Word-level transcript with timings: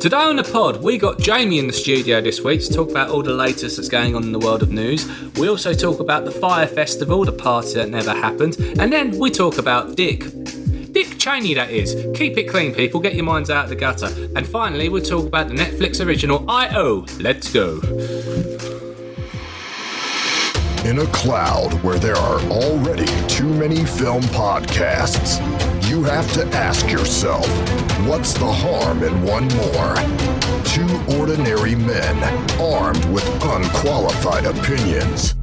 Today 0.00 0.16
on 0.18 0.36
the 0.36 0.44
pod, 0.44 0.82
we 0.82 0.98
got 0.98 1.18
Jamie 1.18 1.58
in 1.58 1.66
the 1.66 1.72
studio 1.72 2.20
this 2.20 2.42
week 2.42 2.60
to 2.60 2.72
talk 2.72 2.90
about 2.90 3.08
all 3.08 3.22
the 3.22 3.32
latest 3.32 3.76
that's 3.76 3.88
going 3.88 4.14
on 4.14 4.24
in 4.24 4.30
the 4.30 4.38
world 4.38 4.62
of 4.62 4.70
news. 4.70 5.08
We 5.36 5.48
also 5.48 5.72
talk 5.72 6.00
about 6.00 6.26
the 6.26 6.30
Fyre 6.30 6.66
Festival, 6.66 7.24
the 7.24 7.32
party 7.32 7.74
that 7.74 7.88
never 7.88 8.12
happened, 8.12 8.56
and 8.78 8.92
then 8.92 9.18
we 9.18 9.30
talk 9.30 9.56
about 9.56 9.96
Dick. 9.96 10.20
Dick 10.92 11.18
Cheney, 11.18 11.54
that 11.54 11.70
is. 11.70 11.94
Keep 12.14 12.36
it 12.36 12.44
clean, 12.44 12.74
people. 12.74 13.00
Get 13.00 13.14
your 13.14 13.24
minds 13.24 13.48
out 13.48 13.64
of 13.64 13.70
the 13.70 13.76
gutter. 13.76 14.08
And 14.36 14.46
finally, 14.46 14.90
we'll 14.90 15.02
talk 15.02 15.26
about 15.26 15.48
the 15.48 15.54
Netflix 15.54 16.04
original 16.04 16.48
I.O. 16.48 17.06
Let's 17.18 17.50
go. 17.50 17.80
In 20.84 21.00
a 21.00 21.06
cloud 21.06 21.72
where 21.82 21.98
there 21.98 22.16
are 22.16 22.40
already 22.42 23.06
too 23.26 23.52
many 23.54 23.84
film 23.84 24.22
podcasts, 24.24 25.40
you 25.88 26.02
have 26.02 26.30
to 26.32 26.44
ask 26.48 26.90
yourself, 26.90 27.46
what's 28.08 28.34
the 28.34 28.50
harm 28.50 29.04
in 29.04 29.22
one 29.22 29.46
more? 29.54 29.94
Two 30.64 31.16
ordinary 31.16 31.76
men 31.76 32.16
armed 32.60 33.04
with 33.06 33.24
unqualified 33.44 34.46
opinions. 34.46 35.36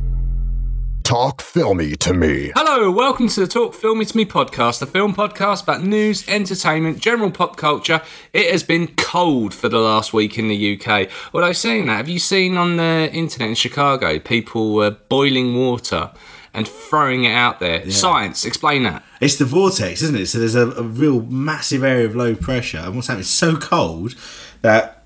Talk 1.04 1.42
filmy 1.42 1.96
to 1.98 2.14
me. 2.14 2.52
Hello, 2.56 2.92
welcome 2.92 3.30
to 3.30 3.40
the 3.40 3.48
Talk 3.48 3.74
Filmy 3.74 4.04
to 4.04 4.18
Me 4.18 4.26
podcast, 4.26 4.80
the 4.80 4.86
film 4.86 5.14
podcast 5.14 5.64
about 5.64 5.84
news, 5.84 6.28
entertainment, 6.28 7.00
general 7.00 7.32
pop 7.32 7.56
culture. 7.56 8.02
It 8.34 8.52
has 8.52 8.64
been 8.64 8.88
cold 8.96 9.54
for 9.54 9.70
the 9.70 9.80
last 9.80 10.12
week 10.12 10.38
in 10.38 10.50
the 10.50 10.78
UK. 10.78 11.10
Although 11.34 11.54
saying 11.54 11.86
that, 11.86 11.98
have 11.98 12.10
you 12.10 12.20
seen 12.20 12.58
on 12.58 12.76
the 12.76 13.10
internet 13.14 13.50
in 13.50 13.56
Chicago 13.56 14.20
people 14.20 14.80
uh, 14.80 14.90
boiling 14.90 15.56
water 15.56 16.12
and 16.54 16.68
throwing 16.68 17.24
it 17.24 17.32
out 17.32 17.60
there? 17.60 17.90
Science, 17.92 18.46
explain 18.46 18.84
that. 18.84 19.04
It's 19.20 19.38
the 19.38 19.46
vortex, 19.46 20.02
isn't 20.02 20.16
it? 20.16 20.28
So 20.28 20.40
there's 20.40 20.56
a, 20.56 20.72
a 20.72 20.84
real 20.84 21.22
massive 21.22 21.84
area 21.84 22.06
of 22.06 22.16
low 22.16 22.36
pressure, 22.36 22.80
and 22.80 22.96
what's 22.96 23.08
happening? 23.08 23.22
It's 23.22 23.30
so 23.30 23.56
cold 23.58 24.16
that 24.62 25.03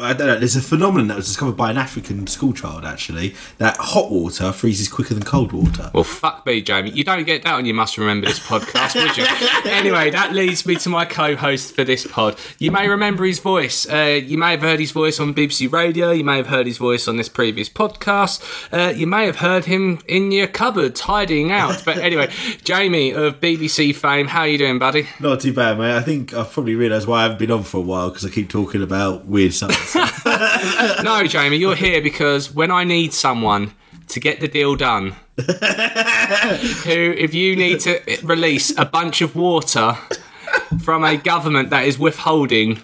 I 0.00 0.14
don't 0.14 0.26
know. 0.26 0.36
There's 0.36 0.56
a 0.56 0.62
phenomenon 0.62 1.06
that 1.08 1.16
was 1.16 1.26
discovered 1.26 1.56
by 1.56 1.70
an 1.70 1.78
African 1.78 2.26
schoolchild 2.26 2.84
actually 2.84 3.36
that 3.58 3.76
hot 3.76 4.10
water 4.10 4.50
freezes 4.50 4.88
quicker 4.88 5.14
than 5.14 5.22
cold 5.22 5.52
water. 5.52 5.92
Well, 5.94 6.02
fuck 6.02 6.44
me, 6.44 6.60
Jamie. 6.60 6.90
You 6.90 7.04
don't 7.04 7.24
get 7.24 7.44
that 7.44 7.54
on 7.54 7.66
You 7.66 7.74
Must 7.74 7.96
Remember 7.96 8.26
This 8.26 8.40
podcast, 8.40 8.96
would 8.96 9.16
you? 9.16 9.26
anyway, 9.70 10.10
that 10.10 10.32
leads 10.32 10.66
me 10.66 10.74
to 10.76 10.88
my 10.88 11.04
co 11.04 11.36
host 11.36 11.76
for 11.76 11.84
this 11.84 12.04
pod. 12.04 12.36
You 12.58 12.72
may 12.72 12.88
remember 12.88 13.24
his 13.24 13.38
voice. 13.38 13.88
Uh, 13.88 14.20
you 14.24 14.36
may 14.36 14.52
have 14.52 14.62
heard 14.62 14.80
his 14.80 14.90
voice 14.90 15.20
on 15.20 15.34
BBC 15.34 15.70
Radio. 15.70 16.10
You 16.10 16.24
may 16.24 16.38
have 16.38 16.48
heard 16.48 16.66
his 16.66 16.78
voice 16.78 17.06
on 17.06 17.16
this 17.16 17.28
previous 17.28 17.68
podcast. 17.68 18.42
Uh, 18.72 18.92
you 18.92 19.06
may 19.06 19.26
have 19.26 19.36
heard 19.36 19.66
him 19.66 20.00
in 20.08 20.32
your 20.32 20.48
cupboard 20.48 20.96
tidying 20.96 21.52
out. 21.52 21.84
But 21.84 21.98
anyway, 21.98 22.32
Jamie 22.64 23.12
of 23.12 23.40
BBC 23.40 23.94
fame, 23.94 24.26
how 24.26 24.40
are 24.40 24.48
you 24.48 24.58
doing, 24.58 24.80
buddy? 24.80 25.06
Not 25.20 25.40
too 25.40 25.52
bad, 25.52 25.78
mate. 25.78 25.96
I 25.96 26.02
think 26.02 26.34
I've 26.34 26.50
probably 26.50 26.74
realised 26.74 27.06
why 27.06 27.20
I 27.20 27.22
haven't 27.22 27.38
been 27.38 27.52
on 27.52 27.62
for 27.62 27.76
a 27.76 27.82
while 27.82 28.08
because 28.08 28.24
I 28.24 28.30
keep 28.30 28.48
talking 28.48 28.82
about 28.82 29.26
weird 29.26 29.54
stuff. 29.68 30.24
No, 31.04 31.24
Jamie, 31.26 31.56
you're 31.56 31.74
here 31.76 32.00
because 32.02 32.52
when 32.54 32.70
I 32.70 32.84
need 32.84 33.12
someone 33.12 33.72
to 34.08 34.20
get 34.20 34.40
the 34.40 34.48
deal 34.48 34.76
done, 34.76 35.16
who, 35.36 37.14
if 37.18 37.34
you 37.34 37.56
need 37.56 37.80
to 37.80 38.00
release 38.22 38.76
a 38.78 38.84
bunch 38.84 39.20
of 39.20 39.34
water 39.36 39.94
from 40.82 41.04
a 41.04 41.16
government 41.16 41.70
that 41.70 41.84
is 41.86 41.98
withholding, 41.98 42.80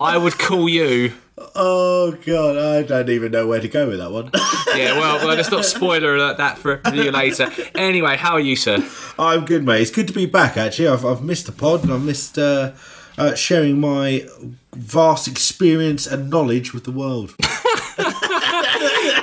I 0.00 0.16
would 0.18 0.38
call 0.38 0.68
you. 0.68 1.12
oh 1.54 2.12
god, 2.24 2.56
I 2.56 2.82
don't 2.82 3.08
even 3.08 3.32
know 3.32 3.46
where 3.46 3.60
to 3.60 3.68
go 3.68 3.88
with 3.88 3.98
that 3.98 4.10
one. 4.10 4.30
Yeah, 4.76 4.96
well, 4.98 5.16
well, 5.26 5.36
let's 5.36 5.50
not 5.50 5.64
spoiler 5.64 6.14
alert 6.14 6.36
that 6.36 6.56
for 6.56 6.80
you 6.94 7.10
later. 7.10 7.50
Anyway, 7.74 8.16
how 8.16 8.34
are 8.34 8.40
you, 8.40 8.54
sir? 8.54 8.78
I'm 9.18 9.44
good, 9.44 9.64
mate. 9.64 9.82
It's 9.82 9.90
good 9.90 10.06
to 10.06 10.12
be 10.14 10.26
back. 10.26 10.56
Actually, 10.56 10.88
I've, 10.88 11.04
I've 11.04 11.22
missed 11.24 11.46
the 11.46 11.52
pod 11.52 11.82
and 11.82 11.92
I've 11.92 12.04
missed 12.04 12.38
uh, 12.38 12.70
uh, 13.18 13.34
sharing 13.34 13.80
my 13.80 14.26
vast 14.74 15.28
experience 15.28 16.06
and 16.06 16.30
knowledge 16.30 16.72
with 16.72 16.84
the 16.84 16.92
world. 16.92 17.34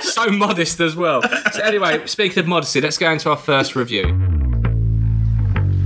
So 0.02 0.28
modest 0.30 0.80
as 0.80 0.96
well. 0.96 1.22
So 1.52 1.62
anyway, 1.62 2.06
speaking 2.08 2.40
of 2.40 2.48
modesty, 2.48 2.82
let's 2.82 2.98
go 2.98 3.12
into 3.12 3.30
our 3.30 3.38
first 3.38 3.76
review. 3.76 4.08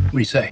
What 0.05 0.11
do 0.11 0.17
you 0.19 0.23
say? 0.23 0.51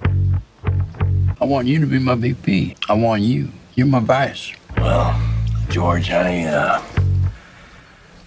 I 1.40 1.44
want 1.46 1.66
you 1.66 1.80
to 1.80 1.86
be 1.86 1.98
my 1.98 2.14
VP. 2.14 2.76
I 2.88 2.94
want 2.94 3.22
you. 3.22 3.50
You're 3.74 3.86
my 3.86 4.00
vice. 4.00 4.52
Well, 4.76 5.18
George, 5.70 6.10
I, 6.10 6.44
uh, 6.44 6.82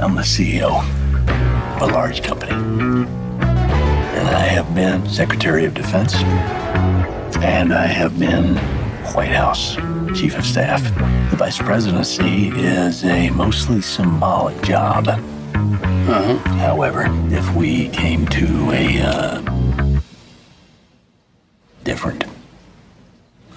I'm 0.00 0.14
the 0.14 0.22
CEO 0.22 0.82
of 1.76 1.82
a 1.82 1.92
large 1.92 2.22
company. 2.22 2.52
And 2.52 4.28
I 4.28 4.44
have 4.44 4.74
been 4.74 5.06
Secretary 5.08 5.66
of 5.66 5.74
Defense. 5.74 6.14
And 7.42 7.74
I 7.74 7.86
have 7.86 8.18
been 8.18 8.56
White 9.14 9.32
House 9.32 9.76
Chief 10.14 10.36
of 10.36 10.44
Staff. 10.44 10.82
The 11.30 11.36
Vice 11.36 11.58
Presidency 11.58 12.48
is 12.48 13.04
a 13.04 13.30
mostly 13.30 13.80
symbolic 13.80 14.60
job. 14.62 15.06
However, 16.60 17.06
if 17.30 17.54
we 17.54 17.88
came 17.90 18.26
to 18.28 18.70
a, 18.72 19.00
uh, 19.02 19.60
different 21.84 22.24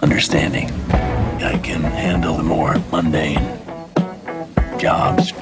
understanding. 0.01 0.71
I 0.91 1.59
can 1.61 1.81
handle 1.81 2.35
the 2.35 2.43
more 2.43 2.75
mundane 2.91 3.59
jobs. 4.79 5.33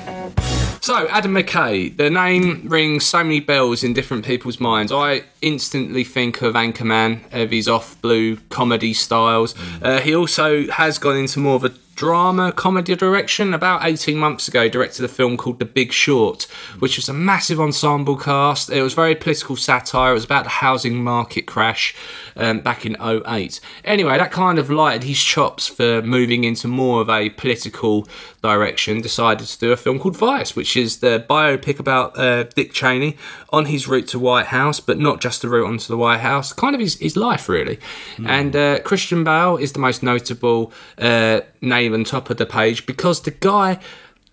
So, 0.84 1.08
Adam 1.10 1.36
McKay, 1.36 1.96
the 1.96 2.10
name 2.10 2.68
rings 2.68 3.06
so 3.06 3.24
many 3.24 3.40
bells 3.40 3.84
in 3.84 3.94
different 3.94 4.26
people's 4.26 4.60
minds. 4.60 4.92
I 4.92 5.26
instantly 5.40 6.04
think 6.04 6.42
of 6.42 6.56
Anchorman, 6.56 7.22
of 7.32 7.52
his 7.52 7.68
off 7.68 8.02
blue 8.02 8.38
comedy 8.50 8.96
styles. 8.96 9.54
Uh, 9.80 10.00
he 10.00 10.16
also 10.16 10.68
has 10.72 10.98
gone 10.98 11.18
into 11.18 11.40
more 11.40 11.58
of 11.58 11.66
a 11.66 11.74
drama 11.96 12.52
comedy 12.52 12.96
direction. 12.96 13.54
About 13.54 13.86
18 13.86 14.18
months 14.18 14.48
ago, 14.48 14.68
directed 14.68 15.06
a 15.06 15.08
film 15.08 15.38
called 15.38 15.60
The 15.60 15.66
Big 15.66 15.92
Short, 15.92 16.44
which 16.80 16.98
was 16.98 17.10
a 17.10 17.14
massive 17.14 17.60
ensemble 17.60 18.18
cast. 18.18 18.70
It 18.70 18.82
was 18.82 18.94
very 18.94 19.16
political 19.16 19.56
satire. 19.56 20.12
It 20.12 20.16
was 20.16 20.24
about 20.24 20.46
the 20.46 20.50
housing 20.50 21.04
market 21.04 21.46
crash 21.46 21.96
um, 22.36 22.60
back 22.60 22.86
in 22.86 22.96
08. 23.02 23.60
Anyway, 23.84 24.18
that 24.18 24.32
kind 24.32 24.58
of 24.58 24.70
lighted 24.70 25.04
his 25.04 25.22
chops 25.22 25.68
for 25.68 26.02
moving 26.02 26.44
into 26.44 26.68
more 26.68 27.02
of 27.02 27.10
a 27.10 27.30
political 27.32 28.08
direction. 28.42 29.02
Decided 29.02 29.46
to 29.48 29.60
do 29.60 29.72
a 29.72 29.78
film 29.78 30.00
called 30.00 30.18
Vice, 30.18 30.56
which 30.56 30.76
is 30.76 31.00
the 31.00 31.26
biopic 31.30 31.80
about 31.80 32.18
uh, 32.18 32.44
Dick 32.44 32.74
Cheney 32.74 33.18
on 33.50 33.66
his 33.66 33.88
route 33.88 34.08
to 34.08 34.20
White 34.20 34.48
House, 34.48 34.80
but 34.80 34.98
not 34.98 35.22
just 35.22 35.42
the 35.42 35.50
route 35.50 35.68
onto 35.68 35.88
the 35.88 35.98
White 35.98 36.22
House, 36.22 36.54
kind 36.54 36.74
of 36.74 36.82
his, 36.82 36.98
his 37.00 37.18
life, 37.18 37.50
really. 37.50 37.80
And 38.26 38.56
uh, 38.56 38.80
Christian 38.80 39.24
Bale 39.24 39.58
is 39.58 39.74
the 39.74 39.80
most 39.80 40.04
notable 40.04 40.72
uh, 40.98 41.42
name 41.62 41.81
on 41.90 42.04
top 42.04 42.30
of 42.30 42.38
the 42.38 42.46
page 42.46 42.86
because 42.86 43.22
the 43.22 43.32
guy 43.32 43.80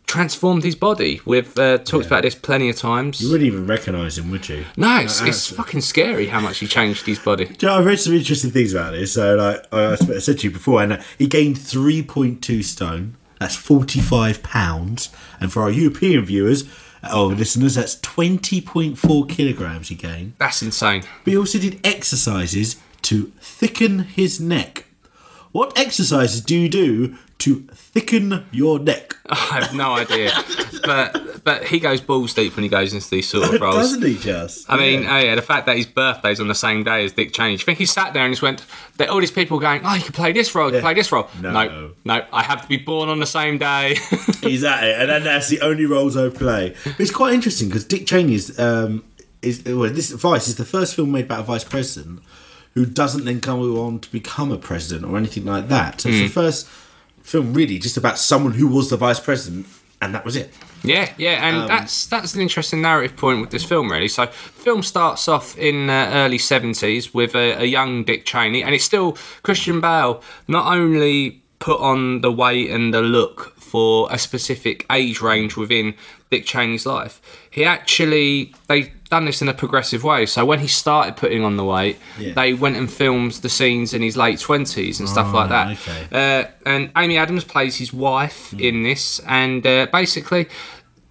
transformed 0.08 0.64
his 0.64 0.74
body. 0.74 1.20
We've 1.24 1.56
uh, 1.58 1.78
talked 1.78 2.06
about 2.06 2.22
this 2.22 2.34
plenty 2.34 2.68
of 2.70 2.76
times. 2.76 3.20
You 3.20 3.30
wouldn't 3.30 3.46
even 3.46 3.66
recognise 3.66 4.18
him, 4.18 4.30
would 4.30 4.48
you? 4.48 4.64
No, 4.76 5.00
it's, 5.00 5.20
it's 5.20 5.50
fucking 5.52 5.82
scary 5.82 6.26
how 6.26 6.40
much 6.40 6.58
he 6.58 6.66
changed 6.66 7.06
his 7.06 7.18
body. 7.18 7.44
You 7.44 7.68
know, 7.68 7.78
I've 7.78 7.84
read 7.84 8.00
some 8.00 8.14
interesting 8.14 8.50
things 8.50 8.72
about 8.72 8.92
this. 8.92 9.12
So, 9.12 9.36
like 9.36 9.66
I 9.72 9.92
I 9.92 10.18
said 10.18 10.38
to 10.38 10.48
you 10.48 10.50
before, 10.50 10.82
and 10.82 10.94
uh, 10.94 11.02
he 11.18 11.26
gained 11.26 11.56
3.2 11.56 12.64
stone. 12.64 13.16
That's 13.38 13.54
45 13.54 14.42
pounds. 14.42 15.10
And 15.40 15.52
for 15.52 15.62
our 15.62 15.70
European 15.70 16.24
viewers 16.24 16.64
or 17.14 17.26
listeners, 17.26 17.76
that's 17.76 17.96
20.4 18.00 19.28
kilograms 19.28 19.88
he 19.88 19.94
gained. 19.94 20.32
That's 20.38 20.62
insane. 20.62 21.02
But 21.24 21.30
he 21.30 21.38
also 21.38 21.58
did 21.58 21.86
exercises 21.86 22.76
to 23.02 23.32
thicken 23.40 24.00
his 24.00 24.40
neck. 24.40 24.86
What 25.52 25.78
exercises 25.78 26.40
do 26.40 26.56
you 26.56 26.68
do 26.68 27.16
to 27.38 27.60
thicken 27.72 28.44
your 28.50 28.78
neck? 28.78 29.14
I 29.30 29.60
have 29.60 29.74
no 29.74 29.92
idea, 29.92 30.32
but 30.84 31.44
but 31.44 31.64
he 31.64 31.80
goes 31.80 32.00
balls 32.00 32.34
deep 32.34 32.56
when 32.56 32.62
he 32.62 32.68
goes 32.68 32.92
into 32.92 33.08
these 33.10 33.28
sort 33.28 33.54
of 33.54 33.60
roles. 33.60 33.76
Doesn't 33.76 34.02
he 34.02 34.16
just? 34.16 34.70
I 34.70 34.76
mean, 34.76 35.06
oh 35.06 35.18
yeah, 35.18 35.34
the 35.34 35.42
fact 35.42 35.66
that 35.66 35.76
his 35.76 35.86
birthday's 35.86 36.40
on 36.40 36.48
the 36.48 36.54
same 36.54 36.82
day 36.84 37.04
as 37.04 37.12
Dick 37.12 37.32
Cheney. 37.32 37.56
Do 37.56 37.60
you 37.60 37.64
think 37.64 37.78
he 37.78 37.86
sat 37.86 38.12
there 38.12 38.24
and 38.24 38.32
just 38.32 38.42
went, 38.42 38.64
that 38.96 39.08
all 39.08 39.20
these 39.20 39.30
people 39.30 39.58
going, 39.58 39.82
oh, 39.84 39.94
you 39.94 40.02
can 40.02 40.12
play 40.12 40.32
this 40.32 40.54
role, 40.54 40.68
you 40.68 40.72
can 40.72 40.82
play 40.82 40.94
this 40.94 41.12
role. 41.12 41.28
No. 41.40 41.52
no, 41.52 41.90
no, 42.04 42.26
I 42.32 42.42
have 42.42 42.62
to 42.62 42.68
be 42.68 42.78
born 42.78 43.08
on 43.08 43.18
the 43.18 43.26
same 43.26 43.58
day. 43.58 43.96
He's 44.40 44.64
at 44.64 44.84
it, 44.84 45.00
and 45.00 45.08
then 45.08 45.24
that's 45.24 45.48
the 45.48 45.60
only 45.60 45.86
roles 45.86 46.16
I 46.16 46.30
play. 46.30 46.74
But 46.84 47.00
it's 47.00 47.10
quite 47.10 47.34
interesting 47.34 47.68
because 47.68 47.84
Dick 47.84 48.06
Cheney's 48.06 48.58
um, 48.58 49.04
is 49.42 49.64
well, 49.64 49.90
this 49.90 50.10
Vice 50.10 50.48
is 50.48 50.56
the 50.56 50.64
first 50.64 50.94
film 50.94 51.12
made 51.12 51.26
about 51.26 51.40
a 51.40 51.44
vice 51.44 51.64
president 51.64 52.20
who 52.78 52.86
doesn't 52.86 53.24
then 53.24 53.40
come 53.40 53.60
on 53.60 53.98
to 53.98 54.08
become 54.12 54.52
a 54.52 54.56
president 54.56 55.04
or 55.04 55.16
anything 55.16 55.44
like 55.44 55.66
that. 55.66 56.00
So 56.00 56.08
it's 56.10 56.20
the 56.20 56.28
first 56.28 56.68
film 57.22 57.52
really 57.52 57.76
just 57.80 57.96
about 57.96 58.18
someone 58.18 58.52
who 58.52 58.68
was 58.68 58.88
the 58.88 58.96
vice 58.96 59.18
president, 59.18 59.66
and 60.00 60.14
that 60.14 60.24
was 60.24 60.36
it. 60.36 60.54
Yeah, 60.84 61.12
yeah, 61.18 61.44
and 61.48 61.56
Um, 61.56 61.66
that's 61.66 62.06
that's 62.06 62.36
an 62.36 62.40
interesting 62.40 62.80
narrative 62.80 63.16
point 63.16 63.40
with 63.40 63.50
this 63.50 63.64
film, 63.64 63.90
really. 63.90 64.06
So, 64.06 64.26
film 64.26 64.84
starts 64.84 65.26
off 65.26 65.58
in 65.58 65.90
uh, 65.90 66.10
early 66.14 66.38
seventies 66.38 67.12
with 67.12 67.34
a, 67.34 67.60
a 67.62 67.64
young 67.64 68.04
Dick 68.04 68.24
Cheney, 68.24 68.62
and 68.62 68.76
it's 68.76 68.84
still 68.84 69.18
Christian 69.42 69.80
Bale 69.80 70.22
not 70.46 70.72
only 70.72 71.42
put 71.58 71.80
on 71.80 72.20
the 72.20 72.30
weight 72.30 72.70
and 72.70 72.94
the 72.94 73.02
look 73.02 73.57
for 73.68 74.08
a 74.10 74.18
specific 74.18 74.86
age 74.90 75.20
range 75.20 75.56
within 75.56 75.94
Dick 76.30 76.44
Cheney's 76.46 76.86
life. 76.86 77.20
He 77.50 77.64
actually 77.64 78.52
they 78.66 78.92
done 79.10 79.24
this 79.24 79.40
in 79.40 79.48
a 79.48 79.54
progressive 79.54 80.04
way. 80.04 80.26
So 80.26 80.44
when 80.44 80.58
he 80.60 80.66
started 80.68 81.16
putting 81.16 81.42
on 81.44 81.56
the 81.56 81.64
weight, 81.64 81.96
Yeah. 82.18 82.34
they 82.34 82.52
went 82.52 82.76
and 82.76 82.90
filmed 82.92 83.32
the 83.32 83.48
scenes 83.48 83.94
in 83.94 84.02
his 84.02 84.16
late 84.16 84.38
twenties 84.38 85.00
and 85.00 85.08
stuff 85.08 85.32
like 85.32 85.48
that. 85.48 85.66
okay. 85.78 86.08
Uh, 86.12 86.44
and 86.66 86.90
Amy 86.96 87.16
Adams 87.16 87.44
plays 87.44 87.76
his 87.76 87.92
wife 87.92 88.52
in 88.58 88.82
this, 88.82 89.20
and 89.26 89.66
uh, 89.66 89.86
basically. 89.92 90.46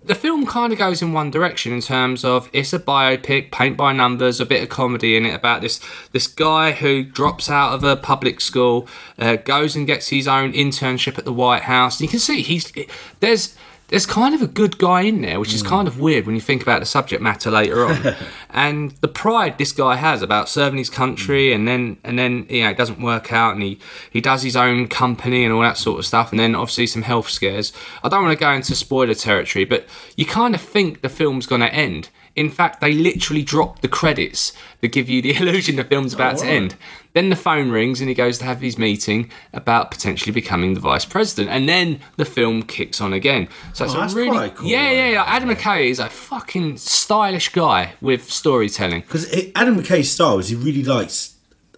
The 0.08 0.16
film 0.16 0.46
kind 0.46 0.72
of 0.72 0.80
goes 0.80 1.02
in 1.02 1.12
one 1.12 1.32
direction 1.32 1.74
in 1.74 1.82
terms 1.82 2.24
of 2.24 2.50
it's 2.54 2.72
a 2.72 2.80
biopic, 2.80 3.52
paint 3.52 3.76
by 3.76 3.92
numbers, 3.92 4.40
a 4.40 4.46
bit 4.46 4.64
of 4.64 4.70
comedy 4.70 5.18
in 5.18 5.26
it 5.26 5.34
about 5.34 5.62
this 5.62 5.82
this 6.14 6.28
guy 6.28 6.72
who 6.72 7.04
drops 7.04 7.50
out 7.50 7.74
of 7.74 7.84
a 7.84 7.98
public 7.98 8.40
school, 8.40 8.88
uh, 9.20 9.36
goes 9.36 9.76
and 9.76 9.86
gets 9.86 10.08
his 10.08 10.26
own 10.26 10.54
internship 10.54 11.18
at 11.18 11.26
the 11.26 11.34
White 11.34 11.64
House. 11.64 12.00
You 12.00 12.08
can 12.08 12.20
see 12.20 12.42
he's 12.42 12.72
there's 13.20 13.58
there's 13.90 14.06
kind 14.06 14.36
of 14.36 14.42
a 14.42 14.48
good 14.48 14.78
guy 14.78 15.02
in 15.02 15.22
there, 15.22 15.40
which 15.40 15.54
is 15.54 15.62
hmm. 15.62 15.68
kind 15.68 15.88
of 15.88 16.00
weird 16.00 16.26
when 16.26 16.36
you 16.36 16.42
think 16.42 16.62
about 16.62 16.80
the 16.80 16.86
subject 16.86 17.22
matter 17.22 17.50
later 17.50 17.86
on, 17.86 18.16
and 18.50 18.92
the 19.02 19.08
pride 19.08 19.58
this 19.58 19.72
guy 19.72 19.96
has 19.96 20.22
about 20.22 20.50
serving 20.50 20.78
his 20.78 20.90
country, 20.90 21.50
hmm. 21.50 21.56
and 21.56 21.68
then 21.68 21.98
and 22.04 22.20
then 22.20 22.46
you 22.50 22.64
know 22.64 22.70
it 22.70 22.78
doesn't 22.78 23.02
work 23.02 23.32
out, 23.32 23.54
and 23.54 23.64
he 23.64 23.80
he 24.12 24.22
does 24.22 24.44
his 24.44 24.56
own 24.56 24.88
company 24.88 25.44
and 25.44 25.54
all 25.54 25.62
that 25.62 25.78
sort 25.78 26.00
of 26.00 26.06
stuff, 26.06 26.32
and 26.32 26.40
then 26.40 26.56
obviously 26.56 26.88
some 26.88 27.04
health 27.04 27.30
scares. 27.30 27.72
I 28.04 28.10
don't 28.10 28.24
want 28.24 28.38
to 28.38 28.40
go 28.40 28.52
into 28.52 28.76
spoiler 28.76 29.14
territory, 29.14 29.66
but 29.66 29.86
you 30.16 30.26
kind 30.26 30.54
of 30.54 30.62
think 30.62 31.02
the 31.02 31.10
film's 31.10 31.46
going 31.46 31.62
to 31.62 31.74
end. 31.74 32.10
In 32.38 32.50
fact, 32.50 32.80
they 32.80 32.94
literally 32.94 33.42
drop 33.44 33.82
the 33.82 33.88
credits 33.90 34.54
that 34.82 34.90
give 34.90 35.10
you 35.10 35.22
the 35.22 35.36
illusion 35.38 35.76
the 35.76 35.84
film's 35.84 36.14
about 36.14 36.38
to 36.38 36.46
right. 36.46 36.54
end. 36.54 36.76
Then 37.14 37.30
the 37.30 37.36
phone 37.36 37.72
rings 37.72 38.00
and 38.00 38.08
he 38.08 38.14
goes 38.16 38.38
to 38.38 38.46
have 38.46 38.62
his 38.62 38.78
meeting 38.78 39.32
about 39.52 39.90
potentially 39.90 40.32
becoming 40.32 40.76
the 40.76 40.80
vice 40.80 41.04
president, 41.04 41.50
and 41.50 41.68
then 41.68 42.00
the 42.16 42.26
film 42.26 42.62
kicks 42.62 43.02
on 43.02 43.12
again. 43.12 43.50
So 43.74 43.86
it's 43.86 43.94
Oh, 43.96 43.98
a 43.98 44.02
that's 44.02 44.14
really 44.14 44.50
cool, 44.52 44.68
yeah, 44.70 44.92
yeah, 44.92 45.10
yeah. 45.10 45.24
Adam 45.26 45.50
McKay 45.50 45.90
is 45.90 45.98
a 46.00 46.10
fucking 46.10 46.78
stylish 46.78 47.50
guy 47.50 47.94
with 48.02 48.32
storytelling. 48.32 49.02
Because 49.02 49.26
Adam 49.56 49.76
McKay's 49.82 50.12
style 50.12 50.38
is 50.38 50.50
he 50.50 50.56
really 50.56 50.84
likes 50.84 51.34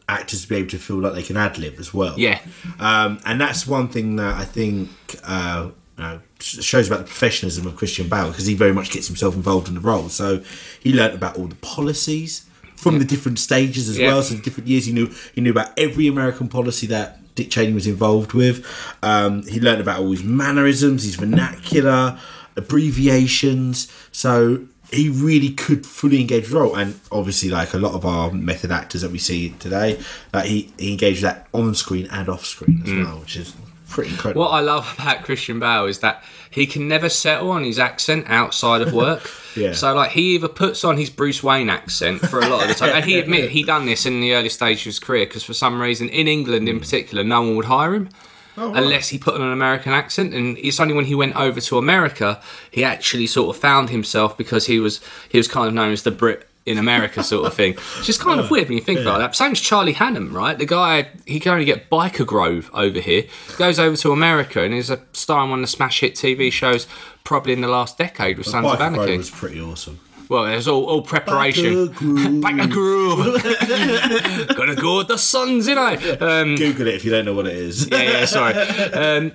actors 0.09 0.41
to 0.41 0.49
be 0.49 0.55
able 0.57 0.69
to 0.71 0.77
feel 0.77 0.97
like 0.97 1.13
they 1.13 1.23
can 1.23 1.37
ad 1.37 1.57
lib 1.57 1.75
as 1.79 1.93
well. 1.93 2.15
Yeah. 2.17 2.41
Um, 2.79 3.19
and 3.25 3.39
that's 3.39 3.65
one 3.65 3.87
thing 3.87 4.17
that 4.17 4.35
I 4.35 4.43
think 4.43 4.89
uh, 5.23 5.69
you 5.97 6.03
know, 6.03 6.19
shows 6.39 6.87
about 6.87 6.99
the 6.99 7.05
professionalism 7.05 7.67
of 7.67 7.75
Christian 7.75 8.07
Bale 8.07 8.29
because 8.29 8.45
he 8.45 8.53
very 8.53 8.73
much 8.73 8.91
gets 8.91 9.07
himself 9.07 9.35
involved 9.35 9.67
in 9.67 9.73
the 9.75 9.81
role. 9.81 10.09
So 10.09 10.41
he 10.79 10.93
learnt 10.93 11.13
about 11.13 11.37
all 11.37 11.47
the 11.47 11.55
policies 11.55 12.45
from 12.75 12.97
the 12.99 13.05
different 13.05 13.39
stages 13.39 13.89
as 13.89 13.97
Yeah. 13.97 14.07
well. 14.07 14.23
So 14.23 14.35
the 14.35 14.41
different 14.41 14.69
years 14.69 14.85
he 14.85 14.93
knew 14.93 15.13
he 15.35 15.41
knew 15.41 15.51
about 15.51 15.77
every 15.77 16.07
American 16.07 16.47
policy 16.47 16.87
that 16.87 17.19
Dick 17.35 17.49
Cheney 17.51 17.73
was 17.73 17.87
involved 17.87 18.33
with. 18.33 18.65
Um, 19.03 19.45
he 19.47 19.59
learned 19.59 19.81
about 19.81 19.99
all 19.99 20.11
his 20.11 20.23
mannerisms, 20.23 21.03
his 21.03 21.15
vernacular, 21.15 22.17
abbreviations. 22.55 23.87
So 24.11 24.61
he 24.91 25.09
really 25.09 25.49
could 25.49 25.85
fully 25.85 26.19
engage 26.21 26.43
with 26.43 26.51
the 26.51 26.59
role. 26.59 26.75
And 26.75 26.99
obviously, 27.11 27.49
like 27.49 27.73
a 27.73 27.77
lot 27.77 27.93
of 27.93 28.05
our 28.05 28.31
method 28.31 28.71
actors 28.71 29.01
that 29.01 29.11
we 29.11 29.19
see 29.19 29.49
today, 29.59 29.99
that 30.31 30.45
he, 30.47 30.71
he 30.77 30.91
engaged 30.91 31.21
that 31.23 31.47
on 31.53 31.75
screen 31.75 32.07
and 32.11 32.27
off 32.29 32.45
screen 32.45 32.81
as 32.85 32.91
well, 32.93 33.19
which 33.19 33.35
is 33.37 33.53
pretty 33.89 34.11
incredible. 34.11 34.41
What 34.41 34.51
I 34.51 34.61
love 34.61 34.93
about 34.97 35.23
Christian 35.23 35.59
Bale 35.59 35.85
is 35.85 35.99
that 35.99 36.23
he 36.49 36.65
can 36.65 36.87
never 36.87 37.09
settle 37.09 37.51
on 37.51 37.63
his 37.63 37.79
accent 37.79 38.25
outside 38.29 38.81
of 38.81 38.93
work. 38.93 39.29
Yeah. 39.55 39.73
So 39.73 39.93
like 39.95 40.11
he 40.11 40.35
either 40.35 40.47
puts 40.47 40.83
on 40.83 40.95
his 40.95 41.09
Bruce 41.09 41.41
Wayne 41.41 41.69
accent 41.69 42.21
for 42.21 42.39
a 42.39 42.47
lot 42.47 42.61
of 42.61 42.69
the 42.69 42.75
time, 42.75 42.89
and 42.95 43.03
he 43.03 43.17
admitted 43.17 43.49
he 43.49 43.63
done 43.63 43.87
this 43.87 44.05
in 44.05 44.21
the 44.21 44.33
early 44.35 44.47
stages 44.47 44.83
of 44.83 44.85
his 44.85 44.99
career 44.99 45.25
because 45.25 45.43
for 45.43 45.55
some 45.55 45.81
reason 45.81 46.07
in 46.07 46.27
England 46.27 46.69
in 46.69 46.75
hmm. 46.75 46.81
particular 46.81 47.23
no 47.23 47.41
one 47.41 47.55
would 47.55 47.65
hire 47.65 47.95
him. 47.95 48.09
Oh, 48.55 48.71
unless 48.73 49.09
he 49.09 49.17
put 49.17 49.33
on 49.33 49.41
an 49.41 49.51
American 49.51 49.91
accent, 49.91 50.35
and 50.35 50.57
it's 50.59 50.79
only 50.79 50.93
when 50.93 51.05
he 51.05 51.15
went 51.15 51.35
over 51.35 51.59
to 51.59 51.77
America 51.79 52.39
he 52.69 52.83
actually 52.83 53.25
sort 53.25 53.53
of 53.53 53.59
found 53.59 53.89
himself 53.89 54.37
because 54.37 54.67
he 54.67 54.79
was 54.79 55.01
he 55.27 55.39
was 55.39 55.47
kind 55.47 55.67
of 55.67 55.73
known 55.73 55.91
as 55.91 56.03
the 56.03 56.11
Brit 56.11 56.47
in 56.65 56.77
America 56.77 57.23
sort 57.23 57.45
of 57.45 57.53
thing. 57.53 57.73
It's 57.97 58.05
just 58.05 58.19
kind 58.19 58.39
of 58.39 58.49
weird 58.51 58.67
when 58.69 58.77
you 58.77 58.83
think 58.83 58.99
about 58.99 59.17
that. 59.19 59.35
Same 59.35 59.51
as 59.53 59.59
Charlie 59.59 59.93
Hunnam, 59.93 60.31
right? 60.33 60.57
The 60.57 60.65
guy 60.65 61.09
he 61.25 61.39
can 61.39 61.53
only 61.53 61.65
get 61.65 61.89
Byker 61.89 62.25
Grove 62.25 62.69
over 62.73 62.99
here, 62.99 63.23
goes 63.57 63.79
over 63.79 63.95
to 63.97 64.11
America 64.11 64.61
and 64.61 64.73
is 64.73 64.89
a 64.89 65.01
star 65.13 65.39
on 65.39 65.49
one 65.49 65.59
of 65.59 65.63
the 65.63 65.67
smash 65.67 65.99
hit 66.01 66.15
TV 66.15 66.51
shows 66.51 66.87
probably 67.23 67.53
in 67.53 67.61
the 67.61 67.67
last 67.67 67.97
decade 67.97 68.37
with 68.37 68.47
Sons 68.47 68.65
of 68.65 68.73
Biker 68.73 68.79
Road 68.79 68.93
Anarchy. 68.93 69.17
was 69.17 69.29
pretty 69.29 69.61
awesome. 69.61 69.99
Well, 70.29 70.43
there's 70.45 70.67
all, 70.67 70.85
all 70.85 71.01
preparation. 71.01 71.89
Byker 71.89 72.69
Grove. 72.71 73.41
Groove. 73.41 74.47
Gonna 74.55 74.75
go 74.75 74.97
with 74.97 75.07
the 75.07 75.17
Suns, 75.17 75.67
you 75.67 75.73
know. 75.75 75.93
Um, 76.21 76.55
Google 76.55 76.87
it 76.87 76.93
if 76.95 77.03
you 77.05 77.09
don't 77.11 77.25
know 77.25 77.33
what 77.33 77.47
it 77.47 77.55
is. 77.55 77.87
yeah, 77.89 78.01
yeah, 78.03 78.25
sorry. 78.25 78.53
Um, 78.53 79.31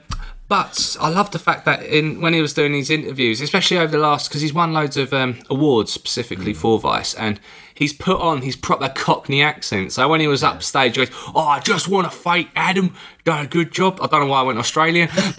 but 0.46 0.96
I 1.00 1.08
love 1.08 1.30
the 1.30 1.38
fact 1.38 1.64
that 1.64 1.82
in 1.84 2.20
when 2.20 2.34
he 2.34 2.42
was 2.42 2.52
doing 2.52 2.72
these 2.72 2.90
interviews, 2.90 3.40
especially 3.40 3.78
over 3.78 3.92
the 3.92 3.98
last, 3.98 4.28
because 4.28 4.42
he's 4.42 4.52
won 4.52 4.74
loads 4.74 4.98
of 4.98 5.12
um, 5.14 5.38
awards 5.48 5.90
specifically 5.90 6.52
for 6.52 6.78
Vice, 6.78 7.14
and 7.14 7.40
he's 7.74 7.94
put 7.94 8.20
on 8.20 8.42
his 8.42 8.54
proper 8.54 8.90
Cockney 8.90 9.42
accent. 9.42 9.92
So 9.92 10.06
when 10.06 10.20
he 10.20 10.28
was 10.28 10.42
upstage, 10.42 10.96
he 10.96 11.06
goes, 11.06 11.14
"Oh, 11.34 11.40
I 11.40 11.60
just 11.60 11.88
want 11.88 12.10
to 12.10 12.16
fight 12.16 12.50
Adam. 12.54 12.94
Done 13.24 13.46
a 13.46 13.48
good 13.48 13.72
job." 13.72 13.98
I 14.02 14.06
don't 14.06 14.20
know 14.20 14.26
why 14.26 14.40
I 14.40 14.42
went 14.42 14.58
Australian. 14.58 15.08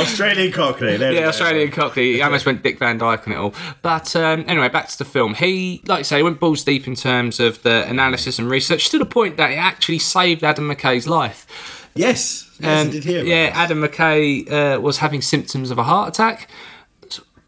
Australian 0.00 0.50
Cockney. 0.50 0.96
Yeah. 0.96 1.28
Australian 1.28 1.70
Cockney. 1.70 2.14
He 2.14 2.22
almost 2.22 2.46
went 2.46 2.62
Dick 2.62 2.78
Van 2.78 2.96
Dyke 2.96 3.28
on 3.28 3.34
it 3.34 3.36
all. 3.36 3.54
But 3.82 4.16
um, 4.16 4.46
anyway, 4.48 4.70
back 4.70 4.88
to 4.88 4.96
the 4.96 5.04
film. 5.04 5.34
He, 5.34 5.82
like 5.86 5.98
I 5.98 6.02
say, 6.02 6.22
went 6.22 6.40
balls 6.40 6.64
deep 6.64 6.86
in 6.86 6.94
terms 6.94 7.40
of 7.40 7.62
the 7.62 7.86
analysis 7.88 8.38
and 8.38 8.48
research 8.48 8.88
to 8.88 8.98
the 8.98 9.04
point 9.04 9.36
that 9.36 9.50
it 9.50 9.58
actually 9.58 9.98
saved 9.98 10.42
Adam 10.42 10.66
McKay's 10.66 11.06
life. 11.06 11.90
Yes. 11.94 12.47
Yes, 12.60 12.82
Um, 12.82 12.88
I 12.88 12.90
did 12.90 13.04
hear 13.04 13.24
yeah. 13.24 13.50
Adam 13.54 13.80
McKay 13.82 14.50
uh, 14.50 14.80
was 14.80 14.98
having 14.98 15.20
symptoms 15.22 15.70
of 15.70 15.78
a 15.78 15.84
heart 15.84 16.08
attack 16.08 16.48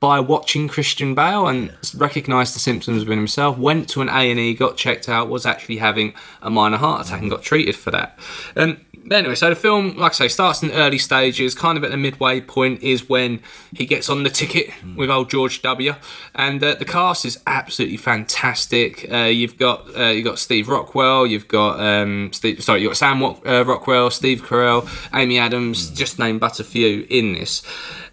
by 0.00 0.19
watching 0.19 0.67
Christian 0.67 1.14
Bale 1.14 1.47
and 1.47 1.76
recognised 1.94 2.55
the 2.55 2.58
symptoms 2.58 3.00
within 3.00 3.19
himself. 3.19 3.58
Went 3.58 3.88
to 3.91 4.00
an 4.00 4.08
A 4.08 4.31
and 4.31 4.41
E, 4.41 4.55
got 4.55 4.79
checked 4.79 5.08
out, 5.08 5.29
was 5.29 5.44
actually 5.44 5.76
having 5.76 6.14
a 6.41 6.50
minor 6.50 6.79
heart 6.79 7.06
attack 7.06 7.20
and 7.20 7.31
got 7.31 7.43
treated 7.43 7.76
for 7.76 7.91
that. 7.91 8.19
But 8.55 8.79
anyway, 9.17 9.35
so 9.35 9.50
the 9.50 9.56
film, 9.56 9.97
like 9.97 10.12
I 10.12 10.14
say, 10.14 10.29
starts 10.29 10.62
in 10.62 10.69
the 10.69 10.75
early 10.75 10.99
stages. 10.99 11.55
Kind 11.55 11.76
of 11.76 11.85
at 11.85 11.91
the 11.91 11.97
midway 11.97 12.41
point 12.41 12.82
is 12.82 13.08
when 13.08 13.41
he 13.75 13.85
gets 13.85 14.08
on 14.08 14.23
the 14.23 14.31
ticket 14.31 14.70
with 14.97 15.11
old 15.11 15.29
George 15.29 15.61
W. 15.62 15.94
And 16.35 16.62
uh, 16.62 16.75
the 16.75 16.85
cast 16.85 17.25
is 17.25 17.43
absolutely 17.46 17.96
fantastic. 17.96 19.11
Uh, 19.11 19.25
you've 19.25 19.58
got 19.58 19.87
uh, 19.96 20.08
you've 20.08 20.25
got 20.25 20.38
Steve 20.38 20.69
Rockwell, 20.69 21.26
you've 21.26 21.49
got 21.49 21.81
um, 21.81 22.32
Steve, 22.32 22.62
sorry, 22.62 22.82
you've 22.82 22.91
got 22.91 22.96
Sam 22.96 23.23
uh, 23.23 23.64
Rockwell, 23.64 24.11
Steve 24.11 24.43
Carell, 24.43 24.88
Amy 25.14 25.38
Adams, 25.38 25.91
just 25.91 26.19
name 26.19 26.38
but 26.38 26.61
a 26.61 26.64
few 26.64 27.06
in 27.11 27.35
this. 27.35 27.62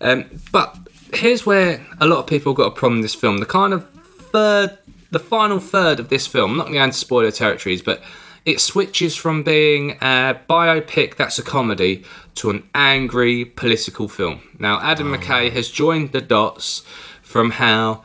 Um, 0.02 0.26
but 0.52 0.76
here's 1.14 1.46
where 1.46 1.86
a 2.00 2.08
lot 2.08 2.20
of 2.20 2.28
people 2.28 2.54
got 2.54 2.68
a 2.68 2.72
problem 2.72 3.00
with 3.00 3.06
this 3.06 3.16
film. 3.16 3.38
The 3.38 3.46
kind 3.46 3.74
of 3.74 3.90
third, 3.92 4.78
the 5.12 5.20
final 5.20 5.60
third 5.60 6.00
of 6.00 6.10
this 6.10 6.28
film. 6.28 6.52
I'm 6.52 6.58
not 6.58 6.72
going 6.72 6.92
to 6.92 6.98
spoiler 6.98 7.32
territories, 7.32 7.82
but 7.82 8.02
it 8.46 8.62
switches 8.62 9.16
from 9.16 9.44
being 9.44 9.92
a 10.02 10.40
biopic 10.50 11.16
that's 11.16 11.38
a 11.38 11.44
comedy 11.44 12.04
to 12.36 12.50
an 12.50 12.64
angry 12.74 13.46
political 13.46 14.08
film. 14.08 14.42
Now, 14.60 14.80
Adam 14.82 15.14
oh. 15.14 15.18
McKay 15.18 15.52
has 15.52 15.70
joined 15.70 16.12
the 16.12 16.22
dots 16.22 16.84
from 17.22 17.52
how 17.52 18.04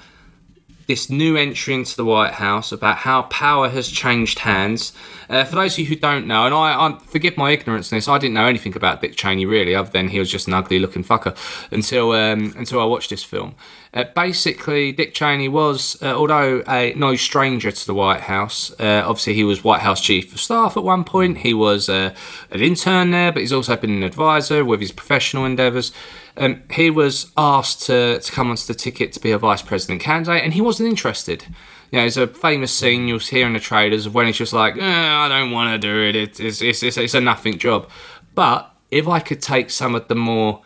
this 0.86 1.10
new 1.10 1.36
entry 1.36 1.74
into 1.74 1.96
the 1.96 2.04
White 2.04 2.34
House 2.34 2.72
about 2.72 2.98
how 2.98 3.22
power 3.22 3.68
has 3.68 3.88
changed 3.88 4.40
hands. 4.40 4.92
Uh, 5.28 5.44
for 5.44 5.56
those 5.56 5.74
of 5.74 5.78
you 5.78 5.86
who 5.86 5.96
don't 5.96 6.26
know, 6.26 6.44
and 6.44 6.54
I, 6.54 6.74
I 6.74 6.98
forgive 7.06 7.36
my 7.36 7.50
ignorance 7.52 7.90
in 7.90 7.96
this, 7.96 8.08
I 8.08 8.18
didn't 8.18 8.34
know 8.34 8.46
anything 8.46 8.76
about 8.76 9.00
Dick 9.00 9.16
Cheney 9.16 9.46
really, 9.46 9.74
other 9.74 9.90
than 9.90 10.08
he 10.08 10.18
was 10.18 10.30
just 10.30 10.46
an 10.46 10.54
ugly-looking 10.54 11.04
fucker 11.04 11.36
until 11.70 12.12
um, 12.12 12.54
until 12.56 12.80
I 12.80 12.84
watched 12.84 13.10
this 13.10 13.24
film. 13.24 13.54
Uh, 13.94 14.04
basically, 14.14 14.90
Dick 14.92 15.12
Cheney 15.12 15.48
was, 15.48 16.02
uh, 16.02 16.14
although 16.14 16.62
a 16.66 16.94
no 16.94 17.14
stranger 17.14 17.70
to 17.70 17.86
the 17.86 17.94
White 17.94 18.22
House, 18.22 18.72
uh, 18.80 19.02
obviously 19.04 19.34
he 19.34 19.44
was 19.44 19.62
White 19.62 19.82
House 19.82 20.00
Chief 20.00 20.32
of 20.32 20.40
Staff 20.40 20.76
at 20.76 20.82
one 20.82 21.04
point. 21.04 21.38
He 21.38 21.52
was 21.52 21.88
uh, 21.88 22.14
an 22.50 22.60
intern 22.60 23.10
there, 23.10 23.32
but 23.32 23.40
he's 23.40 23.52
also 23.52 23.76
been 23.76 23.90
an 23.90 24.02
advisor 24.02 24.64
with 24.64 24.80
his 24.80 24.92
professional 24.92 25.44
endeavours. 25.44 25.92
Um, 26.36 26.62
he 26.70 26.90
was 26.90 27.30
asked 27.36 27.82
to, 27.86 28.20
to 28.20 28.32
come 28.32 28.50
onto 28.50 28.66
the 28.66 28.74
ticket 28.74 29.12
to 29.12 29.20
be 29.20 29.32
a 29.32 29.38
vice 29.38 29.62
president 29.62 30.00
candidate, 30.00 30.42
and 30.42 30.54
he 30.54 30.60
wasn't 30.60 30.88
interested. 30.88 31.44
You 31.90 31.98
know, 31.98 32.00
there's 32.02 32.16
a 32.16 32.26
famous 32.26 32.72
scene 32.72 33.06
you'll 33.06 33.18
hear 33.18 33.46
in 33.46 33.52
the 33.52 33.60
traders 33.60 34.06
of 34.06 34.14
when 34.14 34.26
he's 34.26 34.38
just 34.38 34.54
like, 34.54 34.76
eh, 34.76 34.80
I 34.80 35.28
don't 35.28 35.50
want 35.50 35.70
to 35.70 35.78
do 35.78 36.02
it. 36.02 36.16
It's, 36.16 36.40
it's, 36.40 36.62
it's, 36.62 36.82
it's, 36.82 36.96
it's 36.96 37.14
a 37.14 37.20
nothing 37.20 37.58
job. 37.58 37.90
But 38.34 38.70
if 38.90 39.06
I 39.08 39.20
could 39.20 39.42
take 39.42 39.68
some 39.68 39.94
of 39.94 40.08
the 40.08 40.14
more 40.14 40.62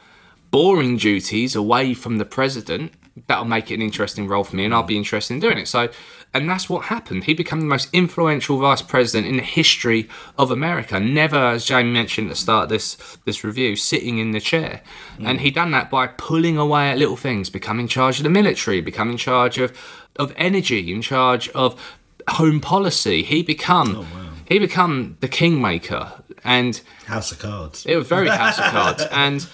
boring 0.52 0.96
duties 0.96 1.56
away 1.56 1.94
from 1.94 2.18
the 2.18 2.24
president, 2.24 2.92
that'll 3.26 3.44
make 3.44 3.70
it 3.70 3.74
an 3.74 3.82
interesting 3.82 4.28
role 4.28 4.44
for 4.44 4.54
me, 4.54 4.64
and 4.64 4.72
I'll 4.72 4.84
be 4.84 4.96
interested 4.96 5.34
in 5.34 5.40
doing 5.40 5.58
it. 5.58 5.68
So, 5.68 5.88
and 6.34 6.48
that's 6.48 6.68
what 6.68 6.86
happened. 6.86 7.24
He 7.24 7.34
became 7.34 7.60
the 7.60 7.66
most 7.66 7.88
influential 7.92 8.58
vice 8.58 8.82
president 8.82 9.26
in 9.26 9.36
the 9.36 9.42
history 9.42 10.08
of 10.38 10.50
America. 10.50 11.00
Never, 11.00 11.36
as 11.36 11.64
Jamie 11.64 11.90
mentioned 11.90 12.28
at 12.28 12.30
the 12.30 12.36
start 12.36 12.64
of 12.64 12.68
this 12.68 12.96
this 13.24 13.42
review, 13.42 13.76
sitting 13.76 14.18
in 14.18 14.32
the 14.32 14.40
chair, 14.40 14.82
mm. 15.18 15.26
and 15.26 15.40
he 15.40 15.50
done 15.50 15.70
that 15.70 15.90
by 15.90 16.06
pulling 16.06 16.58
away 16.58 16.90
at 16.90 16.98
little 16.98 17.16
things, 17.16 17.48
becoming 17.48 17.88
charge 17.88 18.18
of 18.18 18.24
the 18.24 18.30
military, 18.30 18.80
becoming 18.80 19.16
charge 19.16 19.58
of 19.58 19.76
of 20.16 20.32
energy, 20.36 20.92
in 20.92 21.00
charge 21.00 21.48
of 21.50 21.80
home 22.28 22.60
policy. 22.60 23.22
He 23.22 23.42
become 23.42 23.96
oh, 23.96 24.32
he 24.46 24.58
become 24.58 25.16
the 25.20 25.28
kingmaker, 25.28 26.12
and 26.44 26.80
House 27.06 27.32
of 27.32 27.38
Cards. 27.38 27.86
it 27.86 27.96
was 27.96 28.06
very 28.08 28.28
House 28.28 28.58
of 28.58 28.64
Cards, 28.66 29.04
and 29.10 29.48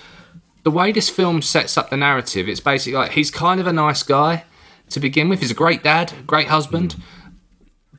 the 0.65 0.71
way 0.71 0.93
this 0.93 1.09
film 1.09 1.43
sets 1.43 1.77
up 1.77 1.91
the 1.91 1.97
narrative, 1.97 2.49
it's 2.49 2.61
basically 2.61 2.95
like 2.95 3.13
he's 3.13 3.31
kind 3.31 3.61
of 3.61 3.67
a 3.67 3.73
nice 3.73 4.03
guy 4.03 4.45
to 4.93 5.01
begin 5.01 5.29
with. 5.29 5.41
He's 5.41 5.51
a 5.51 5.55
great 5.55 5.83
dad, 5.83 6.13
great 6.27 6.49
husband, 6.49 6.95
mm. 6.95 7.03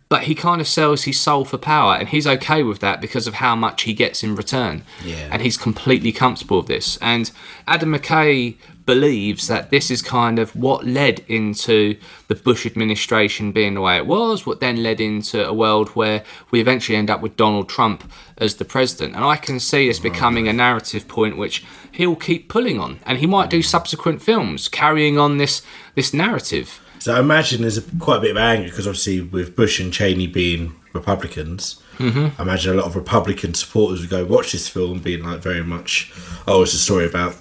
but 0.09 0.23
he 0.23 0.35
kind 0.35 0.61
of 0.61 0.67
sells 0.67 1.03
his 1.03 1.19
soul 1.19 1.45
for 1.45 1.57
power, 1.57 1.95
and 1.95 2.09
he's 2.09 2.27
okay 2.27 2.63
with 2.63 2.79
that 2.79 3.01
because 3.01 3.27
of 3.27 3.35
how 3.35 3.55
much 3.55 3.83
he 3.83 3.93
gets 3.93 4.23
in 4.23 4.35
return. 4.35 4.83
Yeah. 5.03 5.29
And 5.31 5.41
he's 5.41 5.57
completely 5.57 6.11
comfortable 6.11 6.57
with 6.57 6.67
this. 6.67 6.97
And 6.97 7.31
Adam 7.67 7.93
McKay 7.93 8.57
believes 8.85 9.47
that 9.47 9.69
this 9.69 9.89
is 9.89 10.01
kind 10.01 10.39
of 10.39 10.55
what 10.55 10.85
led 10.85 11.23
into 11.27 11.97
the 12.27 12.35
Bush 12.35 12.65
administration 12.65 13.51
being 13.51 13.75
the 13.75 13.81
way 13.81 13.97
it 13.97 14.05
was, 14.05 14.45
what 14.45 14.59
then 14.59 14.83
led 14.83 14.99
into 14.99 15.45
a 15.47 15.53
world 15.53 15.89
where 15.89 16.23
we 16.51 16.59
eventually 16.59 16.97
end 16.97 17.09
up 17.09 17.21
with 17.21 17.37
Donald 17.37 17.69
Trump 17.69 18.11
as 18.37 18.55
the 18.55 18.65
president. 18.65 19.15
And 19.15 19.23
I 19.23 19.37
can 19.37 19.59
see 19.59 19.87
this 19.87 19.99
oh, 19.99 20.03
becoming 20.03 20.47
a 20.47 20.53
narrative 20.53 21.07
point 21.07 21.37
which 21.37 21.63
he'll 21.91 22.15
keep 22.15 22.49
pulling 22.49 22.79
on, 22.79 22.99
and 23.05 23.19
he 23.19 23.27
might 23.27 23.49
do 23.49 23.59
mm. 23.59 23.65
subsequent 23.65 24.21
films 24.21 24.67
carrying 24.67 25.17
on 25.17 25.37
this 25.37 25.61
this 25.95 26.13
narrative. 26.13 26.79
So 27.03 27.13
I 27.13 27.19
imagine 27.19 27.61
there's 27.61 27.77
a, 27.77 27.83
quite 27.99 28.17
a 28.17 28.21
bit 28.21 28.31
of 28.31 28.37
anger 28.37 28.69
because 28.69 28.87
obviously 28.87 29.19
with 29.19 29.57
Bush 29.57 29.79
and 29.81 29.91
Cheney 29.91 30.27
being 30.27 30.73
Republicans, 30.93 31.79
Mm-hmm. 31.97 32.39
I 32.39 32.43
imagine 32.43 32.71
a 32.73 32.75
lot 32.75 32.85
of 32.87 32.95
Republican 32.95 33.53
supporters 33.53 34.01
would 34.01 34.09
go 34.09 34.25
watch 34.25 34.51
this 34.53 34.67
film 34.67 34.97
being 34.99 35.21
like 35.23 35.41
very 35.41 35.63
much, 35.63 36.11
oh, 36.47 36.63
it's 36.63 36.73
a 36.73 36.77
story 36.79 37.05
about, 37.05 37.35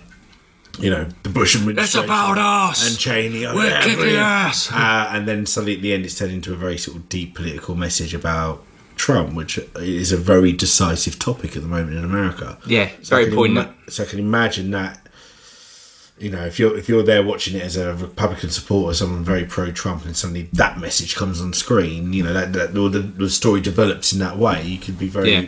you 0.78 0.90
know, 0.90 1.06
the 1.22 1.30
Bush 1.30 1.56
administration. 1.56 2.04
about 2.04 2.36
us. 2.36 2.86
And 2.86 2.98
Cheney. 2.98 3.46
oh, 3.46 3.54
We're 3.54 3.70
yeah, 3.70 3.82
kicking 3.82 4.16
ass. 4.16 4.70
Uh, 4.70 5.08
and 5.12 5.26
then 5.26 5.46
suddenly 5.46 5.76
at 5.76 5.80
the 5.82 5.94
end 5.94 6.04
it's 6.04 6.18
turned 6.18 6.32
into 6.32 6.52
a 6.52 6.56
very 6.56 6.76
sort 6.76 6.96
of 6.98 7.08
deep 7.08 7.34
political 7.34 7.74
message 7.76 8.12
about 8.12 8.62
Trump, 8.96 9.32
which 9.34 9.58
is 9.76 10.12
a 10.12 10.18
very 10.18 10.52
decisive 10.52 11.18
topic 11.18 11.56
at 11.56 11.62
the 11.62 11.68
moment 11.68 11.96
in 11.96 12.04
America. 12.04 12.58
Yeah, 12.66 12.90
So 13.00 13.16
very 13.16 13.34
poignant. 13.34 13.68
ima- 13.68 13.90
so 13.90 14.02
I 14.02 14.06
can 14.06 14.18
imagine 14.18 14.70
that 14.72 15.01
you 16.18 16.30
know, 16.30 16.44
if 16.44 16.58
you're 16.58 16.76
if 16.76 16.88
you're 16.88 17.02
there 17.02 17.22
watching 17.22 17.56
it 17.56 17.62
as 17.62 17.76
a 17.76 17.94
Republican 17.94 18.50
supporter, 18.50 18.94
someone 18.94 19.24
very 19.24 19.44
pro-Trump, 19.44 20.04
and 20.04 20.16
suddenly 20.16 20.48
that 20.52 20.78
message 20.78 21.16
comes 21.16 21.40
on 21.40 21.52
screen, 21.52 22.12
you 22.12 22.22
know, 22.22 22.32
that, 22.32 22.52
that 22.52 22.76
or 22.76 22.88
the, 22.88 23.00
the 23.00 23.30
story 23.30 23.60
develops 23.60 24.12
in 24.12 24.18
that 24.20 24.38
way, 24.38 24.62
you 24.62 24.78
could 24.78 24.98
be 24.98 25.08
very 25.08 25.32
Yeah. 25.32 25.46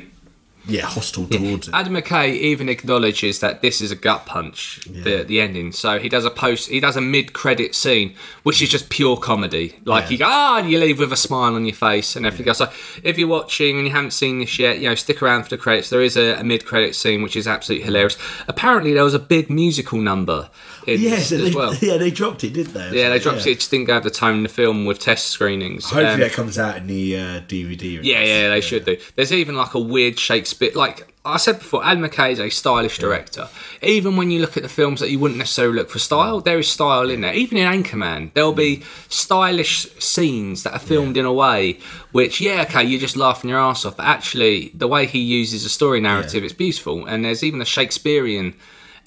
Yeah, 0.66 0.82
hostile 0.86 1.26
towards 1.26 1.68
it. 1.68 1.74
Adam 1.74 1.94
McKay 1.94 2.32
even 2.34 2.68
acknowledges 2.68 3.40
that 3.40 3.60
this 3.62 3.80
is 3.80 3.90
a 3.90 3.96
gut 3.96 4.26
punch, 4.26 4.80
the 4.86 5.22
the 5.22 5.40
ending. 5.40 5.72
So 5.72 5.98
he 5.98 6.08
does 6.08 6.24
a 6.24 6.30
post, 6.30 6.68
he 6.70 6.80
does 6.80 6.96
a 6.96 7.00
mid 7.00 7.32
credit 7.32 7.74
scene, 7.74 8.14
which 8.42 8.62
is 8.62 8.68
just 8.70 8.88
pure 8.90 9.16
comedy. 9.16 9.76
Like 9.84 10.04
Yeah. 10.04 10.10
you 10.10 10.18
go, 10.18 10.24
ah, 10.28 10.58
and 10.58 10.70
you 10.70 10.78
leave 10.78 10.98
with 10.98 11.12
a 11.12 11.16
smile 11.16 11.54
on 11.54 11.64
your 11.66 11.74
face 11.74 12.16
and 12.16 12.24
everything 12.26 12.48
else. 12.48 12.58
So 12.58 12.70
if 13.02 13.18
you're 13.18 13.28
watching 13.28 13.76
and 13.78 13.86
you 13.86 13.92
haven't 13.92 14.12
seen 14.12 14.38
this 14.40 14.58
yet, 14.58 14.78
you 14.78 14.88
know, 14.88 14.94
stick 14.94 15.22
around 15.22 15.44
for 15.44 15.50
the 15.50 15.58
credits. 15.58 15.90
There 15.90 16.02
is 16.02 16.16
a, 16.16 16.34
a 16.40 16.44
mid 16.44 16.64
credit 16.64 16.94
scene 16.94 17.22
which 17.22 17.36
is 17.36 17.46
absolutely 17.46 17.84
hilarious. 17.84 18.16
Apparently, 18.48 18.92
there 18.92 19.04
was 19.04 19.14
a 19.14 19.18
big 19.18 19.50
musical 19.50 19.98
number 19.98 20.48
Yes, 20.86 21.30
this 21.30 21.40
they, 21.40 21.48
as 21.48 21.54
well. 21.54 21.74
yeah, 21.76 21.96
they 21.96 22.10
dropped 22.10 22.44
it, 22.44 22.52
didn't 22.52 22.74
they? 22.74 23.00
Yeah, 23.00 23.10
they 23.10 23.18
dropped 23.18 23.46
it. 23.46 23.50
It 23.50 23.58
just 23.60 23.70
didn't 23.70 23.86
go 23.86 23.96
over 23.96 24.04
the 24.08 24.14
time 24.14 24.36
in 24.36 24.42
the 24.42 24.48
film 24.48 24.84
with 24.84 24.98
test 24.98 25.28
screenings. 25.28 25.84
Hopefully 25.84 26.06
Um, 26.06 26.20
that 26.20 26.32
comes 26.32 26.58
out 26.58 26.76
in 26.76 26.86
the 26.86 27.16
uh, 27.16 27.20
DVD. 27.42 28.00
yeah, 28.02 28.22
yeah, 28.22 28.48
they 28.48 28.60
should 28.60 28.84
do. 28.84 28.96
There's 29.16 29.32
even 29.32 29.56
like 29.56 29.74
a 29.74 29.80
weird 29.80 30.18
Shakespeare, 30.18 30.70
like 30.74 31.10
I 31.26 31.38
said 31.38 31.58
before, 31.60 31.82
Adam 31.82 32.04
McKay 32.04 32.32
is 32.32 32.38
a 32.38 32.50
stylish 32.50 32.98
director. 32.98 33.48
Even 33.80 34.18
when 34.18 34.30
you 34.30 34.40
look 34.40 34.58
at 34.58 34.62
the 34.62 34.68
films 34.68 35.00
that 35.00 35.10
you 35.10 35.18
wouldn't 35.18 35.38
necessarily 35.38 35.76
look 35.76 35.88
for 35.88 35.98
style, 35.98 36.42
there 36.42 36.58
is 36.58 36.68
style 36.68 37.08
in 37.08 37.22
there. 37.22 37.32
Even 37.32 37.56
in 37.56 37.66
Anchorman, 37.66 38.30
there'll 38.34 38.52
be 38.52 38.82
stylish 39.08 39.88
scenes 39.98 40.64
that 40.64 40.74
are 40.74 40.78
filmed 40.78 41.16
in 41.16 41.24
a 41.24 41.32
way 41.32 41.78
which, 42.12 42.42
yeah, 42.42 42.60
okay, 42.62 42.84
you're 42.84 43.00
just 43.00 43.16
laughing 43.16 43.48
your 43.48 43.58
ass 43.58 43.86
off, 43.86 43.96
but 43.96 44.04
actually, 44.04 44.70
the 44.74 44.86
way 44.86 45.06
he 45.06 45.18
uses 45.18 45.64
a 45.64 45.70
story 45.70 45.98
narrative, 46.00 46.44
it's 46.44 46.52
beautiful. 46.52 47.06
And 47.06 47.24
there's 47.24 47.42
even 47.42 47.62
a 47.62 47.64
Shakespearean 47.64 48.54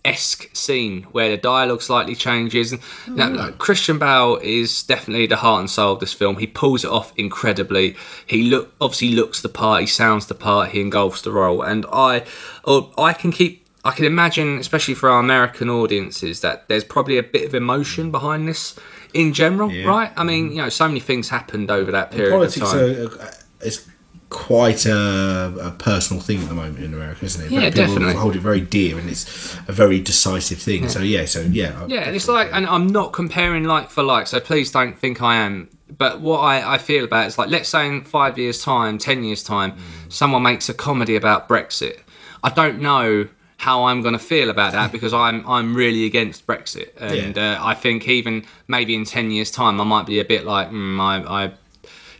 esque 0.06 0.56
scene 0.56 1.04
where 1.12 1.30
the 1.30 1.38
dialogue 1.38 1.82
slightly 1.82 2.16
changes. 2.16 2.72
And 2.72 2.82
you 3.08 3.16
know, 3.16 3.30
mm. 3.30 3.38
like, 3.38 3.58
Christian 3.58 4.00
Bale 4.00 4.40
is 4.42 4.84
definitely 4.84 5.28
the 5.28 5.38
heart 5.38 5.60
and 5.60 5.70
soul 5.70 5.94
of 5.94 6.00
this 6.00 6.14
film. 6.14 6.38
He 6.38 6.48
pulls 6.48 6.84
it 6.84 6.92
off 6.92 7.14
incredibly. 7.18 7.96
He 8.26 8.44
look 8.44 8.74
obviously 8.80 9.12
looks 9.12 9.42
the 9.42 9.50
part. 9.50 9.82
He 9.82 9.88
sounds 9.88 10.28
the 10.28 10.36
part. 10.36 10.70
He 10.70 10.82
engulfs 10.82 11.22
the 11.22 11.32
role. 11.32 11.62
And 11.62 11.86
I, 11.92 12.26
or 12.64 12.92
I 12.98 13.14
can 13.14 13.32
keep. 13.32 13.66
I 13.86 13.92
can 13.92 14.04
imagine, 14.04 14.58
especially 14.58 14.96
for 14.96 15.08
our 15.08 15.22
American 15.22 15.70
audiences, 15.70 16.42
that 16.42 16.68
there's 16.68 16.84
probably 16.84 17.18
a 17.18 17.24
bit 17.24 17.46
of 17.46 17.56
emotion 17.56 18.12
behind 18.12 18.46
this 18.46 18.78
in 19.14 19.34
general, 19.34 19.70
right? 19.86 20.12
I 20.18 20.26
mean, 20.26 20.50
mm. 20.50 20.56
you 20.56 20.62
know, 20.62 20.68
so 20.68 20.90
many 20.90 21.00
things 21.00 21.30
happened 21.30 21.72
over 21.72 21.92
that 21.92 22.12
period 22.12 22.32
Politics 22.32 22.58
of 22.58 22.72
time. 22.72 22.80
are, 22.80 23.24
uh, 23.24 23.26
are, 23.26 23.66
is 23.66 23.88
quite 24.30 24.86
a, 24.86 25.54
a 25.62 25.72
personal 25.72 26.22
thing 26.22 26.42
at 26.42 26.50
the 26.50 26.56
moment 26.56 26.80
in 26.80 26.94
America, 26.94 27.26
isn't 27.26 27.46
it? 27.46 27.52
Yeah, 27.52 27.70
People 27.70 27.86
definitely. 27.86 28.14
hold 28.14 28.36
it 28.36 28.40
very 28.40 28.62
dear, 28.62 28.98
and 29.00 29.10
it's 29.10 29.56
a 29.68 29.72
very 29.72 30.00
decisive 30.00 30.60
thing. 30.60 30.90
So 30.90 31.00
yeah, 31.00 31.26
so 31.26 31.42
yeah, 31.42 31.86
Yeah, 31.88 32.02
and 32.02 32.16
it's 32.16 32.28
like, 32.28 32.50
and 32.52 32.66
I'm 32.66 32.88
not 32.88 33.14
comparing 33.14 33.64
like 33.64 33.90
for 33.90 34.04
like, 34.04 34.28
so 34.28 34.40
please 34.40 34.72
don't 34.72 34.98
think 34.98 35.22
I 35.22 35.36
am. 35.38 35.70
But 35.98 36.20
what 36.20 36.40
I, 36.40 36.74
I 36.74 36.78
feel 36.78 37.06
about 37.06 37.24
it 37.24 37.28
is 37.28 37.38
like, 37.38 37.50
let's 37.50 37.70
say 37.70 37.88
in 37.88 38.04
five 38.04 38.38
years' 38.38 38.62
time, 38.62 38.98
ten 38.98 39.24
years' 39.24 39.44
time, 39.44 39.78
someone 40.10 40.44
makes 40.44 40.68
a 40.68 40.74
comedy 40.74 41.16
about 41.16 41.48
Brexit. 41.48 42.00
I 42.44 42.50
don't 42.50 42.82
know 42.82 43.30
how 43.60 43.86
I'm 43.86 44.02
going 44.02 44.14
to 44.14 44.20
feel 44.20 44.50
about 44.50 44.74
that 44.74 44.92
because 44.96 45.14
I'm 45.14 45.48
I'm 45.50 45.74
really 45.74 46.06
against 46.06 46.46
Brexit, 46.46 46.90
and 46.98 47.38
uh, 47.38 47.58
I 47.62 47.74
think 47.76 48.08
even 48.10 48.46
maybe 48.68 48.94
in 48.94 49.06
ten 49.06 49.32
years' 49.32 49.52
time, 49.52 49.80
I 49.80 49.86
might 49.86 50.06
be 50.06 50.20
a 50.20 50.26
bit 50.26 50.46
like, 50.46 50.70
mm, 50.70 51.00
I, 51.00 51.46
I, 51.46 51.52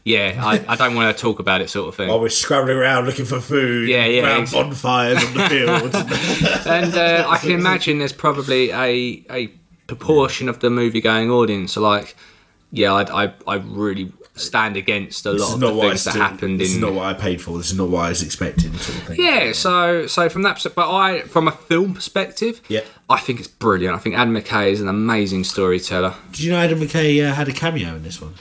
yeah, 0.08 0.42
I, 0.44 0.64
I 0.70 0.76
don't 0.78 0.96
want 0.96 1.16
to 1.16 1.22
talk 1.22 1.40
about 1.40 1.60
it, 1.62 1.70
sort 1.70 1.90
of 1.90 1.96
thing. 1.96 2.08
While 2.08 2.22
we're 2.22 2.30
scrambling 2.30 2.78
around 2.78 3.06
looking 3.06 3.26
for 3.26 3.42
food, 3.42 3.90
Yeah, 3.90 4.06
yeah, 4.06 4.24
around 4.24 4.42
ex- 4.44 4.54
bonfires 4.54 5.24
on 5.24 5.34
the 5.34 5.50
fields. 5.50 5.96
and 6.66 6.96
uh, 6.96 7.28
I 7.30 7.38
can 7.38 7.52
imagine 7.64 8.00
there's 8.00 8.14
probably 8.14 8.72
a 8.72 9.24
a 9.30 9.48
proportion 9.88 10.48
of 10.50 10.60
the 10.60 10.70
movie 10.70 11.02
going 11.02 11.30
audience 11.30 11.76
are 11.78 11.82
like, 11.82 12.16
yeah, 12.72 12.94
I, 12.94 13.26
I, 13.26 13.34
I 13.48 13.56
really 13.56 14.12
stand 14.36 14.78
against 14.78 15.26
a 15.26 15.32
lot 15.32 15.54
of 15.56 15.60
the 15.60 15.74
things 15.82 16.04
that 16.04 16.14
happened 16.16 16.60
This 16.60 16.72
is 16.74 16.78
not 16.78 16.94
what 16.94 17.06
I 17.08 17.14
paid 17.16 17.42
for. 17.42 17.58
This 17.58 17.72
is 17.72 17.78
not 17.78 17.90
what 17.90 18.06
I 18.06 18.10
was 18.10 18.22
expecting. 18.22 18.72
Sort 18.78 18.98
of 19.00 19.04
thing. 19.08 19.20
yeah, 19.26 19.52
so 19.52 20.06
so 20.08 20.30
from 20.30 20.44
that, 20.44 20.54
perspective, 20.56 20.76
but 20.76 20.94
I 20.96 21.22
from 21.22 21.48
a 21.48 21.52
film 21.52 21.94
perspective, 21.96 22.62
Yeah. 22.70 22.82
I 23.10 23.20
think 23.20 23.40
it's 23.40 23.48
brilliant. 23.48 23.96
I 23.96 24.00
think 24.00 24.16
Adam 24.16 24.36
McKay 24.36 24.72
is 24.72 24.80
an 24.82 24.88
amazing 24.90 25.44
storyteller. 25.44 26.14
Did 26.32 26.42
you 26.42 26.52
know 26.52 26.60
Adam 26.60 26.80
McKay 26.80 27.28
uh, 27.30 27.34
had 27.34 27.48
a 27.50 27.54
cameo 27.54 27.96
in 27.96 28.04
this 28.04 28.22
one? 28.22 28.34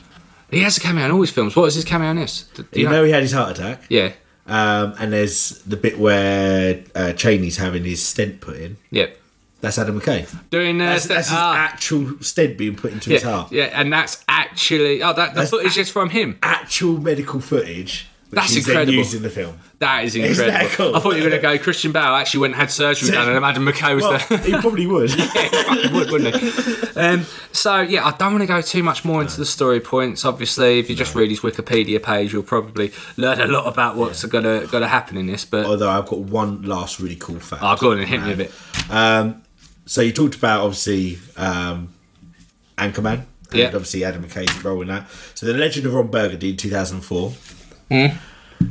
He 0.50 0.60
has 0.60 0.76
a 0.76 0.80
cameo 0.80 1.04
in 1.06 1.10
all 1.10 1.20
his 1.20 1.30
films. 1.30 1.56
What 1.56 1.62
was 1.62 1.74
his 1.74 1.84
cameo 1.84 2.10
in 2.10 2.16
this? 2.16 2.44
Do- 2.54 2.64
do 2.70 2.80
You 2.80 2.88
know 2.88 3.04
he 3.04 3.10
had 3.10 3.22
his 3.22 3.32
heart 3.32 3.58
attack. 3.58 3.82
Yeah, 3.88 4.12
Um, 4.46 4.94
and 4.98 5.12
there's 5.12 5.58
the 5.66 5.76
bit 5.76 5.98
where 5.98 6.84
uh, 6.94 7.12
Cheney's 7.14 7.56
having 7.56 7.84
his 7.84 8.04
stent 8.04 8.40
put 8.40 8.56
in. 8.56 8.76
yep. 8.90 9.18
That's 9.62 9.78
Adam 9.78 9.98
McKay. 10.00 10.28
Doing 10.50 10.80
uh, 10.80 10.90
That's, 10.90 11.04
st- 11.04 11.16
that's 11.16 11.28
his 11.30 11.38
ah, 11.40 11.56
actual 11.56 12.20
stent 12.20 12.58
being 12.58 12.76
put 12.76 12.92
into 12.92 13.10
his 13.10 13.22
heart. 13.22 13.50
yeah, 13.50 13.70
and 13.72 13.90
that's 13.92 14.22
actually 14.28 15.02
oh 15.02 15.14
that 15.14 15.30
the 15.34 15.40
That's 15.40 15.50
footage 15.50 15.78
is 15.78 15.90
from 15.90 16.10
him. 16.10 16.38
Actual 16.42 16.98
medical 17.00 17.40
footage. 17.40 18.06
That's 18.30 18.56
incredible. 18.56 18.92
Used 18.92 19.14
in 19.14 19.22
the 19.22 19.30
film. 19.30 19.56
That 19.78 20.04
is 20.04 20.16
Isn't 20.16 20.46
that 20.48 20.62
incredible. 20.62 20.76
cool? 20.92 20.96
I 20.96 21.00
thought 21.00 21.16
you 21.16 21.22
were 21.22 21.28
going 21.30 21.40
to 21.42 21.58
go. 21.58 21.62
Christian 21.62 21.92
Bale 21.92 22.02
actually 22.02 22.40
went 22.40 22.54
and 22.54 22.60
had 22.60 22.70
surgery 22.70 23.10
done, 23.10 23.28
and 23.28 23.44
Adam 23.44 23.64
McKay 23.64 23.94
was 23.94 24.04
Well, 24.04 24.18
there. 24.28 24.38
he 24.38 24.52
probably 24.52 24.86
would. 24.86 25.10
He 25.76 25.92
would, 25.92 26.10
wouldn't 26.10 26.34
he? 26.36 26.98
Um, 26.98 27.26
so 27.52 27.80
yeah, 27.80 28.04
I 28.06 28.10
don't 28.16 28.32
want 28.32 28.42
to 28.42 28.46
go 28.46 28.60
too 28.62 28.82
much 28.82 29.04
more 29.04 29.20
into 29.20 29.36
the 29.36 29.44
story 29.46 29.78
points. 29.80 30.24
Obviously, 30.24 30.78
if 30.78 30.88
you 30.90 30.96
just 30.96 31.14
read 31.14 31.28
his 31.30 31.40
Wikipedia 31.40 32.02
page, 32.02 32.32
you'll 32.32 32.42
probably 32.42 32.92
learn 33.16 33.40
a 33.40 33.46
lot 33.46 33.66
about 33.66 33.96
what's 33.96 34.24
gonna 34.24 34.66
gonna 34.66 34.88
happen 34.88 35.16
in 35.18 35.26
this. 35.26 35.44
But 35.44 35.66
Although 35.66 35.90
I've 35.90 36.06
got 36.06 36.20
one 36.20 36.62
last 36.62 36.98
really 36.98 37.16
cool 37.16 37.38
fact. 37.38 37.62
oh, 37.62 37.76
go 37.76 37.92
on 37.92 37.98
and 37.98 38.08
hit 38.08 38.22
me 38.22 38.32
a 38.32 38.36
bit. 38.36 38.52
Um, 38.90 39.42
so 39.84 40.00
you 40.00 40.12
talked 40.12 40.34
about 40.34 40.62
obviously 40.62 41.18
um, 41.36 41.94
Anchorman. 42.78 43.24
And 43.50 43.60
Yeah. 43.60 43.66
obviously 43.66 44.02
Adam 44.04 44.24
McKay's 44.24 44.64
role 44.64 44.82
in 44.82 44.88
that. 44.88 45.06
So 45.34 45.46
the 45.46 45.54
Legend 45.54 45.86
of 45.86 45.94
Ron 45.94 46.08
Burgundy 46.08 46.50
in 46.50 46.56
2004. 46.56 47.32
Hmm. 47.90 48.16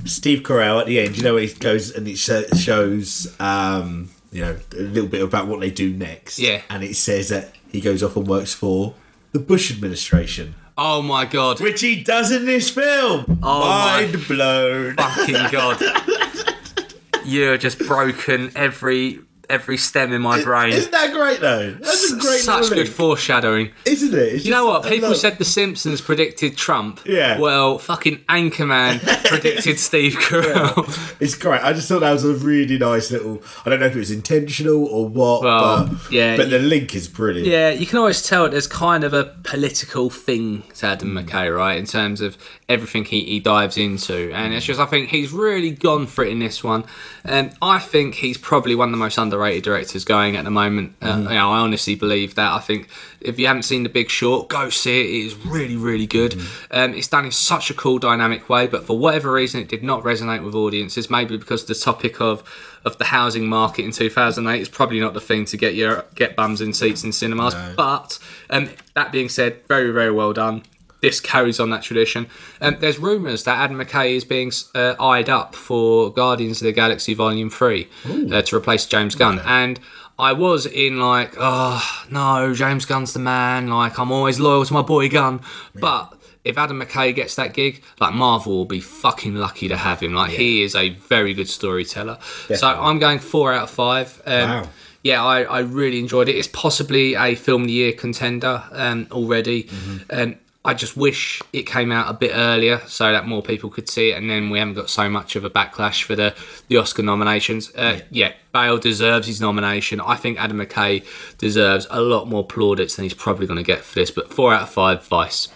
Steve 0.05 0.39
Carell 0.41 0.79
at 0.81 0.87
the 0.87 0.99
end, 0.99 1.17
you 1.17 1.23
know, 1.23 1.37
he 1.37 1.47
goes 1.53 1.91
and 1.91 2.07
it 2.07 2.17
shows, 2.17 3.35
um, 3.39 4.09
you 4.31 4.41
know, 4.41 4.57
a 4.73 4.81
little 4.81 5.07
bit 5.09 5.21
about 5.21 5.47
what 5.47 5.59
they 5.59 5.69
do 5.71 5.93
next. 5.93 6.39
Yeah. 6.39 6.61
And 6.69 6.83
it 6.83 6.95
says 6.95 7.29
that 7.29 7.51
he 7.71 7.81
goes 7.81 8.01
off 8.03 8.15
and 8.15 8.27
works 8.27 8.53
for 8.53 8.95
the 9.31 9.39
Bush 9.39 9.71
administration, 9.71 10.55
Oh 10.77 11.01
my 11.01 11.23
god, 11.25 11.61
which 11.61 11.79
he 11.81 12.03
does 12.03 12.31
in 12.31 12.45
this 12.45 12.69
film. 12.69 13.39
Oh 13.41 13.59
my- 13.61 14.01
Mind 14.11 14.27
blown. 14.27 14.95
fucking 14.95 15.51
god! 15.51 15.81
You're 17.25 17.57
just 17.57 17.79
broken 17.79 18.51
every 18.55 19.19
every 19.49 19.77
stem 19.77 20.13
in 20.13 20.21
my 20.21 20.43
brain. 20.43 20.73
Isn't 20.73 20.91
that 20.91 21.13
great 21.13 21.39
though? 21.39 21.71
That's 21.71 22.11
a 22.11 22.17
great 22.17 22.41
Such 22.41 22.69
good 22.69 22.89
foreshadowing. 22.89 23.71
Isn't 23.85 24.13
it? 24.13 24.33
It's 24.35 24.45
You 24.45 24.51
know 24.51 24.65
what? 24.65 24.83
People 24.83 25.09
love- 25.09 25.17
said 25.17 25.37
The 25.37 25.45
Simpsons 25.45 26.01
predicted 26.01 26.57
Trump. 26.57 27.01
Yeah. 27.05 27.39
Well, 27.39 27.77
fucking 27.79 28.17
Anchorman 28.29 28.99
predicted 29.25 29.79
Steve 29.79 30.13
Carell. 30.13 30.85
It's 31.21 31.35
great. 31.35 31.61
I 31.63 31.73
just 31.73 31.87
thought 31.87 32.01
that 32.01 32.11
was 32.11 32.25
a 32.25 32.33
really 32.33 32.77
nice 32.77 33.11
little. 33.11 33.41
I 33.65 33.69
don't 33.69 33.79
know 33.79 33.85
if 33.87 33.95
it 33.95 33.99
was 33.99 34.11
intentional 34.11 34.85
or 34.87 35.07
what, 35.07 35.43
Well, 35.43 35.87
but 35.87 36.11
yeah, 36.11 36.35
but 36.37 36.47
you- 36.47 36.57
the 36.57 36.59
link 36.59 36.95
is 36.95 37.07
brilliant. 37.07 37.47
Yeah, 37.47 37.69
you 37.69 37.85
can 37.85 37.97
always 37.97 38.21
tell 38.21 38.49
there's 38.49 38.67
kind 38.67 39.03
of 39.03 39.13
a 39.13 39.25
political 39.43 40.09
thing 40.09 40.63
to 40.75 40.87
Adam 40.87 41.09
mm. 41.13 41.25
McKay, 41.25 41.55
right? 41.55 41.77
In 41.77 41.85
terms 41.85 42.21
of 42.21 42.37
everything 42.67 43.05
he, 43.05 43.23
he 43.25 43.39
dives 43.39 43.77
into. 43.77 44.31
And 44.33 44.53
it's 44.53 44.65
just, 44.65 44.79
I 44.79 44.85
think 44.85 45.09
he's 45.09 45.31
really 45.31 45.71
gone 45.71 46.07
for 46.07 46.23
it 46.23 46.31
in 46.31 46.39
this 46.39 46.63
one. 46.63 46.83
And 47.23 47.53
I 47.61 47.79
think 47.79 48.15
he's 48.15 48.37
probably 48.37 48.75
one 48.75 48.89
of 48.89 48.91
the 48.91 48.97
most 48.97 49.17
underrated 49.35 49.63
directors 49.63 50.05
going 50.05 50.35
at 50.37 50.45
the 50.45 50.51
moment. 50.51 50.95
Uh, 51.01 51.17
you 51.17 51.35
know, 51.35 51.51
I 51.51 51.59
honestly 51.59 51.95
believe 51.95 52.35
that. 52.35 52.53
I 52.53 52.59
think 52.59 52.87
if 53.19 53.37
you 53.37 53.47
haven't 53.47 53.63
seen 53.63 53.83
The 53.83 53.89
Big 53.89 54.09
Short, 54.09 54.47
go 54.47 54.69
see 54.69 55.01
it. 55.01 55.05
It 55.05 55.25
is 55.27 55.45
really, 55.45 55.75
really 55.75 56.07
good. 56.07 56.35
Um, 56.71 56.93
it's 56.93 57.07
done 57.07 57.25
in 57.25 57.31
such 57.31 57.69
a 57.69 57.73
cool, 57.73 57.99
dynamic 57.99 58.47
way, 58.49 58.67
but 58.67 58.85
for 58.85 58.97
whatever 58.97 59.31
reason, 59.31 59.61
it 59.61 59.67
did 59.67 59.83
not 59.83 60.03
resonate 60.03 60.43
with 60.43 60.55
audiences. 60.55 61.09
Maybe 61.09 61.37
because 61.37 61.65
the 61.65 61.75
topic 61.75 62.21
of 62.21 62.43
of 62.85 62.99
the 62.99 63.05
housing 63.05 63.47
market 63.47 63.83
in 63.83 63.91
2008 63.91 64.61
is 64.61 64.69
probably 64.69 64.99
not 64.99 65.15
the 65.15 65.21
thing 65.21 65.43
to 65.45 65.57
get 65.57 65.73
your 65.73 66.05
get 66.13 66.35
bums 66.35 66.61
in 66.61 66.71
seats 66.71 67.03
in 67.03 67.11
cinemas. 67.11 67.55
But 67.75 68.19
um, 68.49 68.69
that 68.93 69.11
being 69.11 69.29
said, 69.29 69.65
very, 69.67 69.91
very 69.91 70.11
well 70.11 70.33
done. 70.33 70.63
This 71.05 71.19
carries 71.19 71.59
on 71.59 71.69
that 71.69 71.83
tradition. 71.83 72.27
Um, 72.61 72.77
there's 72.79 72.97
rumours 72.99 73.43
that 73.43 73.57
Adam 73.57 73.77
McKay 73.77 74.15
is 74.15 74.23
being 74.25 74.51
uh, 74.73 74.95
eyed 74.99 75.29
up 75.29 75.53
for 75.55 76.11
Guardians 76.11 76.61
of 76.61 76.65
the 76.65 76.71
Galaxy 76.71 77.13
Volume 77.13 77.49
Three 77.49 77.87
uh, 78.31 78.41
to 78.41 78.55
replace 78.55 78.85
James 78.85 79.13
Gunn, 79.15 79.39
and 79.45 79.79
I 80.17 80.31
was 80.33 80.65
in 80.65 80.99
like, 80.99 81.35
oh 81.37 81.83
no, 82.09 82.53
James 82.53 82.85
Gunn's 82.85 83.13
the 83.13 83.19
man. 83.19 83.67
Like 83.67 83.99
I'm 83.99 84.11
always 84.11 84.39
loyal 84.39 84.65
to 84.65 84.73
my 84.73 84.81
boy 84.81 85.09
Gunn, 85.09 85.41
but 85.75 86.13
if 86.43 86.57
Adam 86.57 86.79
McKay 86.81 87.13
gets 87.13 87.35
that 87.35 87.53
gig, 87.53 87.83
like 87.99 88.13
Marvel 88.13 88.53
will 88.57 88.65
be 88.65 88.79
fucking 88.79 89.35
lucky 89.35 89.67
to 89.67 89.75
have 89.77 89.99
him. 89.99 90.13
Like 90.13 90.31
he 90.31 90.61
is 90.63 90.75
a 90.75 90.89
very 90.89 91.33
good 91.33 91.49
storyteller. 91.49 92.17
So 92.55 92.67
I'm 92.67 92.99
going 92.99 93.19
four 93.19 93.51
out 93.53 93.63
of 93.63 93.69
five. 93.69 94.21
Um, 94.25 94.49
Wow. 94.49 94.69
Yeah, 95.03 95.23
I, 95.23 95.43
I 95.43 95.59
really 95.59 95.99
enjoyed 95.99 96.29
it. 96.29 96.35
It's 96.35 96.47
possibly 96.47 97.13
a 97.13 97.35
film 97.35 97.61
of 97.63 97.67
the 97.67 97.73
year 97.73 97.93
contender 97.93 98.63
um, 98.71 99.07
already. 99.11 99.69
Um, 100.09 100.35
I 100.65 100.73
just 100.73 100.97
wish 100.97 101.41
it 101.53 101.63
came 101.63 101.91
out 101.91 102.09
a 102.09 102.13
bit 102.13 102.31
earlier 102.33 102.81
so 102.87 103.11
that 103.11 103.27
more 103.27 103.43
people 103.43 103.69
could 103.69 103.87
see 103.87 104.09
it, 104.09 104.17
and 104.17 104.29
then 104.29 104.49
we 104.49 104.57
haven't 104.57 104.73
got 104.73 104.89
so 104.89 105.07
much 105.07 105.35
of 105.35 105.45
a 105.45 105.49
backlash 105.49 106.03
for 106.03 106.15
the, 106.15 106.35
the 106.67 106.77
Oscar 106.77 107.03
nominations. 107.03 107.73
Uh, 107.75 107.99
yeah. 108.09 108.33
Bale 108.51 108.79
deserves 108.79 109.27
his 109.27 109.39
nomination. 109.39 110.01
I 110.01 110.15
think 110.15 110.39
Adam 110.39 110.57
McKay 110.57 111.05
deserves 111.37 111.85
a 111.91 112.01
lot 112.01 112.27
more 112.27 112.45
plaudits 112.45 112.95
than 112.95 113.03
he's 113.03 113.13
probably 113.13 113.45
going 113.45 113.57
to 113.57 113.63
get 113.63 113.79
for 113.83 113.95
this. 113.99 114.09
But 114.09 114.33
four 114.33 114.53
out 114.53 114.63
of 114.63 114.69
five, 114.69 115.05
Vice. 115.05 115.49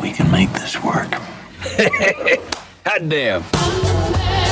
We 0.00 0.12
can 0.12 0.30
make 0.30 0.52
this 0.52 0.80
work. 0.82 1.12
Hot 2.86 3.08
damn. 3.08 4.49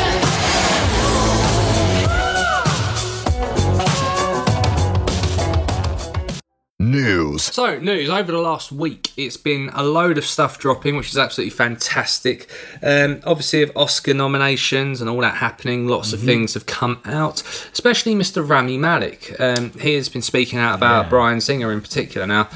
So, 7.58 7.76
news 7.80 8.08
over 8.08 8.30
the 8.30 8.38
last 8.38 8.70
week, 8.70 9.10
it's 9.16 9.36
been 9.36 9.68
a 9.74 9.82
load 9.82 10.16
of 10.16 10.24
stuff 10.24 10.60
dropping, 10.60 10.96
which 10.96 11.08
is 11.08 11.18
absolutely 11.18 11.50
fantastic. 11.50 12.48
Um, 12.84 13.20
obviously, 13.24 13.62
of 13.62 13.72
Oscar 13.74 14.14
nominations 14.14 15.00
and 15.00 15.10
all 15.10 15.20
that 15.22 15.38
happening, 15.38 15.88
lots 15.88 16.12
of 16.12 16.20
things 16.20 16.54
have 16.54 16.66
come 16.66 17.00
out, 17.04 17.42
especially 17.72 18.14
Mr. 18.14 18.48
Rami 18.48 18.78
Malek. 18.78 19.40
Um, 19.40 19.72
he 19.72 19.94
has 19.94 20.08
been 20.08 20.22
speaking 20.22 20.60
out 20.60 20.76
about 20.76 21.10
Bryan 21.10 21.40
Singer 21.40 21.72
in 21.72 21.80
particular. 21.80 22.28
Now, 22.28 22.48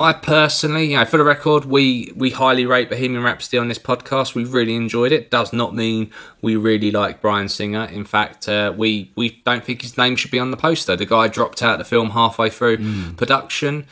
I 0.00 0.12
personally, 0.12 0.86
you 0.86 0.96
know, 0.96 1.04
for 1.04 1.18
the 1.18 1.24
record, 1.24 1.64
we 1.64 2.12
we 2.16 2.30
highly 2.30 2.66
rate 2.66 2.90
Bohemian 2.90 3.22
Rhapsody 3.22 3.58
on 3.58 3.68
this 3.68 3.78
podcast. 3.78 4.34
We 4.34 4.42
really 4.42 4.74
enjoyed 4.74 5.12
it. 5.12 5.30
Does 5.30 5.52
not 5.52 5.72
mean 5.76 6.10
we 6.40 6.56
really 6.56 6.90
like 6.90 7.20
Bryan 7.20 7.48
Singer. 7.48 7.84
In 7.84 8.04
fact, 8.04 8.48
uh, 8.48 8.74
we 8.76 9.12
we 9.14 9.40
don't 9.44 9.62
think 9.62 9.82
his 9.82 9.96
name 9.96 10.16
should 10.16 10.32
be 10.32 10.40
on 10.40 10.50
the 10.50 10.56
poster. 10.56 10.96
The 10.96 11.06
guy 11.06 11.28
dropped 11.28 11.62
out 11.62 11.74
of 11.74 11.78
the 11.78 11.84
film 11.84 12.10
halfway 12.10 12.50
through 12.50 12.78
production. 13.16 13.86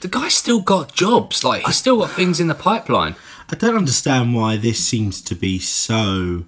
The 0.00 0.08
guy's 0.08 0.34
still 0.34 0.60
got 0.60 0.94
jobs. 0.94 1.44
Like 1.44 1.64
he's 1.64 1.76
still 1.76 1.98
got 1.98 2.10
things 2.10 2.40
in 2.40 2.48
the 2.48 2.54
pipeline. 2.54 3.16
I 3.50 3.56
don't 3.56 3.76
understand 3.76 4.34
why 4.34 4.56
this 4.56 4.84
seems 4.84 5.22
to 5.22 5.34
be 5.34 5.58
so 5.58 6.44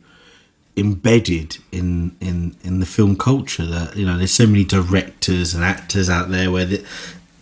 embedded 0.76 1.58
in 1.72 2.16
in 2.20 2.56
in 2.62 2.80
the 2.80 2.86
film 2.86 3.16
culture 3.16 3.66
that 3.66 3.96
you 3.96 4.06
know 4.06 4.16
there's 4.16 4.30
so 4.30 4.46
many 4.46 4.64
directors 4.64 5.54
and 5.54 5.64
actors 5.64 6.08
out 6.08 6.30
there 6.30 6.50
where 6.50 6.64
the, 6.64 6.76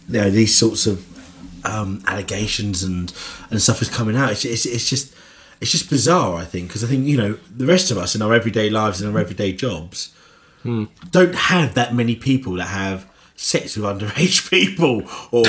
you 0.08 0.20
know 0.20 0.30
these 0.30 0.56
sorts 0.56 0.86
of 0.86 1.04
um, 1.66 2.02
allegations 2.06 2.82
and 2.82 3.12
and 3.50 3.60
stuff 3.60 3.82
is 3.82 3.90
coming 3.90 4.16
out. 4.16 4.30
It's, 4.30 4.44
it's, 4.44 4.66
it's 4.66 4.88
just 4.88 5.14
it's 5.60 5.70
just 5.70 5.90
bizarre. 5.90 6.36
I 6.36 6.44
think 6.44 6.68
because 6.68 6.84
I 6.84 6.86
think 6.86 7.06
you 7.06 7.16
know 7.16 7.38
the 7.54 7.66
rest 7.66 7.90
of 7.90 7.98
us 7.98 8.14
in 8.14 8.22
our 8.22 8.32
everyday 8.32 8.70
lives 8.70 9.00
and 9.00 9.12
our 9.12 9.20
everyday 9.20 9.52
jobs 9.52 10.14
don't 11.10 11.34
have 11.34 11.74
that 11.74 11.94
many 11.94 12.14
people 12.14 12.54
that 12.54 12.66
have 12.66 13.06
sex 13.40 13.76
with 13.76 13.87
underage 13.87 14.50
people 14.50 15.02
or 15.30 15.47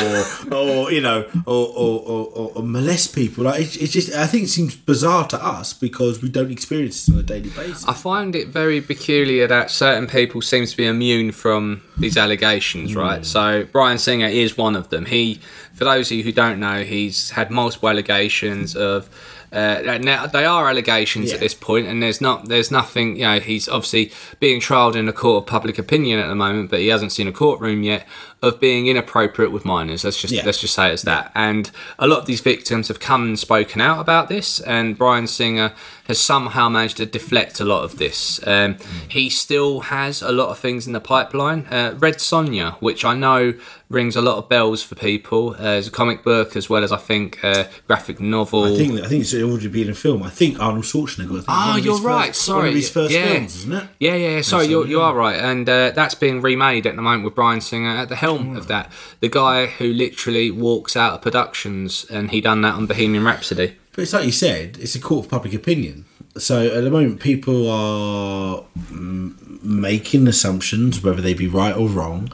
or 0.56 0.92
you 0.92 1.02
know 1.02 1.26
or 1.46 1.68
or, 1.76 2.00
or, 2.02 2.52
or, 2.56 2.64
molest 2.64 3.16
people 3.16 3.46
like 3.46 3.60
it's, 3.60 3.76
it's 3.78 3.94
just 3.94 4.14
i 4.14 4.28
think 4.28 4.44
it 4.44 4.48
seems 4.48 4.76
bizarre 4.76 5.28
to 5.28 5.44
us 5.44 5.74
because 5.74 6.22
we 6.22 6.30
don't 6.30 6.52
experience 6.52 7.06
this 7.06 7.14
on 7.14 7.20
a 7.20 7.24
daily 7.24 7.50
basis 7.50 7.90
I 7.90 7.94
find 7.94 8.36
it 8.36 8.50
very 8.50 8.82
peculiar 8.82 9.48
that 9.48 9.72
certain 9.72 10.08
people 10.08 10.44
seem 10.44 10.68
to 10.68 10.78
be 10.78 10.86
immune 10.86 11.32
from 11.32 11.82
these 11.98 12.18
allegations, 12.18 12.94
hmm. 12.94 13.00
right? 13.00 13.26
So 13.26 13.66
Bryan 13.72 13.98
Singer 13.98 14.28
is 14.28 14.58
one 14.58 14.76
of 14.76 14.90
them. 14.90 15.06
He, 15.06 15.40
for 15.74 15.86
those 15.86 16.12
of 16.12 16.18
you 16.18 16.24
who 16.24 16.32
don't 16.32 16.60
know, 16.60 16.84
he's 16.84 17.32
had 17.32 17.50
multiple 17.50 17.90
allegations 17.90 18.76
of. 18.76 19.10
Uh, 19.52 19.98
now 20.02 20.28
they 20.28 20.46
are 20.46 20.70
allegations 20.70 21.30
Yeah. 21.30 21.36
at 21.36 21.40
this 21.40 21.54
point, 21.54 21.88
and 21.88 22.02
there's 22.04 22.22
not, 22.22 22.48
there's 22.50 22.70
nothing. 22.72 23.16
You 23.16 23.24
know, 23.24 23.40
he's 23.40 23.68
obviously 23.68 24.12
being 24.40 24.60
trialed 24.62 24.96
in 24.96 25.08
a 25.08 25.14
court 25.14 25.44
of 25.44 25.48
public 25.48 25.78
opinion 25.80 26.20
at 26.20 26.28
the 26.28 26.36
moment, 26.36 26.70
but 26.70 26.80
he 26.80 26.88
hasn't 26.88 27.12
seen 27.12 27.28
a 27.28 27.32
courtroom 27.32 27.82
yet 27.84 28.08
of 28.42 28.60
being 28.60 28.88
inappropriate 28.88 29.52
with 29.52 29.66
minors. 29.66 30.04
Let's 30.04 30.22
just 30.22 30.34
Yeah. 30.34 30.44
let's 30.46 30.62
just 30.62 30.74
say 30.74 30.92
it's 30.94 31.04
that. 31.04 31.32
And 31.36 31.70
a 31.98 32.08
lot 32.08 32.20
of 32.20 32.26
these 32.26 32.42
victims 32.42 32.88
have 32.88 33.00
come 33.00 33.24
and 33.24 33.38
spoken 33.40 33.82
out 33.82 34.00
about 34.00 34.30
this, 34.30 34.60
and 34.62 34.98
Bryan 34.98 35.28
Singer 35.28 35.74
has 36.08 36.20
somehow 36.20 36.70
managed 36.70 36.98
to 36.98 37.06
deflect 37.06 37.60
a 37.60 37.66
lot 37.66 37.84
of 37.84 37.98
this. 38.00 38.40
Um, 38.48 38.78
he 39.08 39.30
still 39.30 39.82
has 39.82 40.22
a 40.24 40.32
lot 40.32 40.50
of 40.50 40.58
things 40.58 40.88
in 40.88 40.94
the 40.94 41.00
pipeline. 41.00 41.68
Uh, 41.70 41.94
Red 42.00 42.16
Sonja, 42.16 42.76
which 42.80 43.06
I 43.06 43.14
know 43.16 43.54
rings 43.90 44.16
a 44.16 44.22
lot 44.22 44.38
of 44.38 44.48
bells 44.50 44.82
for 44.84 44.96
people, 44.96 45.56
uh, 45.60 45.64
is 45.82 45.88
a 45.88 45.92
comic 45.92 46.24
book 46.24 46.56
as 46.56 46.70
well 46.70 46.84
as 46.84 46.92
I 46.92 46.98
think 46.98 47.44
a 47.44 47.68
graphic 47.88 48.20
novel. 48.20 48.66
i 48.66 48.78
think 48.78 49.00
i 49.02 49.08
think 49.08 49.22
it's 49.24 49.34
already 49.34 49.68
been 49.68 49.90
a 49.90 49.96
film 49.96 50.22
i 50.22 50.30
think 50.30 50.60
arnold 50.60 50.86
schwarzenegger 50.86 51.44
Ah, 51.48 51.78
of 51.78 51.84
you're 51.86 51.98
right. 52.02 52.28
first, 52.28 52.42
Sorry, 52.44 52.60
one 52.60 52.68
of 52.70 52.74
his 52.76 52.90
first 52.92 53.12
yeah. 53.12 53.34
films 53.34 53.56
isn't 53.56 53.74
it 53.74 53.84
Yeah, 54.00 54.16
yeah, 54.16 54.30
yeah. 54.36 54.42
Sorry, 54.42 54.68
you're, 54.68 54.86
you 54.94 55.02
are 55.02 55.16
right, 55.16 55.40
and 55.52 55.68
uh, 55.68 55.92
that's 56.00 56.14
being 56.16 56.40
remade 56.42 56.86
at 56.86 56.96
the 56.96 57.02
moment 57.02 57.24
with 57.26 57.34
Bryan 57.36 57.62
Singer 57.62 57.90
at 57.90 58.10
the 58.10 58.16
helm 58.16 58.29
of 58.38 58.68
that. 58.68 58.92
The 59.20 59.30
guy 59.30 59.66
who 59.68 59.94
literally 59.94 60.52
walks 60.52 60.96
out 60.96 61.14
of 61.14 61.22
productions, 61.22 62.06
and 62.10 62.32
he 62.32 62.42
done 62.42 62.62
that 62.62 62.76
on 62.76 62.86
Bohemian 62.86 63.24
Rhapsody. 63.24 63.76
But 63.94 64.04
it's 64.04 64.14
like 64.14 64.26
you 64.26 64.32
said, 64.32 64.78
it's 64.80 64.96
a 64.96 65.00
court 65.02 65.26
of 65.26 65.32
public 65.32 65.54
opinion. 65.54 66.06
So 66.38 66.68
at 66.68 66.84
the 66.84 66.92
moment, 66.92 67.20
people 67.20 67.70
are 67.70 68.64
making 68.90 70.28
assumptions, 70.28 71.04
whether 71.04 71.22
they 71.22 71.34
be 71.34 71.48
right 71.48 71.76
or 71.76 71.88
wrong. 71.90 72.30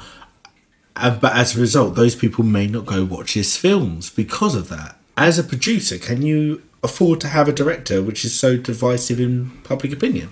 Uh, 0.96 1.18
but 1.18 1.36
as 1.36 1.58
a 1.58 1.60
result, 1.62 1.96
those 1.96 2.16
people 2.16 2.44
may 2.44 2.68
not 2.68 2.86
go 2.86 3.04
watch 3.04 3.34
his 3.34 3.58
films 3.58 4.10
because 4.10 4.56
of 4.56 4.70
that. 4.70 4.98
As 5.18 5.40
a 5.40 5.44
producer, 5.44 5.98
can 5.98 6.22
you 6.22 6.62
afford 6.84 7.20
to 7.22 7.30
have 7.30 7.48
a 7.48 7.52
director 7.52 8.02
which 8.02 8.24
is 8.24 8.38
so 8.38 8.58
divisive 8.58 9.20
in 9.20 9.52
public 9.64 9.92
opinion? 9.92 10.30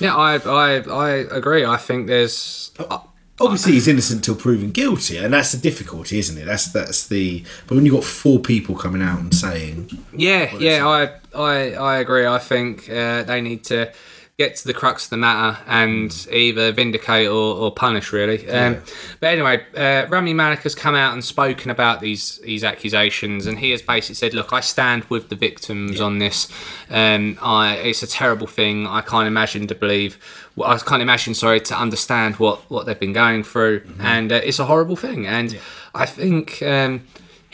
Yeah, 0.00 0.14
I, 0.14 0.36
I, 0.36 0.80
I 0.80 1.10
agree. 1.10 1.64
I 1.64 1.76
think 1.76 2.06
there's. 2.06 2.70
uh, 2.78 2.98
Obviously, 3.38 3.72
he's 3.72 3.86
innocent 3.86 4.24
till 4.24 4.34
proven 4.34 4.70
guilty, 4.70 5.18
and 5.18 5.34
that's 5.34 5.52
the 5.52 5.58
difficulty, 5.58 6.18
isn't 6.18 6.38
it? 6.38 6.46
That's 6.46 6.72
that's 6.72 7.06
the. 7.06 7.44
But 7.66 7.74
when 7.74 7.84
you've 7.84 7.94
got 7.94 8.04
four 8.04 8.38
people 8.38 8.74
coming 8.74 9.02
out 9.02 9.18
and 9.18 9.34
saying, 9.34 9.90
Yeah, 10.14 10.56
yeah, 10.56 10.86
I, 10.86 11.38
I, 11.38 11.72
I 11.74 11.98
agree. 11.98 12.26
I 12.26 12.38
think 12.38 12.88
uh, 12.88 13.24
they 13.24 13.42
need 13.42 13.64
to 13.64 13.92
get 14.38 14.54
to 14.54 14.66
the 14.66 14.74
crux 14.74 15.04
of 15.04 15.10
the 15.10 15.16
matter 15.16 15.58
and 15.66 16.26
either 16.30 16.70
vindicate 16.70 17.26
or, 17.26 17.56
or 17.56 17.72
punish, 17.72 18.12
really. 18.12 18.46
Um, 18.50 18.82
But 19.18 19.28
anyway, 19.28 19.64
uh, 19.74 20.06
Rami 20.10 20.34
Malek 20.34 20.58
has 20.60 20.74
come 20.74 20.94
out 20.94 21.14
and 21.14 21.24
spoken 21.24 21.70
about 21.70 22.00
these 22.00 22.38
these 22.40 22.62
accusations, 22.62 23.46
and 23.46 23.58
he 23.58 23.70
has 23.70 23.80
basically 23.80 24.16
said, 24.16 24.34
"Look, 24.34 24.52
I 24.52 24.60
stand 24.60 25.04
with 25.04 25.30
the 25.30 25.36
victims 25.36 26.00
on 26.00 26.18
this. 26.18 26.48
Um, 26.90 27.38
I, 27.40 27.76
it's 27.76 28.02
a 28.02 28.06
terrible 28.06 28.46
thing. 28.46 28.86
I 28.86 29.00
can't 29.00 29.26
imagine 29.26 29.66
to 29.68 29.74
believe. 29.74 30.18
Well, 30.54 30.70
I 30.70 30.78
can't 30.78 31.02
imagine, 31.02 31.32
sorry, 31.34 31.60
to 31.60 31.74
understand 31.74 32.36
what 32.36 32.70
what 32.70 32.84
they've 32.84 33.00
been 33.00 33.14
going 33.14 33.42
through, 33.42 33.82
and 33.98 34.30
uh, 34.30 34.40
it's 34.44 34.58
a 34.58 34.66
horrible 34.66 34.96
thing. 34.96 35.26
And 35.26 35.58
I 35.94 36.04
think." 36.04 36.62
Um, 36.62 37.06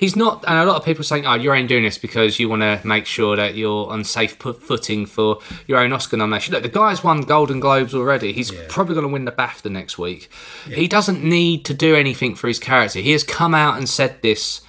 he's 0.03 0.17
not. 0.17 0.45
And 0.49 0.59
a 0.59 0.65
lot 0.65 0.77
of 0.77 0.85
people 0.85 1.05
saying, 1.05 1.27
"Oh, 1.27 1.35
you're 1.35 1.55
only 1.55 1.69
doing 1.69 1.85
this 1.85 1.97
because 1.97 2.41
you 2.41 2.49
want 2.49 2.62
to 2.62 2.81
make 2.85 3.07
sure 3.07 3.37
that 3.37 3.55
you're 3.55 3.88
on 3.88 4.03
safe 4.03 4.33
footing 4.33 5.07
for 5.07 5.38
your 5.69 5.79
own 5.79 5.93
Oscar 5.93 6.17
nomination." 6.17 6.53
Look, 6.53 6.65
the 6.65 6.69
guy's 6.69 7.05
won 7.05 7.21
Golden 7.21 7.61
Globes 7.61 7.95
already. 7.95 8.33
He's 8.33 8.51
probably 8.69 8.95
going 8.95 9.07
to 9.07 9.12
win 9.12 9.27
the 9.27 9.33
BAFTA 9.33 9.71
next 9.71 9.99
week. 9.99 10.29
He 10.67 10.88
doesn't 10.88 11.23
need 11.23 11.65
to 11.67 11.75
do 11.75 11.95
anything 11.95 12.35
for 12.35 12.49
his 12.49 12.59
character. 12.59 12.99
He 12.99 13.12
has 13.12 13.23
come 13.23 13.55
out 13.55 13.79
and 13.79 13.88
said 13.88 14.21
this, 14.23 14.62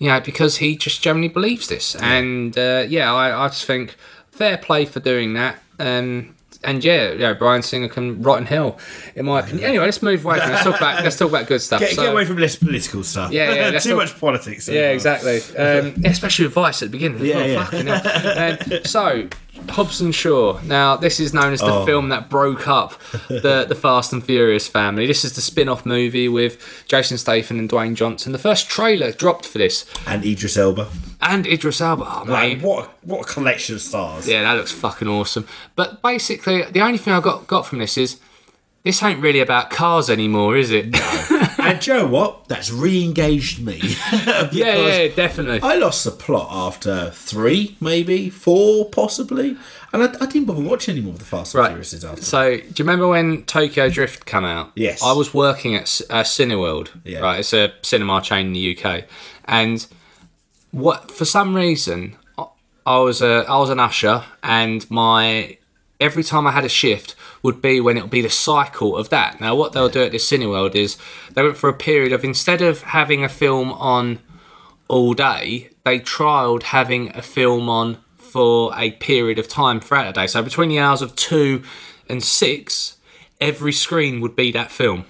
you 0.00 0.08
know, 0.08 0.20
because 0.20 0.56
he 0.56 0.76
just 0.76 1.00
generally 1.00 1.28
believes 1.28 1.68
this. 1.68 1.94
And 1.94 2.58
uh, 2.58 2.84
yeah, 2.88 3.14
I, 3.14 3.44
I 3.44 3.48
just 3.48 3.64
think 3.64 3.94
fair 4.32 4.58
play 4.58 4.84
for 4.84 4.98
doing 4.98 5.34
that. 5.34 5.62
Um, 5.78 6.34
and 6.64 6.84
yeah, 6.84 7.12
yeah, 7.12 7.32
Bryan 7.34 7.62
Singer 7.62 7.88
can 7.88 8.22
rot 8.22 8.38
in 8.38 8.46
hell, 8.46 8.78
in 9.14 9.24
my 9.26 9.40
opinion. 9.40 9.64
Anyway, 9.68 9.84
let's 9.84 10.02
move 10.02 10.24
away. 10.24 10.38
From, 10.40 10.50
let's 10.50 10.64
talk 10.64 10.76
about 10.76 11.02
let's 11.04 11.16
talk 11.18 11.28
about 11.28 11.46
good 11.46 11.60
stuff. 11.60 11.80
Get, 11.80 11.90
So- 11.94 12.02
get 12.02 12.12
away 12.12 12.24
from 12.24 12.38
less 12.38 12.56
political 12.56 13.02
stuff. 13.02 13.32
Yeah, 13.32 13.52
yeah, 13.70 13.78
Too 13.78 13.90
talk- 13.90 13.98
much 13.98 14.20
politics. 14.20 14.68
yeah, 14.68 14.90
exactly. 14.90 15.40
Um, 15.56 15.94
especially 16.04 16.46
with 16.46 16.54
Vice 16.54 16.82
at 16.82 16.90
the 16.90 16.92
beginning. 16.98 17.24
Yeah, 17.24 17.68
oh, 17.72 17.76
yeah. 17.76 18.58
Um, 18.72 18.84
so, 18.84 19.28
Hobbs 19.70 20.00
and 20.00 20.14
Shaw. 20.14 20.60
Now, 20.64 20.96
this 20.96 21.18
is 21.20 21.32
known 21.32 21.52
as 21.52 21.60
the 21.60 21.66
Oh. 21.72 21.86
film 21.86 22.08
that 22.10 22.28
broke 22.28 22.68
up 22.68 22.94
the, 23.28 23.64
the 23.68 23.74
Fast 23.74 24.12
and 24.12 24.22
Furious 24.24 24.68
family. 24.68 25.06
This 25.06 25.24
is 25.24 25.34
the 25.34 25.40
spin 25.40 25.68
off 25.68 25.86
movie 25.86 26.28
with 26.28 26.84
Jason 26.88 27.18
Statham 27.18 27.58
and 27.58 27.68
Dwayne 27.70 27.94
Johnson. 27.94 28.32
The 28.32 28.38
first 28.38 28.68
trailer 28.68 29.12
dropped 29.12 29.46
for 29.46 29.58
this. 29.58 29.86
And 30.06 30.24
Idris 30.24 30.56
Elba. 30.56 30.88
And 31.20 31.46
Idris 31.46 31.80
Elba. 31.80 32.04
Oh, 32.06 32.24
Like, 32.26 32.58
mate. 32.58 32.62
what, 32.62 32.84
a- 32.86 32.90
what 33.06 33.20
a 33.28 33.32
collection 33.32 33.74
of 33.76 33.80
stars. 33.82 34.28
Yeah, 34.28 34.42
that 34.42 34.54
looks 34.54 34.72
fucking 34.72 35.08
awesome. 35.08 35.46
But 35.76 36.02
basically, 36.02 36.62
the 36.64 36.80
only 36.80 36.98
thing 36.98 37.12
I 37.14 37.20
got, 37.20 37.46
got 37.46 37.66
from 37.66 37.78
this 37.78 37.96
is 37.96 38.18
this 38.84 39.02
ain't 39.02 39.20
really 39.20 39.40
about 39.40 39.70
cars 39.70 40.10
anymore, 40.10 40.56
is 40.56 40.70
it? 40.70 40.88
No. 40.90 41.48
And 41.58 41.78
do 41.80 41.92
you 41.92 41.98
know 41.98 42.06
what? 42.08 42.48
That's 42.48 42.72
re-engaged 42.72 43.64
me. 43.64 43.78
yeah, 44.12 44.48
yeah, 44.50 45.08
definitely. 45.14 45.60
I 45.62 45.76
lost 45.76 46.04
the 46.04 46.10
plot 46.10 46.48
after 46.50 47.10
three, 47.10 47.76
maybe 47.80 48.28
four, 48.30 48.88
possibly, 48.90 49.56
and 49.92 50.02
I, 50.02 50.06
I 50.20 50.26
didn't 50.26 50.46
bother 50.46 50.62
watching 50.62 50.96
any 50.96 51.02
more 51.04 51.12
of 51.12 51.20
the 51.20 51.24
Fast 51.24 51.54
and 51.54 51.60
Right. 51.60 51.68
Furious 51.68 52.02
after. 52.02 52.22
So, 52.22 52.56
do 52.56 52.62
you 52.64 52.74
remember 52.80 53.06
when 53.06 53.44
Tokyo 53.44 53.88
Drift 53.88 54.26
came 54.26 54.44
out? 54.44 54.72
Yes. 54.74 55.00
I 55.02 55.12
was 55.12 55.32
working 55.32 55.76
at 55.76 56.00
uh, 56.10 56.22
Cineworld. 56.24 56.88
Yeah. 57.04 57.20
Right, 57.20 57.38
it's 57.40 57.52
a 57.52 57.72
cinema 57.82 58.20
chain 58.22 58.46
in 58.48 58.52
the 58.54 58.76
UK, 58.76 59.04
and 59.44 59.86
what 60.72 61.10
for 61.12 61.24
some 61.24 61.54
reason 61.54 62.16
I- 62.36 62.46
I 62.86 62.98
was 62.98 63.22
a 63.22 63.44
I 63.48 63.58
was 63.58 63.70
an 63.70 63.78
usher, 63.78 64.24
and 64.42 64.90
my 64.90 65.58
every 66.00 66.24
time 66.24 66.46
I 66.48 66.50
had 66.50 66.64
a 66.64 66.68
shift 66.68 67.14
would 67.42 67.60
be 67.60 67.80
when 67.80 67.96
it 67.96 68.02
would 68.02 68.10
be 68.10 68.20
the 68.22 68.30
cycle 68.30 68.96
of 68.96 69.08
that. 69.10 69.40
Now, 69.40 69.54
what 69.54 69.72
they'll 69.72 69.88
do 69.88 70.02
at 70.04 70.12
this 70.12 70.30
Cineworld 70.30 70.74
is 70.74 70.96
they 71.34 71.42
went 71.42 71.56
for 71.56 71.68
a 71.68 71.74
period 71.74 72.12
of 72.12 72.24
instead 72.24 72.62
of 72.62 72.82
having 72.82 73.24
a 73.24 73.28
film 73.28 73.72
on 73.72 74.20
all 74.88 75.14
day, 75.14 75.70
they 75.84 75.98
trialled 75.98 76.64
having 76.64 77.14
a 77.16 77.22
film 77.22 77.68
on 77.68 77.98
for 78.16 78.72
a 78.76 78.92
period 78.92 79.38
of 79.38 79.48
time 79.48 79.80
throughout 79.80 80.14
the 80.14 80.20
day. 80.20 80.26
So 80.26 80.42
between 80.42 80.68
the 80.68 80.78
hours 80.78 81.02
of 81.02 81.16
two 81.16 81.62
and 82.08 82.22
six, 82.22 82.96
every 83.40 83.72
screen 83.72 84.20
would 84.20 84.36
be 84.36 84.52
that 84.52 84.70
film. 84.70 85.04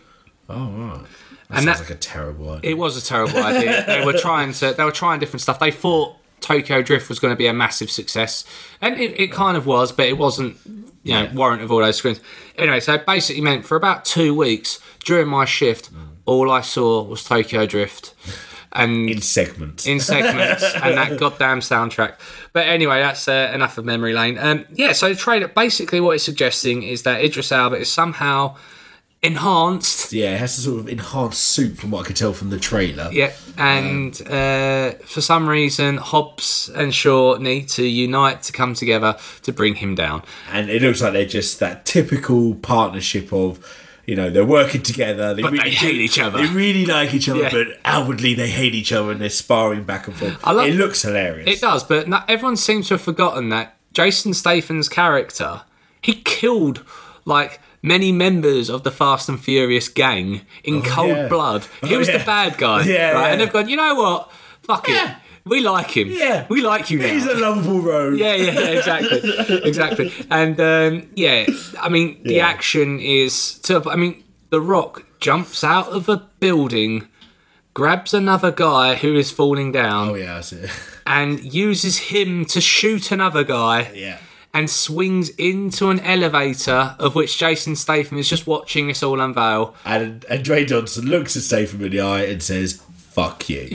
oh 0.48 0.68
right, 0.70 1.00
that 1.48 1.58
And 1.58 1.64
sounds 1.64 1.78
that- 1.78 1.80
like 1.80 1.90
a 1.90 1.94
terrible 2.00 2.50
idea. 2.50 2.70
It 2.70 2.74
was 2.78 2.96
a 2.96 3.04
terrible 3.04 3.42
idea. 3.42 3.84
They 3.86 4.04
were 4.04 4.12
trying 4.18 4.52
to. 4.54 4.72
They 4.72 4.84
were 4.84 4.90
trying 4.92 5.20
different 5.20 5.42
stuff. 5.42 5.58
They 5.58 5.70
thought 5.70 6.16
Tokyo 6.42 6.82
Drift 6.82 7.08
was 7.08 7.18
going 7.18 7.32
to 7.32 7.36
be 7.36 7.46
a 7.46 7.52
massive 7.52 7.90
success, 7.90 8.44
and 8.80 8.98
it, 9.00 9.18
it 9.18 9.32
kind 9.32 9.56
of 9.56 9.66
was, 9.66 9.92
but 9.92 10.06
it 10.06 10.18
wasn't. 10.18 10.56
You 11.04 11.14
know, 11.14 11.30
warrant 11.34 11.62
of 11.62 11.72
all 11.72 11.80
those 11.80 11.96
screens. 11.96 12.20
Anyway, 12.54 12.78
so 12.78 12.94
it 12.94 13.04
basically 13.04 13.42
meant 13.42 13.64
for 13.66 13.76
about 13.76 14.04
two 14.04 14.36
weeks 14.36 14.78
during 15.04 15.26
my 15.26 15.44
shift, 15.44 15.90
all 16.26 16.48
I 16.48 16.60
saw 16.60 17.02
was 17.02 17.24
Tokyo 17.24 17.66
Drift, 17.66 18.14
and 18.72 19.10
in 19.10 19.20
segments. 19.20 19.86
in 19.86 20.00
segments 20.00 20.62
and 20.74 20.96
that 20.96 21.18
goddamn 21.18 21.60
soundtrack. 21.60 22.14
But 22.52 22.68
anyway, 22.68 23.00
that's 23.00 23.26
uh, 23.28 23.50
enough 23.54 23.78
of 23.78 23.84
memory 23.84 24.12
lane. 24.12 24.38
Um, 24.38 24.64
yeah, 24.72 24.92
so 24.92 25.08
the 25.08 25.14
trailer 25.14 25.48
basically 25.48 26.00
what 26.00 26.14
it's 26.14 26.24
suggesting 26.24 26.82
is 26.82 27.02
that 27.02 27.22
Idris 27.24 27.52
Elba 27.52 27.76
is 27.76 27.90
somehow 27.90 28.56
enhanced. 29.22 30.12
yeah, 30.12 30.34
it 30.34 30.38
has 30.40 30.58
a 30.58 30.62
sort 30.62 30.80
of 30.80 30.88
enhanced 30.88 31.40
suit 31.40 31.76
from 31.78 31.90
what 31.90 32.04
I 32.04 32.06
could 32.08 32.16
tell 32.16 32.32
from 32.32 32.50
the 32.50 32.58
trailer. 32.58 33.08
Yeah, 33.12 33.32
and 33.56 34.20
uh, 34.28 34.92
for 35.04 35.20
some 35.20 35.48
reason, 35.48 35.96
Hobbs 35.98 36.70
and 36.74 36.94
Shaw 36.94 37.36
need 37.36 37.68
to 37.70 37.86
unite 37.86 38.42
to 38.44 38.52
come 38.52 38.74
together 38.74 39.16
to 39.42 39.52
bring 39.52 39.76
him 39.76 39.94
down. 39.94 40.22
and 40.50 40.68
it 40.70 40.82
looks 40.82 41.00
like 41.00 41.12
they're 41.12 41.24
just 41.26 41.60
that 41.60 41.84
typical 41.86 42.54
partnership 42.56 43.32
of 43.32 43.64
you 44.06 44.16
know 44.16 44.30
they're 44.30 44.44
working 44.44 44.82
together 44.82 45.32
they, 45.32 45.42
But 45.42 45.52
they 45.52 45.70
hate 45.70 45.94
each 45.94 46.18
other. 46.18 46.38
they 46.44 46.52
really 46.52 46.84
like 46.86 47.14
each 47.14 47.28
other 47.28 47.42
Yeah. 47.42 47.50
but 47.52 47.68
outwardly 47.84 48.34
they 48.34 48.48
hate 48.50 48.74
each 48.74 48.92
other 48.92 49.12
and 49.12 49.20
they're 49.20 49.30
sparring 49.30 49.84
back 49.84 50.08
and 50.08 50.16
forth 50.16 50.36
I 50.42 50.50
love- 50.50 50.66
it 50.66 50.74
looks 50.74 51.02
hilarious 51.02 51.46
It 51.48 51.60
does, 51.60 51.84
but 51.84 52.08
everyone 52.28 52.56
seems 52.56 52.88
to 52.88 52.94
have 52.94 53.00
forgotten 53.00 53.50
that 53.50 53.76
Jason 53.92 54.34
Statham's 54.34 54.88
character, 54.88 55.62
he 56.00 56.14
killed 56.14 56.82
like 57.24 57.60
many 57.82 58.12
members 58.12 58.70
of 58.70 58.82
the 58.84 58.90
Fast 58.90 59.28
and 59.28 59.38
Furious 59.42 59.88
gang 59.88 60.42
in 60.64 60.82
cold 60.82 61.16
yeah. 61.16 61.28
blood. 61.28 61.66
He 61.82 61.94
Oh, 61.94 61.98
was 61.98 62.08
the 62.08 62.22
bad 62.24 62.56
guy, 62.58 62.82
Yeah, 62.86 63.10
right? 63.12 63.20
yeah. 63.26 63.32
And 63.32 63.40
they've 63.40 63.52
gone, 63.52 63.68
you 63.68 63.76
know 63.76 63.94
what? 63.94 64.30
Fuck 64.62 64.88
Yeah. 64.88 65.12
it. 65.12 65.16
We 65.44 65.58
like 65.60 65.90
him. 65.90 66.08
Yeah. 66.10 66.46
We 66.48 66.60
like 66.60 66.88
you 66.90 67.00
now. 67.00 67.08
he's 67.08 67.26
a 67.26 67.34
lovable 67.34 67.80
rogue 67.80 68.16
yeah, 68.16 68.34
yeah, 68.36 68.52
yeah, 68.52 68.78
exactly, 68.78 69.20
exactly. 69.64 70.12
And 70.30 70.60
um, 70.60 71.10
yeah, 71.16 71.46
I 71.80 71.88
mean, 71.88 72.22
the 72.22 72.34
Yeah. 72.34 72.46
action 72.46 73.00
is. 73.00 73.58
To, 73.64 73.82
I 73.90 73.96
mean, 73.96 74.22
The 74.50 74.60
Rock 74.60 75.04
jumps 75.18 75.64
out 75.64 75.88
of 75.88 76.08
a 76.08 76.18
building, 76.38 77.08
grabs 77.74 78.14
another 78.14 78.52
guy 78.52 78.94
who 78.94 79.16
is 79.16 79.32
falling 79.32 79.72
down, 79.72 80.10
oh 80.10 80.14
yeah 80.14 80.36
I 80.36 80.40
see. 80.42 80.64
and 81.06 81.42
uses 81.52 81.98
him 81.98 82.44
to 82.46 82.60
shoot 82.60 83.10
another 83.10 83.42
guy. 83.42 83.90
yeah 83.94 84.18
And 84.54 84.68
swings 84.68 85.30
into 85.30 85.88
an 85.88 85.98
elevator 86.00 86.94
of 86.98 87.14
which 87.14 87.38
Jason 87.38 87.74
Statham 87.74 88.18
is 88.18 88.28
just 88.28 88.46
watching 88.46 88.88
this 88.88 89.02
all 89.02 89.18
unveil. 89.20 89.74
and 89.86 90.24
and 90.28 90.44
Dwayne 90.44 90.66
Johnson 90.66 91.06
looks 91.06 91.36
at 91.36 91.42
Statham 91.42 91.82
in 91.84 91.90
the 91.90 92.00
eye 92.00 92.24
and 92.24 92.42
says 92.42 92.82
fuck 93.12 93.48
you 93.48 93.60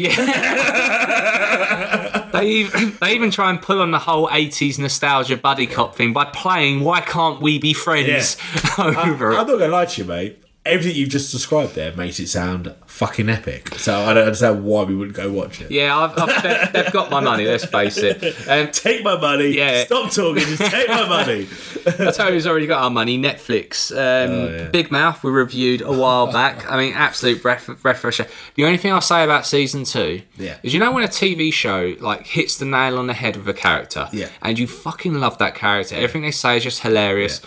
They 2.34 2.46
even, 2.48 2.98
they 3.02 3.14
even 3.16 3.32
try 3.32 3.50
and 3.50 3.62
pull 3.62 3.82
on 3.82 3.92
the 3.92 4.00
whole 4.00 4.28
80s 4.28 4.78
nostalgia 4.80 5.38
buddy 5.38 5.66
cop 5.66 5.96
thing 5.96 6.14
by 6.14 6.26
playing 6.26 6.82
Why 6.82 7.02
Can't 7.02 7.42
We 7.42 7.58
Be 7.58 7.74
Friends 7.74 8.38
over 8.78 9.32
it. 9.32 9.38
I'm 9.38 9.48
not 9.48 9.60
gonna 9.60 9.68
lie 9.70 9.86
to 9.86 10.02
you 10.02 10.08
mate 10.08 10.44
everything 10.66 10.96
you've 10.98 11.10
just 11.10 11.32
described 11.32 11.76
there 11.76 11.96
makes 11.96 12.20
it 12.20 12.28
sound 12.28 12.74
fucking 12.98 13.30
epic 13.30 13.76
so 13.76 13.94
I 13.96 14.14
don't 14.14 14.24
understand 14.26 14.64
why 14.64 14.84
we 14.84 14.96
wouldn't 14.96 15.16
go 15.16 15.32
watch 15.32 15.62
it 15.62 15.70
Yeah, 15.70 15.96
I've, 15.98 16.18
I've, 16.18 16.44
they- 16.44 16.82
they've 16.82 16.92
got 16.92 17.12
my 17.12 17.20
money. 17.20 17.46
Let's 17.46 17.66
face 17.66 17.98
it. 17.98 18.24
Um, 18.50 18.72
take 18.72 19.04
my 19.04 19.16
money 19.20 19.50
Yeah. 19.56 19.86
stop 19.86 20.12
talking 20.12 20.44
just 20.44 20.72
take 20.72 20.88
my 20.90 21.08
money 21.08 21.48
that's 21.86 22.18
how 22.18 22.32
who's 22.32 22.46
already 22.48 22.68
got 22.68 22.82
our 22.84 22.90
money. 22.90 23.18
Netflix, 23.20 23.92
um, 23.92 23.98
Oh, 24.32 24.48
yeah. 24.50 24.68
Big 24.70 24.92
Mouth. 24.92 25.24
We 25.24 25.32
reviewed 25.32 25.82
a 25.82 25.92
while 25.92 26.30
back. 26.32 26.70
I 26.70 26.76
mean, 26.78 26.94
absolute 26.94 27.42
breath, 27.42 27.70
breath 27.82 28.00
fresh 28.00 28.20
air. 28.20 28.28
The 28.56 28.66
only 28.66 28.78
thing 28.78 28.92
I'll 28.92 29.00
say 29.02 29.24
about 29.24 29.46
season 29.46 29.84
two 29.86 30.22
Yeah. 30.38 30.58
is 30.64 30.74
you 30.74 30.80
know 30.80 30.92
when 30.92 31.04
a 31.04 31.08
TV 31.08 31.54
show 31.54 31.96
like 32.00 32.26
hits 32.28 32.58
the 32.58 32.66
nail 32.66 32.98
on 32.98 33.08
the 33.08 33.14
head 33.14 33.38
with 33.38 33.48
a 33.48 33.54
character, 33.54 34.10
Yeah. 34.12 34.28
and 34.42 34.60
you 34.60 34.68
fucking 34.68 35.14
love 35.14 35.38
that 35.38 35.56
character. 35.56 35.96
Everything 35.96 36.24
they 36.24 36.32
say 36.32 36.58
is 36.58 36.64
just 36.64 36.82
hilarious. 36.82 37.42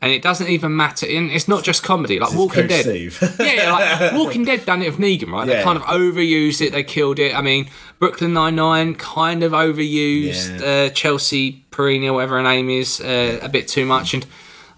And 0.00 0.12
it 0.12 0.22
doesn't 0.22 0.46
even 0.48 0.76
matter. 0.76 1.06
In 1.06 1.28
it's 1.30 1.48
not 1.48 1.64
just 1.64 1.82
comedy. 1.82 2.20
Like 2.20 2.32
Walking 2.32 2.62
Coach 2.62 2.68
Dead, 2.70 2.82
Steve. 2.84 3.18
yeah, 3.40 3.72
like 3.72 4.12
Walking 4.12 4.44
Dead 4.44 4.64
done 4.64 4.80
it 4.82 4.90
with 4.90 5.00
Negan, 5.00 5.32
right? 5.32 5.46
They 5.46 5.60
kind 5.62 5.76
of 5.76 5.82
overused 5.84 6.60
it. 6.64 6.70
They 6.72 6.84
killed 6.84 7.18
it. 7.18 7.34
I 7.34 7.42
mean, 7.42 7.68
Brooklyn 7.98 8.32
Nine 8.32 8.54
Nine 8.54 8.94
kind 8.94 9.42
of 9.42 9.52
overused 9.52 10.60
Yeah. 10.60 10.66
uh, 10.86 10.88
Chelsea 10.90 11.64
Perini, 11.70 12.10
whatever 12.10 12.36
her 12.36 12.42
name 12.42 12.70
is, 12.70 13.00
uh, 13.00 13.38
a 13.42 13.48
bit 13.48 13.66
too 13.68 13.84
much. 13.86 14.14
And 14.14 14.24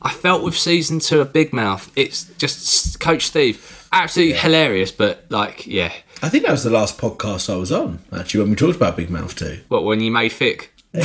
I 0.02 0.11
felt 0.11 0.42
with 0.42 0.56
season 0.56 1.00
two 1.00 1.20
of 1.20 1.33
Big 1.33 1.52
Mouth, 1.52 1.90
it's 1.96 2.24
just 2.38 2.98
Coach 3.00 3.26
Steve, 3.26 3.87
absolutely 3.92 4.38
hilarious. 4.38 4.90
But 4.90 5.26
like, 5.28 5.66
yeah, 5.66 5.92
I 6.22 6.30
think 6.30 6.44
that 6.44 6.52
was 6.52 6.64
the 6.64 6.70
last 6.70 6.96
podcast 6.98 7.52
I 7.52 7.56
was 7.56 7.70
on, 7.72 7.98
actually, 8.11 8.40
when 8.40 8.50
we 8.50 8.56
talked 8.56 8.76
about 8.76 8.96
Big 8.96 9.11
Mouth 9.11 9.37
2. 9.37 9.61
what 9.68 9.85
when 9.85 10.00
you 10.00 10.11
made 10.11 10.33
thick. 10.33 10.72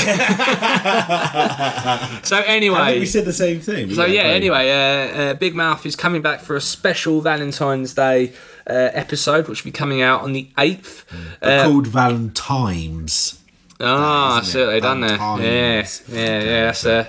so 2.24 2.38
anyway, 2.48 3.00
we 3.00 3.06
said 3.06 3.24
the 3.24 3.34
same 3.34 3.60
thing. 3.60 3.94
So 3.94 4.04
yeah, 4.06 4.24
anyway, 4.24 4.72
uh, 4.72 5.22
uh, 5.22 5.34
Big 5.36 5.54
Mouth 5.54 5.86
is 5.86 5.96
coming 5.96 6.24
back 6.24 6.40
for 6.40 6.56
a 6.56 6.62
special 6.62 7.22
Valentine's 7.22 7.94
Day 7.94 8.34
uh, 8.68 8.74
episode, 8.94 9.48
which 9.48 9.64
will 9.64 9.70
be 9.72 9.78
coming 9.78 10.02
out 10.02 10.22
on 10.22 10.34
the 10.34 10.50
eighth. 10.58 11.06
Uh, 11.40 11.66
called 11.66 11.86
Valentine's. 11.86 13.40
ah, 13.80 14.42
see 14.44 14.66
they 14.66 14.80
done 14.80 15.02
there. 15.02 15.18
Yeah, 15.18 15.88
yeah, 16.08 16.18
yeah. 16.18 16.66
That's 16.66 16.86
uh, 16.86 17.04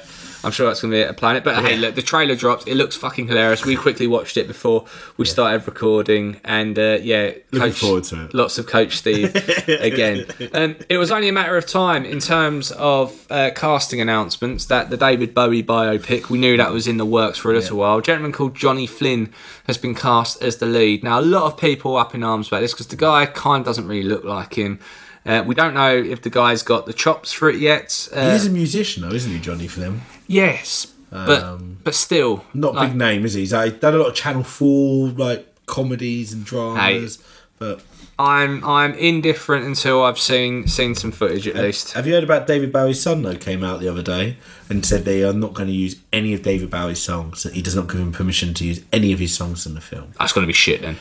I'm 0.46 0.52
sure 0.52 0.66
that's 0.68 0.80
going 0.80 0.92
to 0.92 0.96
be 0.96 1.02
a 1.02 1.12
planet. 1.12 1.42
But 1.44 1.62
hey, 1.64 1.76
look, 1.76 1.96
the 1.96 2.02
trailer 2.02 2.36
dropped. 2.36 2.68
It 2.68 2.76
looks 2.76 2.96
fucking 2.96 3.26
hilarious. 3.26 3.64
We 3.66 3.74
quickly 3.76 4.06
watched 4.06 4.36
it 4.36 4.46
before 4.46 4.86
we 5.16 5.24
started 5.26 5.66
recording, 5.66 6.40
and 6.44 6.78
uh, 6.78 6.98
yeah, 7.02 7.32
Looking 7.50 7.70
Coach- 7.70 7.78
forward 7.80 8.04
to 8.04 8.24
it. 8.26 8.34
Lots 8.34 8.56
of 8.58 8.66
Coach 8.66 8.96
Steve 8.96 9.34
again. 9.68 10.24
Um, 10.54 10.76
it 10.88 10.98
was 10.98 11.10
only 11.10 11.28
a 11.28 11.32
matter 11.32 11.56
of 11.56 11.66
time 11.66 12.04
in 12.04 12.20
terms 12.20 12.70
of 12.72 13.26
uh, 13.30 13.50
casting 13.54 14.00
announcements 14.00 14.66
that 14.66 14.88
the 14.90 14.96
David 14.96 15.34
Bowie 15.34 15.62
biopic. 15.62 16.28
We 16.30 16.38
knew 16.38 16.56
that 16.56 16.70
was 16.72 16.86
in 16.86 16.96
the 16.96 17.04
works 17.06 17.38
for 17.38 17.50
a 17.50 17.54
little 17.54 17.78
while. 17.78 17.98
A 17.98 18.02
gentleman 18.02 18.32
called 18.32 18.54
Johnny 18.54 18.86
Flynn 18.86 19.32
has 19.66 19.76
been 19.76 19.94
cast 19.94 20.42
as 20.42 20.58
the 20.58 20.66
lead. 20.66 21.02
Now, 21.02 21.18
a 21.18 21.22
lot 21.22 21.42
of 21.44 21.58
people 21.58 21.96
up 21.96 22.14
in 22.14 22.22
arms 22.22 22.48
about 22.48 22.60
this 22.60 22.72
because 22.72 22.86
the 22.86 22.96
guy 22.96 23.26
kind 23.26 23.60
of 23.60 23.66
doesn't 23.66 23.88
really 23.88 24.04
look 24.08 24.22
like 24.24 24.54
him. 24.56 24.78
Uh, 25.24 25.42
we 25.44 25.56
don't 25.56 25.74
know 25.74 25.92
if 25.96 26.22
the 26.22 26.30
guy's 26.30 26.62
got 26.62 26.86
the 26.86 26.92
chops 26.92 27.32
for 27.32 27.50
it 27.50 27.56
yet. 27.56 28.08
Uh, 28.14 28.30
He 28.30 28.36
is 28.36 28.46
a 28.46 28.50
musician, 28.50 29.02
though, 29.02 29.12
isn't 29.12 29.32
he, 29.32 29.40
Johnny 29.40 29.66
Flynn? 29.66 30.02
Yes, 30.26 30.92
but 31.10 31.42
um, 31.42 31.78
but 31.84 31.94
still, 31.94 32.44
Not 32.54 32.74
like, 32.74 32.90
big 32.90 32.98
name, 32.98 33.24
is 33.24 33.34
he? 33.34 33.40
He's 33.40 33.52
like, 33.52 33.80
done 33.80 33.94
a 33.94 33.98
lot 33.98 34.08
of 34.08 34.14
Channel 34.14 34.42
Four 34.42 35.08
like 35.08 35.46
comedies 35.66 36.32
and 36.32 36.44
dramas. 36.44 37.22
But 37.58 37.80
I'm 38.18 38.62
I'm 38.64 38.92
indifferent 38.94 39.64
until 39.64 40.02
I've 40.02 40.18
seen 40.18 40.66
seen 40.68 40.94
some 40.94 41.10
footage 41.10 41.46
at 41.48 41.56
least. 41.56 41.92
have 41.92 42.06
you 42.06 42.14
heard 42.14 42.24
about 42.24 42.46
David 42.46 42.72
Bowie's 42.72 43.00
son? 43.00 43.22
Though 43.22 43.36
came 43.36 43.64
out 43.64 43.80
the 43.80 43.88
other 43.88 44.02
day 44.02 44.36
and 44.68 44.84
said 44.84 45.04
they 45.04 45.22
are 45.24 45.32
not 45.32 45.54
going 45.54 45.68
to 45.68 45.74
use 45.74 45.96
any 46.12 46.34
of 46.34 46.42
David 46.42 46.70
Bowie's 46.70 47.02
songs. 47.02 47.42
That 47.44 47.54
he 47.54 47.62
does 47.62 47.74
not 47.74 47.88
give 47.88 48.00
him 48.00 48.12
permission 48.12 48.52
to 48.54 48.64
use 48.64 48.82
any 48.92 49.12
of 49.12 49.18
his 49.18 49.34
songs 49.34 49.66
in 49.66 49.74
the 49.74 49.80
film. 49.80 50.12
That's 50.18 50.32
gonna 50.32 50.46
be 50.46 50.52
shit 50.52 50.82
then. 50.82 50.96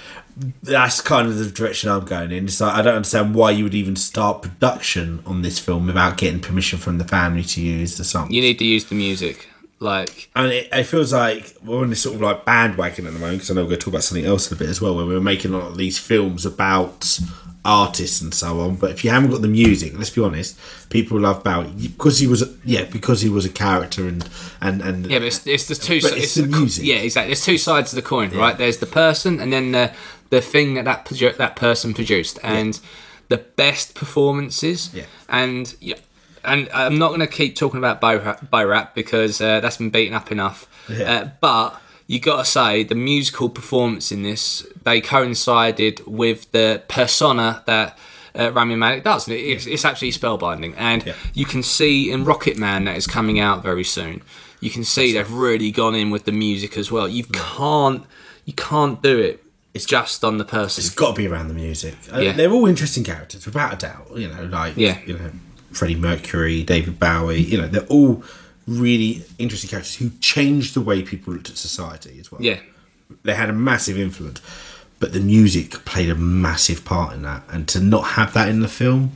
That's 0.64 1.00
kind 1.02 1.28
of 1.28 1.38
the 1.38 1.50
direction 1.50 1.90
I'm 1.90 2.04
going 2.06 2.32
in. 2.32 2.46
It's 2.46 2.60
like 2.60 2.74
I 2.74 2.82
don't 2.82 2.96
understand 2.96 3.36
why 3.36 3.52
you 3.52 3.64
would 3.64 3.74
even 3.76 3.96
start 3.96 4.42
production 4.42 5.24
on 5.26 5.42
this 5.44 5.60
film 5.60 5.88
without 5.88 6.18
getting 6.18 6.42
permission 6.42 6.78
from 6.78 6.98
the 6.98 7.06
family 7.06 7.44
to 7.44 7.62
use 7.62 7.98
the 7.98 8.04
song. 8.04 8.32
You 8.32 8.42
need 8.42 8.60
to 8.60 8.66
use 8.66 8.86
the 8.86 8.96
music. 8.96 9.48
Like 9.80 10.30
And 10.36 10.52
it, 10.52 10.70
it 10.72 10.84
feels 10.86 11.12
like 11.14 11.54
we're 11.64 11.82
on 11.82 11.90
this 11.90 12.02
sort 12.02 12.16
of 12.16 12.22
like 12.22 12.46
bandwagon 12.46 13.08
at 13.08 13.14
the 13.14 13.20
moment 13.20 13.40
because 13.40 13.52
I 13.52 13.54
know 13.56 13.62
we're 13.64 13.68
going 13.70 13.80
to 13.80 13.84
talk 13.86 13.94
about 13.94 14.04
something 14.04 14.26
else 14.26 14.50
in 14.50 14.56
a 14.56 14.60
bit 14.60 14.70
as 14.70 14.82
well, 14.82 14.96
where 14.96 15.06
we're 15.06 15.20
making 15.22 15.54
a 15.54 15.58
lot 15.58 15.68
of 15.68 15.78
these 15.78 15.98
films 16.00 16.46
about 16.46 17.20
artists 17.66 18.22
and 18.22 18.34
so 18.34 18.60
on. 18.62 18.76
But 18.76 18.92
if 18.92 19.04
you 19.04 19.10
haven't 19.10 19.32
got 19.32 19.42
the 19.42 19.48
music, 19.50 19.94
let's 19.98 20.10
be 20.12 20.22
honest, 20.22 20.58
people 20.90 21.20
love 21.20 21.44
Bowie 21.44 21.72
because 21.88 22.20
he 22.20 22.28
was, 22.28 22.42
a- 22.42 22.54
yeah, 22.64 22.86
because 22.86 23.22
he 23.22 23.30
was 23.30 23.44
a 23.46 23.50
character 23.50 24.08
and 24.08 24.28
and 24.62 24.82
and 24.82 25.08
yeah, 25.08 25.20
but 25.20 25.28
it's, 25.28 25.46
it's 25.46 25.68
the 25.68 25.76
two. 25.76 26.00
But 26.02 26.12
si- 26.14 26.20
it's 26.20 26.36
the 26.36 26.44
co- 26.48 26.60
music. 26.60 26.86
Yeah, 26.86 26.96
exactly. 26.98 27.30
There's 27.30 27.44
two 27.46 27.58
sides 27.58 27.92
of 27.92 27.98
the 27.98 28.02
coin, 28.08 28.30
right? 28.32 28.58
There's 28.58 28.78
the 28.78 28.86
person, 28.86 29.40
and 29.42 29.52
then 29.52 29.72
the 29.74 29.92
the 30.36 30.42
thing 30.42 30.76
that 30.76 30.86
that 30.86 31.06
produ- 31.06 31.38
that 31.38 31.56
person 31.56 31.94
produced, 31.94 32.40
and 32.44 32.80
the 33.30 33.38
best 33.38 33.96
performances. 33.96 34.94
Yeah. 34.94 35.06
And 35.30 35.74
yeah, 35.80 35.96
and 36.44 36.70
I'm 36.74 36.98
not 36.98 37.10
going 37.10 37.22
to 37.22 37.28
keep 37.28 37.56
talking 37.56 37.78
about 37.80 38.02
Bo 38.02 38.36
Bo 38.52 38.66
Rap 38.66 38.94
because 38.96 39.40
uh, 39.42 39.60
that's 39.62 39.78
been 39.78 39.90
beaten 39.90 40.14
up 40.14 40.32
enough. 40.32 40.68
Yeah. 40.90 41.12
Uh, 41.14 41.30
but 41.42 41.82
you 42.08 42.20
got 42.20 42.38
to 42.38 42.46
say 42.46 42.84
the 42.84 42.96
musical 42.96 43.50
performance 43.50 44.12
in 44.12 44.22
this 44.24 44.66
they 44.84 45.02
coincided 45.02 46.02
with 46.06 46.52
the 46.52 46.82
persona 46.88 47.64
that. 47.66 47.98
Uh, 48.38 48.52
Rami 48.52 48.76
Malek 48.76 49.02
does. 49.06 49.30
It's, 49.30 49.66
it's 49.66 49.86
absolutely 49.86 50.20
spellbinding, 50.20 50.74
and 50.76 51.06
Yeah. 51.06 51.14
you 51.34 51.46
can 51.46 51.64
see 51.64 52.12
in 52.12 52.26
Rocket 52.26 52.58
Man 52.58 52.84
that 52.84 52.98
is 52.98 53.08
coming 53.08 53.40
out 53.40 53.64
very 53.64 53.86
soon. 53.86 54.22
You 54.60 54.70
can 54.70 54.84
see 54.84 55.14
they've 55.14 55.32
really 55.32 55.72
gone 55.72 55.96
in 55.96 56.10
with 56.12 56.26
the 56.26 56.34
music 56.34 56.78
as 56.78 56.92
well. 56.92 57.08
You 57.08 57.24
can't, 57.32 58.04
you 58.44 58.52
can't 58.52 59.02
do 59.02 59.18
it. 59.20 59.42
It's 59.76 59.86
just 59.86 60.24
on 60.24 60.38
the 60.40 60.46
person. 60.46 60.82
it's 60.82 60.90
got 60.96 61.10
to 61.16 61.22
be 61.22 61.28
around 61.28 61.50
the 61.50 61.54
music. 61.54 61.96
Uh, 62.12 62.20
Yeah. 62.20 62.32
They're 62.32 62.52
all 62.52 62.66
interesting 62.66 63.04
characters, 63.04 63.46
without 63.46 63.74
a 63.74 63.76
doubt. 63.76 64.08
You 64.16 64.30
know, 64.30 64.44
like 64.46 64.74
Yeah. 64.78 64.98
you 65.06 65.14
know, 65.18 65.32
Freddie 65.74 65.96
Mercury, 65.96 66.64
David 66.64 66.98
Bowie. 67.00 67.42
You 67.42 67.58
know, 67.62 67.68
they're 67.68 67.82
all 67.98 68.24
really 68.68 69.24
interesting 69.38 69.70
characters 69.70 69.96
who 69.96 70.10
changed 70.22 70.74
the 70.74 70.82
way 70.82 71.04
people 71.04 71.34
looked 71.34 71.50
at 71.50 71.58
society 71.58 72.18
as 72.20 72.32
well. 72.32 72.42
Yeah, 72.42 72.60
they 73.24 73.36
had 73.36 73.50
a 73.50 73.54
massive 73.54 74.00
influence, 74.00 74.42
but 75.00 75.12
the 75.14 75.20
music 75.20 75.84
played 75.86 76.10
a 76.10 76.16
massive 76.16 76.86
part 76.86 77.14
in 77.14 77.22
that. 77.24 77.44
And 77.50 77.68
to 77.68 77.80
not 77.80 78.04
have 78.18 78.34
that 78.34 78.48
in 78.50 78.62
the 78.62 78.68
film, 78.70 79.12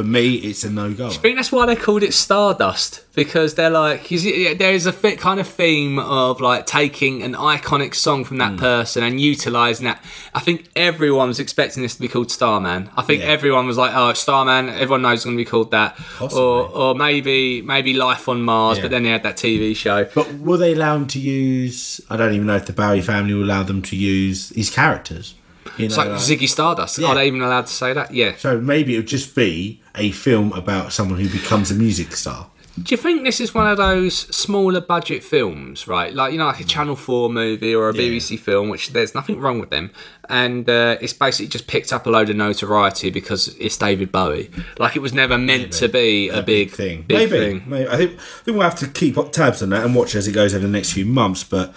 for 0.00 0.06
me, 0.06 0.36
it's 0.36 0.64
a 0.64 0.70
no 0.70 0.94
go. 0.94 1.08
I 1.08 1.10
think 1.10 1.36
that's 1.36 1.52
why 1.52 1.66
they 1.66 1.76
called 1.76 2.02
it 2.02 2.14
Stardust 2.14 3.04
because 3.14 3.54
they're 3.54 3.68
like, 3.68 4.08
there 4.08 4.72
is 4.72 4.86
a 4.86 4.92
fit 4.92 5.18
kind 5.18 5.38
of 5.38 5.46
theme 5.46 5.98
of 5.98 6.40
like 6.40 6.64
taking 6.64 7.22
an 7.22 7.34
iconic 7.34 7.94
song 7.94 8.24
from 8.24 8.38
that 8.38 8.52
hmm. 8.52 8.58
person 8.58 9.04
and 9.04 9.20
utilizing 9.20 9.84
that. 9.84 10.02
I 10.34 10.40
think 10.40 10.70
everyone 10.74 11.28
was 11.28 11.38
expecting 11.38 11.82
this 11.82 11.96
to 11.96 12.00
be 12.00 12.08
called 12.08 12.30
Starman. 12.30 12.88
I 12.96 13.02
think 13.02 13.22
Yeah. 13.22 13.28
everyone 13.28 13.66
was 13.66 13.76
like, 13.76 13.92
oh, 13.94 14.14
Starman. 14.14 14.70
Everyone 14.70 15.02
knows 15.02 15.18
it's 15.18 15.24
going 15.26 15.36
to 15.36 15.44
be 15.44 15.48
called 15.48 15.70
that, 15.72 15.98
Possibly. 16.16 16.42
or 16.42 16.68
or 16.70 16.94
maybe 16.94 17.60
maybe 17.60 17.92
Life 17.92 18.26
on 18.26 18.40
Mars. 18.40 18.78
Yeah. 18.78 18.84
But 18.84 18.90
then 18.92 19.02
they 19.02 19.10
had 19.10 19.24
that 19.24 19.36
TV 19.36 19.76
show. 19.76 20.06
But 20.14 20.32
will 20.34 20.56
they 20.56 20.72
allow 20.72 20.94
them 20.94 21.08
to 21.08 21.20
use? 21.20 22.00
I 22.08 22.16
don't 22.16 22.32
even 22.32 22.46
know 22.46 22.56
if 22.56 22.64
the 22.64 22.72
Bowie 22.72 23.02
family 23.02 23.34
will 23.34 23.44
allow 23.44 23.64
them 23.64 23.82
to 23.82 23.96
use 23.96 24.48
his 24.50 24.70
characters. 24.70 25.34
You 25.82 25.88
know, 25.88 25.92
It's 25.94 25.96
like 25.96 26.08
like- 26.08 26.18
Ziggy 26.18 26.48
Stardust. 26.48 26.98
Yeah. 26.98 27.08
Are 27.08 27.14
they 27.14 27.26
even 27.26 27.42
allowed 27.42 27.66
to 27.66 27.72
say 27.72 27.92
that? 27.92 28.12
Yeah. 28.12 28.36
so 28.36 28.60
maybe 28.60 28.94
it 28.94 28.98
would 28.98 29.06
just 29.08 29.34
be 29.34 29.80
a 29.96 30.10
film 30.12 30.52
about 30.52 30.92
someone 30.92 31.18
who 31.18 31.28
becomes 31.28 31.70
a 31.70 31.74
music 31.74 32.14
star. 32.14 32.46
Do 32.80 32.94
you 32.94 32.96
think 32.96 33.24
this 33.24 33.40
is 33.40 33.52
one 33.52 33.66
of 33.66 33.76
those 33.76 34.14
smaller 34.34 34.80
budget 34.80 35.22
films, 35.24 35.86
right? 35.88 36.14
Like 36.14 36.32
you 36.32 36.38
know, 36.38 36.46
like 36.46 36.60
a 36.60 36.64
Channel 36.64 36.96
Four 36.96 37.28
movie 37.28 37.74
or 37.74 37.88
a 37.90 37.92
BBC 37.92 38.38
film, 38.38 38.68
which 38.70 38.90
there's 38.90 39.14
nothing 39.14 39.40
wrong 39.40 39.58
with 39.58 39.70
them, 39.70 39.90
and 40.30 40.70
uh, 40.70 40.96
it's 41.00 41.12
basically 41.12 41.48
just 41.48 41.66
picked 41.66 41.92
up 41.92 42.06
a 42.06 42.10
load 42.10 42.30
of 42.30 42.36
notoriety 42.36 43.10
because 43.10 43.48
it's 43.58 43.76
David 43.76 44.12
Bowie. 44.12 44.50
Like 44.78 44.94
it 44.96 45.00
was 45.00 45.12
never 45.12 45.36
meant 45.36 45.72
to 45.74 45.88
be 45.88 46.28
a, 46.28 46.42
big 46.42 46.70
thing. 46.70 47.02
Big 47.02 47.30
maybe, 47.30 47.30
thing. 47.58 47.64
maybe. 47.68 47.88
I 47.88 47.96
think 47.96 48.12
I 48.12 48.22
think 48.44 48.56
we'll 48.56 48.62
have 48.70 48.78
to 48.78 48.86
keep 48.88 49.18
up 49.18 49.32
tabs 49.32 49.62
on 49.62 49.70
that 49.70 49.84
and 49.84 49.94
watch 49.94 50.14
as 50.14 50.26
it 50.28 50.32
goes 50.32 50.54
over 50.54 50.64
the 50.64 50.72
next 50.72 50.92
few 50.92 51.04
months. 51.04 51.42
But 51.44 51.74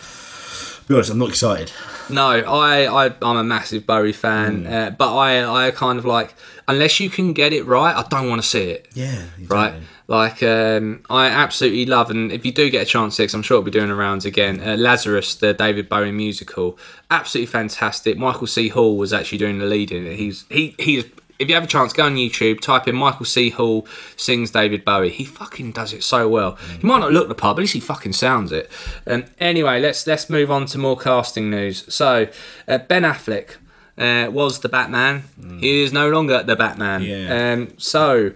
be 0.88 0.93
honest, 0.96 1.12
I'm 1.12 1.19
not 1.19 1.30
excited. 1.30 1.72
No, 2.10 2.28
I, 2.30 3.06
I 3.08 3.13
I'm 3.22 3.38
a 3.38 3.43
massive 3.43 3.86
Bowie 3.88 4.12
fan, 4.13 4.65
Hmm. 4.65 4.74
uh, 4.74 4.89
but 4.91 5.15
I 5.15 5.67
I 5.67 5.72
kind 5.72 5.98
of 6.00 6.06
like 6.06 6.34
unless 6.67 7.00
you 7.00 7.10
can 7.10 7.34
get 7.34 7.54
it 7.54 7.65
right, 7.65 7.96
I 7.96 8.04
don't 8.10 8.30
want 8.30 8.41
to 8.41 8.48
see 8.48 8.69
it. 8.72 8.88
Yeah, 8.93 9.24
right? 9.48 9.74
Like, 10.08 10.43
um, 10.43 11.02
I 11.10 11.28
absolutely 11.28 11.86
love, 11.86 12.10
and 12.12 12.30
if 12.32 12.46
you 12.46 12.52
do 12.52 12.69
get 12.69 12.82
a 12.82 12.86
chance 12.86 13.15
six, 13.15 13.34
I'm 13.34 13.41
sure 13.41 13.56
it'll 13.56 13.63
be 13.65 13.72
doing 13.72 13.88
the 13.88 13.96
rounds 13.96 14.26
again. 14.26 14.60
Uh, 14.60 14.76
Lazarus, 14.76 15.36
the 15.36 15.54
David 15.54 15.88
Bowie 15.88 16.12
musical, 16.12 16.78
absolutely 17.10 17.50
fantastic. 17.52 18.17
Michael 18.17 18.48
C. 18.48 18.67
Hall 18.67 18.98
was 18.98 19.13
actually 19.13 19.38
doing 19.38 19.60
the 19.60 19.65
lead 19.65 19.91
in 19.91 20.06
it. 20.06 20.17
He's 20.17 20.46
he 20.50 20.76
he's. 20.78 21.06
If 21.39 21.50
you 21.50 21.56
have 21.56 21.63
a 21.63 21.67
chance, 21.67 21.93
go 21.93 22.06
on 22.06 22.15
YouTube, 22.15 22.62
type 22.62 22.88
in 22.88 22.96
Michael 22.96 23.26
C. 23.26 23.50
Hall 23.50 23.88
sings 24.15 24.52
David 24.52 24.86
Bowie. 24.86 25.10
He 25.10 25.26
fucking 25.26 25.72
does 25.72 25.91
it 25.91 26.04
so 26.04 26.28
well. 26.30 26.58
He 26.80 26.86
might 26.88 27.00
not 27.00 27.12
look 27.12 27.28
the 27.28 27.36
part, 27.36 27.56
but 27.56 27.62
at 27.62 27.63
least 27.63 27.74
he 27.74 27.80
fucking 27.80 28.13
sounds 28.13 28.52
it. 28.52 28.69
Um, 29.08 29.26
anyway, 29.39 29.80
let's 29.80 30.06
let's 30.08 30.30
move 30.30 30.52
on 30.52 30.65
to 30.67 30.78
more 30.78 30.98
casting 30.98 31.50
news. 31.50 31.91
So, 31.93 32.28
uh, 32.67 32.78
Ben 32.78 33.04
Affleck 33.04 33.58
uh, 33.98 34.30
was 34.32 34.60
the 34.60 34.69
Batman. 34.69 35.24
He 35.60 35.82
is 35.82 35.91
no 35.91 36.10
longer 36.10 36.43
the 36.43 36.56
Batman. 36.56 37.02
Yeah. 37.02 37.54
Um, 37.54 37.74
so, 37.78 38.32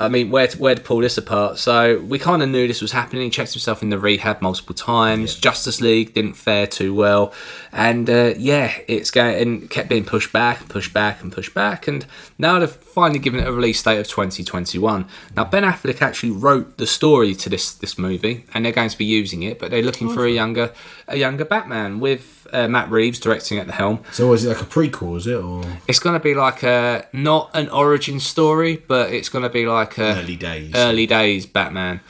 I 0.00 0.08
mean, 0.08 0.30
where 0.30 0.48
to, 0.48 0.58
where 0.58 0.74
to 0.74 0.80
pull 0.80 0.98
this 0.98 1.16
apart? 1.16 1.58
So 1.58 2.00
we 2.00 2.18
kind 2.18 2.42
of 2.42 2.48
knew 2.48 2.66
this 2.66 2.82
was 2.82 2.92
happening. 2.92 3.22
He 3.22 3.30
checked 3.30 3.52
himself 3.52 3.82
in 3.82 3.90
the 3.90 3.98
rehab 3.98 4.42
multiple 4.42 4.74
times. 4.74 5.34
Justice 5.36 5.80
League 5.80 6.14
didn't 6.14 6.34
fare 6.34 6.66
too 6.66 6.94
well, 6.94 7.32
and 7.70 8.10
uh, 8.10 8.34
yeah, 8.36 8.72
it's 8.88 9.10
going 9.10 9.68
kept 9.68 9.88
being 9.88 10.04
pushed 10.04 10.32
back 10.32 10.60
and 10.60 10.68
pushed 10.68 10.92
back 10.92 11.22
and 11.22 11.32
pushed 11.32 11.54
back, 11.54 11.86
and 11.86 12.04
now 12.38 12.58
they've 12.58 12.70
finally 12.70 13.20
given 13.20 13.40
it 13.40 13.46
a 13.46 13.52
release 13.52 13.82
date 13.82 13.98
of 13.98 14.08
2021. 14.08 15.06
Now 15.36 15.44
Ben 15.44 15.62
Affleck 15.62 16.02
actually 16.02 16.32
wrote 16.32 16.78
the 16.78 16.86
story 16.86 17.34
to 17.36 17.48
this 17.48 17.72
this 17.74 17.96
movie, 17.96 18.44
and 18.54 18.64
they're 18.64 18.72
going 18.72 18.90
to 18.90 18.98
be 18.98 19.04
using 19.04 19.42
it, 19.42 19.58
but 19.58 19.70
they're 19.70 19.82
looking 19.82 20.12
for 20.12 20.26
a 20.26 20.30
younger 20.30 20.72
a 21.08 21.16
younger 21.16 21.44
Batman 21.44 22.00
with. 22.00 22.41
Uh, 22.52 22.68
Matt 22.68 22.90
Reeves 22.90 23.18
directing 23.18 23.58
at 23.58 23.66
the 23.66 23.72
helm. 23.72 24.02
So 24.12 24.32
is 24.32 24.44
it 24.44 24.48
like 24.48 24.60
a 24.60 24.64
prequel? 24.64 25.16
Is 25.16 25.26
it 25.26 25.36
or 25.36 25.62
It's 25.88 25.98
going 25.98 26.14
to 26.14 26.22
be 26.22 26.34
like 26.34 26.62
a 26.62 27.06
not 27.12 27.50
an 27.54 27.68
origin 27.70 28.20
story, 28.20 28.76
but 28.86 29.10
it's 29.12 29.28
going 29.28 29.42
to 29.42 29.48
be 29.48 29.66
like 29.66 29.98
a 29.98 30.18
early 30.20 30.36
days? 30.36 30.72
early 30.74 31.06
days 31.06 31.46
Batman. 31.46 32.00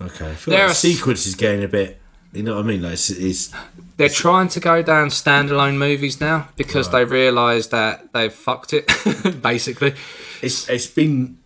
Okay, 0.00 0.30
I 0.30 0.34
feel 0.34 0.52
There 0.52 0.62
like 0.64 0.70
are 0.72 0.74
sequence 0.74 1.26
is 1.26 1.34
getting 1.34 1.64
a 1.64 1.68
bit. 1.68 2.00
You 2.32 2.42
know 2.42 2.56
what 2.56 2.64
I 2.64 2.68
mean? 2.68 2.82
Like 2.82 2.94
it's, 2.94 3.10
it's 3.10 3.52
They're 3.96 4.08
trying 4.08 4.48
to 4.48 4.60
go 4.60 4.82
down 4.82 5.08
standalone 5.08 5.76
movies 5.76 6.20
now 6.20 6.48
because 6.56 6.90
they 6.90 7.04
realise 7.04 7.68
that 7.68 8.12
they've 8.12 8.32
fucked 8.32 8.72
it, 8.72 8.86
basically. 9.42 9.94
it's 10.42 10.68
it's 10.68 10.88
been 10.88 11.38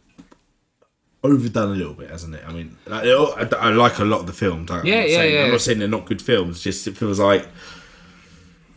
overdone 1.22 1.72
a 1.72 1.74
little 1.74 1.94
bit, 1.94 2.10
hasn't 2.10 2.34
it? 2.34 2.42
I 2.46 2.52
mean, 2.52 2.76
like, 2.86 3.04
I, 3.04 3.56
I 3.58 3.70
like 3.70 3.98
a 3.98 4.04
lot 4.04 4.20
of 4.20 4.26
the 4.26 4.32
films. 4.32 4.70
Yeah, 4.70 4.76
I'm 4.76 4.86
yeah, 4.86 5.06
saying, 5.06 5.34
yeah. 5.34 5.44
I'm 5.44 5.50
not 5.50 5.60
saying 5.60 5.78
they're 5.78 5.88
not 5.88 6.06
good 6.06 6.22
films. 6.22 6.62
Just 6.62 6.86
it 6.86 6.96
feels 6.96 7.18
like, 7.18 7.46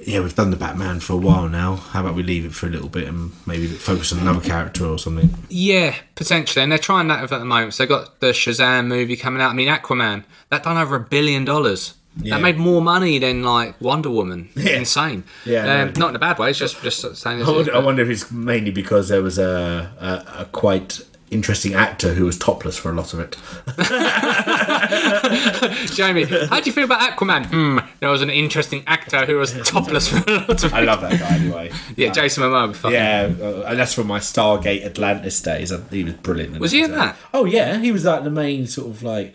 yeah, 0.05 0.19
we've 0.19 0.35
done 0.35 0.51
the 0.51 0.57
Batman 0.57 0.99
for 0.99 1.13
a 1.13 1.17
while 1.17 1.47
now. 1.47 1.75
How 1.75 2.01
about 2.01 2.15
we 2.15 2.23
leave 2.23 2.45
it 2.45 2.53
for 2.53 2.67
a 2.67 2.69
little 2.69 2.89
bit 2.89 3.07
and 3.07 3.31
maybe 3.45 3.67
focus 3.67 4.11
on 4.11 4.19
another 4.19 4.41
character 4.41 4.85
or 4.85 4.97
something? 4.97 5.33
Yeah, 5.49 5.95
potentially, 6.15 6.63
and 6.63 6.71
they're 6.71 6.79
trying 6.79 7.07
that 7.09 7.23
at 7.23 7.29
the 7.29 7.45
moment. 7.45 7.73
So 7.73 7.83
they've 7.83 7.89
got 7.89 8.19
the 8.19 8.27
Shazam 8.27 8.87
movie 8.87 9.15
coming 9.15 9.41
out. 9.41 9.51
I 9.51 9.53
mean, 9.53 9.67
Aquaman 9.67 10.23
that 10.49 10.63
done 10.63 10.77
over 10.77 10.95
a 10.95 10.99
billion 10.99 11.45
dollars. 11.45 11.95
Yeah. 12.17 12.35
That 12.35 12.41
made 12.41 12.57
more 12.57 12.81
money 12.81 13.19
than 13.19 13.43
like 13.43 13.79
Wonder 13.79 14.09
Woman. 14.09 14.49
Yeah. 14.55 14.77
Insane. 14.77 15.23
Yeah, 15.45 15.61
um, 15.61 15.93
know. 15.93 15.99
not 15.99 16.09
in 16.09 16.15
a 16.17 16.19
bad 16.19 16.37
way. 16.37 16.49
It's 16.49 16.59
just 16.59 16.81
just 16.81 17.01
saying. 17.15 17.41
I 17.41 17.49
wonder, 17.49 17.75
I 17.75 17.79
wonder 17.79 18.03
if 18.03 18.09
it's 18.09 18.31
mainly 18.31 18.71
because 18.71 19.09
there 19.09 19.21
was 19.21 19.37
a 19.39 19.91
a, 19.99 20.41
a 20.41 20.45
quite 20.45 21.01
interesting 21.31 21.73
actor 21.73 22.13
who 22.13 22.25
was 22.25 22.37
topless 22.37 22.77
for 22.77 22.91
a 22.91 22.93
lot 22.93 23.13
of 23.13 23.19
it. 23.19 23.35
Jamie, 25.95 26.25
how 26.25 26.59
do 26.59 26.65
you 26.65 26.71
feel 26.73 26.83
about 26.83 26.99
Aquaman? 26.99 27.45
Hmm, 27.47 27.79
there 27.99 28.09
was 28.09 28.21
an 28.21 28.29
interesting 28.29 28.83
actor 28.85 29.25
who 29.25 29.37
was 29.37 29.53
topless 29.67 30.09
for 30.09 30.17
a 30.17 30.31
lot 30.35 30.63
of 30.63 30.65
it. 30.65 30.73
I 30.73 30.81
love 30.81 31.01
that 31.01 31.19
guy 31.19 31.35
anyway. 31.35 31.71
Yeah, 31.95 32.11
Jason 32.11 32.43
Momoa. 32.43 32.69
was 32.69 32.77
Fucking 32.77 32.95
Yeah, 32.95 33.31
uh, 33.41 33.65
and 33.67 33.79
that's 33.79 33.93
from 33.93 34.07
my 34.07 34.19
Stargate 34.19 34.85
Atlantis 34.85 35.41
days. 35.41 35.73
He 35.89 36.03
was 36.03 36.13
brilliant. 36.13 36.59
Was 36.59 36.71
he 36.71 36.83
in 36.83 36.91
that? 36.91 37.15
Oh 37.33 37.45
yeah, 37.45 37.79
he 37.79 37.91
was 37.91 38.05
like 38.05 38.23
the 38.23 38.29
main 38.29 38.67
sort 38.67 38.89
of 38.89 39.03
like 39.03 39.33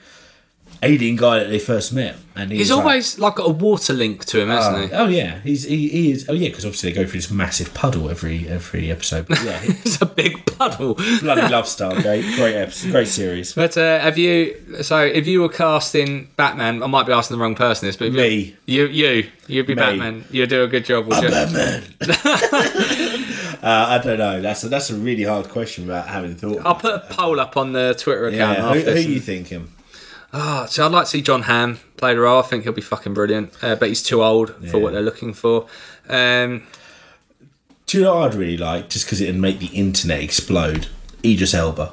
alien 0.83 1.17
guy 1.17 1.39
that 1.41 1.49
they 1.49 1.59
first 1.59 1.93
met, 1.93 2.17
and 2.35 2.51
he 2.53 2.59
He's 2.59 2.71
like- 2.71 2.79
always 2.81 3.19
like 3.19 3.35
got 3.37 3.49
a 3.49 3.53
water 3.53 3.93
link 3.93 4.25
to 4.27 4.41
him, 4.41 4.49
hasn't 4.49 4.91
he? 4.91 4.97
Oh 4.97 5.07
yeah, 5.09 5.41
he's 5.41 5.65
he, 5.65 5.89
he 5.89 6.11
is. 6.12 6.29
Oh 6.29 6.33
yeah, 6.33 6.49
because 6.49 6.65
obviously 6.65 6.91
they 6.93 6.97
go 7.03 7.05
through 7.09 7.21
this 7.21 7.31
massive 7.31 7.73
puddle 7.75 8.11
every 8.11 8.49
every 8.49 8.91
episode. 8.91 9.27
But 9.29 9.43
yeah, 9.45 9.61
It's 9.62 10.01
a 10.03 10.07
big 10.07 10.45
puddle. 10.57 10.95
bloody 10.95 11.43
love 11.49 11.65
Stargate. 11.67 12.37
Great 12.37 12.57
episode, 12.57 12.91
great 12.91 13.09
series. 13.09 13.53
But 13.55 13.77
uh, 13.77 13.99
have 14.01 14.19
you? 14.19 14.57
So 14.83 14.99
if 15.01 15.27
you 15.27 15.41
were 15.43 15.49
casting 15.49 16.29
Batman, 16.37 16.83
I 16.83 16.87
might 16.87 17.07
be 17.07 17.12
asking 17.12 17.37
the 17.37 17.43
wrong 17.43 17.55
person 17.55 17.87
this, 17.89 17.97
but 17.97 18.07
you- 18.07 18.12
Me. 18.12 18.57
you, 18.67 18.87
you, 18.87 19.31
you'd 19.47 19.67
be 19.67 19.75
Me. 19.75 19.81
Batman. 19.81 20.25
You'd 20.31 20.51
do 20.51 20.62
a 20.65 20.69
good 20.69 20.85
job, 20.85 21.07
would 21.07 21.23
you? 21.23 21.31
Batman. 21.31 21.85
uh, 23.62 23.87
I 23.89 24.01
don't 24.03 24.19
know. 24.19 24.41
That's 24.41 24.62
a, 24.65 24.69
that's 24.69 24.91
a 24.91 24.95
really 24.97 25.23
hard 25.25 25.49
question 25.49 25.85
about 25.85 26.07
having 26.09 26.35
thought. 26.37 26.62
I'll 26.65 26.75
put 26.75 26.95
a 26.95 27.01
poll 27.11 27.41
up 27.41 27.57
on 27.57 27.73
the 27.73 27.95
Twitter 27.99 28.27
account 28.29 28.59
yeah, 28.59 28.73
who, 28.75 28.81
who 28.81 28.91
are 28.91 28.99
you 28.99 29.21
thinking? 29.21 29.69
Oh, 30.33 30.67
so 30.67 30.85
I'd 30.85 30.93
like 30.93 31.05
to 31.05 31.11
see 31.11 31.23
John 31.23 31.43
Hamm 31.43 31.79
play 31.97 32.15
the 32.15 32.21
role. 32.21 32.41
I 32.41 32.43
think 32.43 32.65
he'll 32.65 32.73
be 32.73 32.81
fucking 32.83 33.15
brilliant. 33.15 33.53
Uh, 33.62 33.75
but 33.77 33.89
he's 33.89 34.03
too 34.03 34.23
old 34.23 34.51
for 34.71 34.79
what 34.79 34.93
they're 34.93 35.03
looking 35.03 35.33
for. 35.35 35.67
Um, 36.09 36.67
Do 37.87 37.99
you 37.99 38.05
know 38.05 38.17
what 38.17 38.33
I'd 38.33 38.35
really 38.35 38.57
like? 38.59 38.89
Just 38.91 39.07
because 39.07 39.21
it'd 39.21 39.37
make 39.37 39.59
the 39.61 39.67
internet 39.69 40.21
explode. 40.21 40.89
Idris 41.25 41.55
Elba 41.55 41.93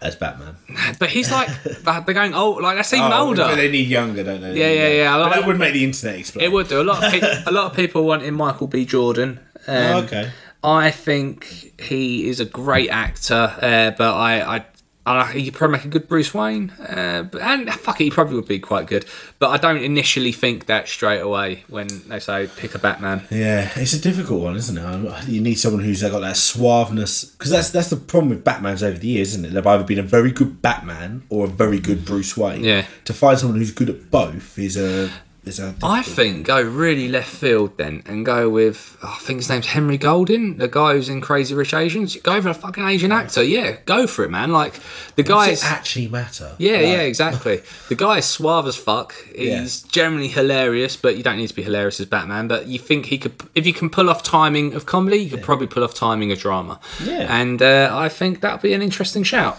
as 0.00 0.16
Batman. 0.16 0.56
but 0.98 1.08
he's 1.10 1.30
like 1.30 1.48
they're 1.84 2.00
going 2.14 2.34
old. 2.34 2.62
Like 2.62 2.76
that's 2.76 2.92
even 2.92 3.12
Oh, 3.12 3.26
older. 3.28 3.42
But 3.44 3.56
they 3.56 3.70
need 3.70 3.88
younger, 3.88 4.24
don't 4.24 4.40
they? 4.40 4.58
Yeah, 4.58 4.70
yeah, 4.70 5.02
yeah. 5.02 5.16
But 5.18 5.30
that 5.34 5.46
would 5.46 5.58
make 5.58 5.72
the 5.74 5.84
internet 5.84 6.18
explode. 6.18 6.42
It 6.44 6.52
would 6.52 6.68
do. 6.68 6.80
A 6.80 6.82
lot 6.82 7.02
of 7.04 7.12
pe- 7.20 7.42
a 7.46 7.50
lot 7.52 7.70
of 7.70 7.76
people 7.76 8.04
wanting 8.04 8.34
Michael 8.34 8.66
B. 8.66 8.84
Jordan. 8.84 9.40
Um, 9.66 9.76
Oh, 9.76 9.98
okay. 10.04 10.30
I 10.62 10.90
think 10.90 11.72
he 11.80 12.26
is 12.28 12.40
a 12.40 12.44
great 12.46 12.88
actor, 12.88 13.54
uh, 13.60 13.90
but 13.90 14.14
I, 14.14 14.56
I, 14.56 14.64
I 15.06 15.32
he 15.32 15.44
could 15.44 15.54
probably 15.54 15.76
make 15.76 15.84
a 15.84 15.88
good 15.88 16.08
Bruce 16.08 16.32
Wayne. 16.32 16.70
Uh, 16.70 17.28
but, 17.30 17.42
and 17.42 17.70
fuck 17.72 18.00
it, 18.00 18.04
he 18.04 18.10
probably 18.10 18.36
would 18.36 18.48
be 18.48 18.58
quite 18.58 18.86
good. 18.86 19.04
But 19.38 19.50
I 19.50 19.58
don't 19.58 19.82
initially 19.82 20.32
think 20.32 20.66
that 20.66 20.88
straight 20.88 21.20
away 21.20 21.64
when 21.68 21.88
they 22.08 22.20
say 22.20 22.48
pick 22.56 22.74
a 22.74 22.78
Batman. 22.78 23.26
Yeah, 23.30 23.70
it's 23.76 23.92
a 23.92 24.00
difficult 24.00 24.42
one, 24.42 24.56
isn't 24.56 24.78
it? 24.78 25.28
You 25.28 25.42
need 25.42 25.56
someone 25.56 25.82
who's 25.82 26.02
got 26.02 26.20
that 26.20 26.36
suaveness 26.36 27.32
because 27.32 27.50
that's 27.50 27.70
that's 27.70 27.90
the 27.90 27.96
problem 27.96 28.30
with 28.30 28.44
Batman's 28.44 28.82
over 28.82 28.98
the 28.98 29.08
years, 29.08 29.34
isn't 29.34 29.44
it? 29.44 29.52
They've 29.52 29.66
either 29.66 29.84
been 29.84 29.98
a 29.98 30.02
very 30.02 30.32
good 30.32 30.62
Batman 30.62 31.24
or 31.28 31.44
a 31.44 31.48
very 31.48 31.80
good 31.80 32.04
Bruce 32.04 32.36
Wayne. 32.36 32.64
Yeah. 32.64 32.86
To 33.04 33.12
find 33.12 33.38
someone 33.38 33.58
who's 33.58 33.72
good 33.72 33.90
at 33.90 34.10
both 34.10 34.58
is 34.58 34.76
a 34.76 35.10
is. 35.46 35.60
I 35.82 36.02
think 36.02 36.46
go 36.46 36.60
really 36.60 37.08
left 37.08 37.28
field 37.28 37.76
then 37.76 38.02
and 38.06 38.24
go 38.24 38.48
with 38.48 38.96
oh, 39.02 39.16
I 39.18 39.22
think 39.22 39.40
his 39.40 39.48
name's 39.48 39.66
Henry 39.66 39.98
Golding, 39.98 40.56
the 40.56 40.68
guy 40.68 40.94
who's 40.94 41.08
in 41.08 41.20
Crazy 41.20 41.54
Rich 41.54 41.74
Asians. 41.74 42.16
Go 42.16 42.40
for 42.40 42.48
a 42.48 42.54
fucking 42.54 42.86
Asian 42.86 43.12
actor, 43.12 43.42
yeah, 43.42 43.76
go 43.84 44.06
for 44.06 44.24
it, 44.24 44.30
man. 44.30 44.52
Like 44.52 44.74
the 45.16 45.22
guy 45.22 45.50
Does 45.50 45.62
it 45.62 45.70
actually 45.70 46.08
matter? 46.08 46.54
Yeah, 46.58 46.72
Like, 46.72 46.82
yeah, 46.82 47.00
exactly. 47.00 47.62
The 47.88 47.96
guy 47.96 48.18
is 48.18 48.24
suave 48.24 48.66
as 48.66 48.76
fuck. 48.76 49.14
He's 49.34 49.82
generally 49.82 50.28
hilarious, 50.28 50.96
but 50.96 51.16
you 51.16 51.22
don't 51.22 51.36
need 51.36 51.48
to 51.48 51.54
be 51.54 51.62
hilarious 51.62 52.00
as 52.00 52.06
Batman. 52.06 52.48
But 52.48 52.66
you 52.66 52.78
think 52.78 53.06
he 53.06 53.18
could, 53.18 53.34
if 53.54 53.66
you 53.66 53.74
can 53.74 53.90
pull 53.90 54.08
off 54.08 54.22
timing 54.22 54.74
of 54.74 54.86
comedy, 54.86 55.18
you 55.18 55.30
could 55.30 55.42
probably 55.42 55.66
pull 55.66 55.84
off 55.84 55.94
timing 55.94 56.32
of 56.32 56.38
drama. 56.38 56.80
Yeah. 57.02 57.26
And 57.28 57.60
uh, 57.60 57.90
I 57.92 58.08
think 58.08 58.40
that'd 58.40 58.62
be 58.62 58.72
an 58.72 58.82
interesting 58.82 59.22
shout. 59.22 59.58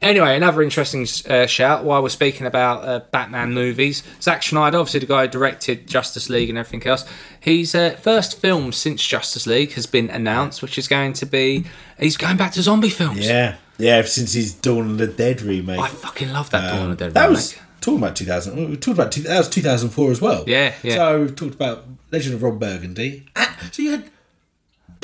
Anyway, 0.00 0.36
another 0.36 0.62
interesting 0.62 1.06
uh, 1.28 1.46
shout 1.46 1.84
while 1.84 2.02
we're 2.02 2.08
speaking 2.08 2.46
about 2.46 2.84
uh, 2.84 3.00
Batman 3.10 3.52
movies. 3.52 4.02
Zack 4.20 4.42
Snyder, 4.42 4.78
obviously 4.78 5.00
the 5.00 5.06
guy 5.06 5.22
who 5.26 5.28
directed 5.28 5.86
Justice 5.86 6.28
League 6.28 6.48
and 6.48 6.58
everything 6.58 6.86
else. 6.88 7.04
His 7.38 7.74
uh, 7.74 7.90
first 8.00 8.40
film 8.40 8.72
since 8.72 9.06
Justice 9.06 9.46
League 9.46 9.72
has 9.72 9.86
been 9.86 10.10
announced, 10.10 10.62
which 10.62 10.78
is 10.78 10.88
going 10.88 11.12
to 11.14 11.26
be 11.26 11.64
he's 11.98 12.16
going 12.16 12.36
back 12.36 12.52
to 12.52 12.62
zombie 12.62 12.88
films. 12.88 13.26
Yeah, 13.26 13.56
yeah. 13.78 14.02
Since 14.02 14.32
his 14.32 14.54
Dawn 14.54 14.90
of 14.92 14.98
the 14.98 15.06
Dead 15.06 15.40
remake, 15.42 15.78
I 15.78 15.88
fucking 15.88 16.32
love 16.32 16.50
that 16.50 16.70
Dawn 16.70 16.90
of 16.90 16.98
the 16.98 17.04
Dead 17.04 17.14
that 17.14 17.22
remake. 17.22 17.36
was 17.36 17.56
talking 17.80 17.98
about 17.98 18.16
2000. 18.16 18.70
We 18.70 18.76
talked 18.76 18.98
about 18.98 19.12
two, 19.12 19.22
that 19.22 19.38
was 19.38 19.48
2004 19.48 20.10
as 20.10 20.20
well. 20.20 20.44
Yeah, 20.46 20.74
yeah. 20.82 20.94
So 20.94 21.20
we've 21.20 21.36
talked 21.36 21.54
about 21.54 21.84
Legend 22.10 22.34
of 22.34 22.42
Ron 22.42 22.58
Burgundy. 22.58 23.26
Ah, 23.36 23.56
So 23.70 23.82
you 23.82 23.90
had 23.92 24.10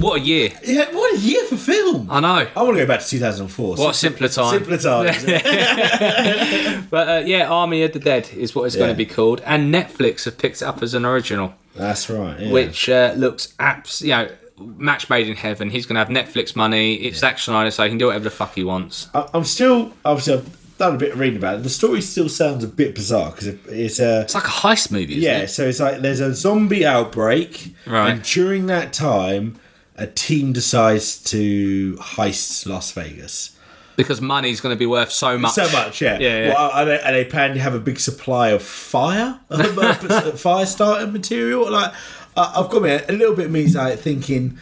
What 0.00 0.20
a 0.20 0.24
year! 0.24 0.50
had 0.50 0.94
what 0.94 1.14
a 1.14 1.18
year 1.18 1.44
for 1.44 1.56
film. 1.56 2.08
I 2.10 2.20
know. 2.20 2.48
I 2.56 2.62
want 2.62 2.76
to 2.76 2.82
go 2.84 2.86
back 2.86 3.00
to 3.00 3.06
2004. 3.08 3.76
What 3.76 3.90
a 3.90 3.94
simpler 3.94 4.28
time. 4.28 4.52
Simpler 4.64 4.78
times. 4.78 5.24
But 6.90 7.08
uh, 7.08 7.22
yeah, 7.26 7.48
Army 7.48 7.82
of 7.82 7.92
the 7.92 7.98
Dead 7.98 8.30
is 8.34 8.54
what 8.54 8.64
it's 8.64 8.76
going 8.76 8.90
to 8.90 8.96
be 8.96 9.06
called, 9.06 9.40
and 9.44 9.72
Netflix 9.74 10.24
have 10.24 10.38
picked 10.38 10.62
it 10.62 10.64
up 10.64 10.82
as 10.82 10.94
an 10.94 11.04
original, 11.04 11.54
That's 11.74 12.08
right. 12.08 12.38
Yeah. 12.40 12.50
which 12.52 12.88
uh, 12.88 13.12
looks 13.16 13.52
abs. 13.58 14.00
You 14.00 14.08
know, 14.08 14.28
match 14.58 15.10
made 15.10 15.28
in 15.28 15.36
heaven. 15.36 15.68
He's 15.70 15.84
going 15.86 15.94
to 15.94 16.00
have 16.00 16.08
Netflix 16.08 16.56
money. 16.56 16.94
It's 16.94 17.18
Zack 17.18 17.38
Snyder, 17.38 17.70
so 17.70 17.82
he 17.82 17.88
can 17.90 17.98
do 17.98 18.06
whatever 18.06 18.24
the 18.24 18.30
fuck 18.30 18.54
he 18.54 18.64
wants. 18.64 19.08
I- 19.14 19.28
I'm 19.34 19.44
still 19.44 19.92
obviously 20.04 20.34
I've 20.34 20.78
done 20.78 20.94
a 20.94 20.98
bit 20.98 21.12
of 21.12 21.18
reading 21.18 21.38
about 21.38 21.56
it. 21.58 21.62
The 21.64 21.68
story 21.70 22.00
still 22.00 22.28
sounds 22.28 22.64
a 22.64 22.68
bit 22.68 22.94
bizarre 22.94 23.32
because 23.32 23.48
it, 23.48 23.58
it's 23.68 23.98
a 24.00 24.22
It's 24.22 24.34
like 24.34 24.44
a 24.44 24.48
heist 24.48 24.90
movie. 24.90 25.14
Isn't 25.18 25.22
yeah. 25.24 25.38
it? 25.40 25.48
So 25.48 25.64
it's 25.66 25.80
like 25.80 26.00
there's 26.00 26.20
a 26.20 26.32
zombie 26.34 26.86
outbreak, 26.86 27.74
Right. 27.86 28.10
And 28.12 28.22
during 28.22 28.66
that 28.66 28.92
time, 28.94 29.58
a 29.98 30.06
team 30.06 30.52
decides 30.52 31.22
to 31.24 31.94
heist 31.96 32.66
Las 32.66 32.92
Vegas. 32.92 33.56
because 33.96 34.20
money's 34.20 34.60
going 34.60 34.74
to 34.74 34.78
be 34.78 34.86
worth 34.86 35.10
so 35.10 35.36
much. 35.36 35.54
So 35.54 35.68
much, 35.72 36.00
yeah. 36.00 36.18
Yeah, 36.20 36.28
yeah. 36.46 36.48
Well, 36.54 36.70
are, 36.70 36.84
they, 36.84 37.00
are 37.02 37.12
they 37.12 37.24
planning 37.24 37.56
to 37.56 37.62
have 37.62 37.74
a 37.74 37.80
big 37.80 37.98
supply 37.98 38.50
of 38.50 38.62
fire, 38.62 39.40
fire 40.36 40.66
starter 40.66 41.06
material? 41.08 41.68
Like, 41.70 41.92
I've 42.36 42.70
got 42.70 42.82
me 42.82 42.90
a 42.90 43.12
little 43.12 43.34
bit 43.34 43.46
of 43.46 43.52
me 43.52 43.66
like 43.66 43.98
thinking. 43.98 44.56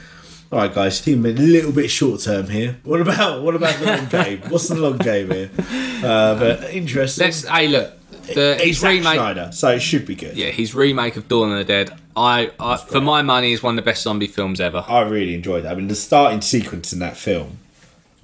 All 0.50 0.60
right, 0.60 0.72
guys, 0.72 1.00
team 1.02 1.26
a 1.26 1.30
little 1.30 1.72
bit 1.72 1.90
short 1.90 2.20
term 2.20 2.48
here. 2.48 2.78
What 2.84 3.00
about 3.00 3.42
what 3.42 3.54
about 3.56 3.78
the 3.78 3.86
long 3.86 4.06
game? 4.06 4.40
What's 4.48 4.68
the 4.68 4.76
long 4.76 4.96
game 4.96 5.30
here? 5.30 5.50
Uh, 6.02 6.38
but 6.38 6.70
interesting. 6.72 7.24
Let's. 7.24 7.44
Hey, 7.46 7.68
look. 7.68 7.92
The, 8.34 8.52
It's 8.56 8.64
his 8.64 8.78
Zack 8.80 8.90
remake. 8.90 9.14
Snyder, 9.14 9.50
so 9.52 9.70
it 9.70 9.80
should 9.80 10.06
be 10.06 10.14
good. 10.14 10.36
Yeah, 10.36 10.50
his 10.50 10.74
remake 10.74 11.16
of 11.16 11.28
Dawn 11.28 11.52
of 11.52 11.58
the 11.58 11.64
Dead. 11.64 11.92
I, 12.16 12.50
I 12.58 12.76
for 12.76 13.00
my 13.00 13.22
money, 13.22 13.52
is 13.52 13.62
one 13.62 13.78
of 13.78 13.84
the 13.84 13.88
best 13.88 14.02
zombie 14.02 14.26
films 14.26 14.60
ever. 14.60 14.84
I 14.88 15.00
really 15.02 15.34
enjoyed 15.34 15.64
that. 15.64 15.72
I 15.72 15.74
mean, 15.74 15.88
the 15.88 15.94
starting 15.94 16.40
sequence 16.40 16.92
in 16.92 16.98
that 17.00 17.16
film 17.16 17.58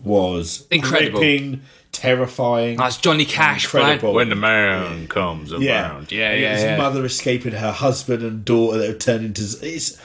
was 0.02 0.66
Incredible. 0.70 1.20
gripping, 1.20 1.62
terrifying. 1.92 2.76
That's 2.76 2.96
Johnny 2.96 3.24
Cash 3.24 3.64
Incredible. 3.64 4.00
playing 4.00 4.14
when 4.16 4.28
the 4.30 4.34
man 4.36 5.06
comes 5.08 5.52
around. 5.52 5.62
Yeah, 5.62 5.96
And 5.98 6.10
yeah, 6.10 6.34
his 6.54 6.62
yeah. 6.64 6.76
mother 6.76 7.04
escaping 7.04 7.52
her 7.52 7.72
husband 7.72 8.22
and 8.22 8.44
daughter 8.44 8.78
that 8.78 8.88
have 8.88 8.98
turned 8.98 9.24
into. 9.24 9.42
It's. 9.62 10.00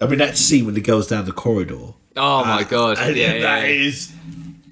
I 0.00 0.06
mean, 0.06 0.18
that 0.18 0.38
scene 0.38 0.64
when 0.64 0.74
the 0.74 0.80
girl's 0.80 1.08
down 1.08 1.24
the 1.26 1.32
corridor. 1.32 1.94
Oh 2.16 2.44
my 2.44 2.60
uh, 2.60 2.64
god. 2.64 2.98
Yeah, 3.16 3.34
yeah, 3.34 3.40
that 3.42 3.62
yeah. 3.68 3.74
is 3.86 4.12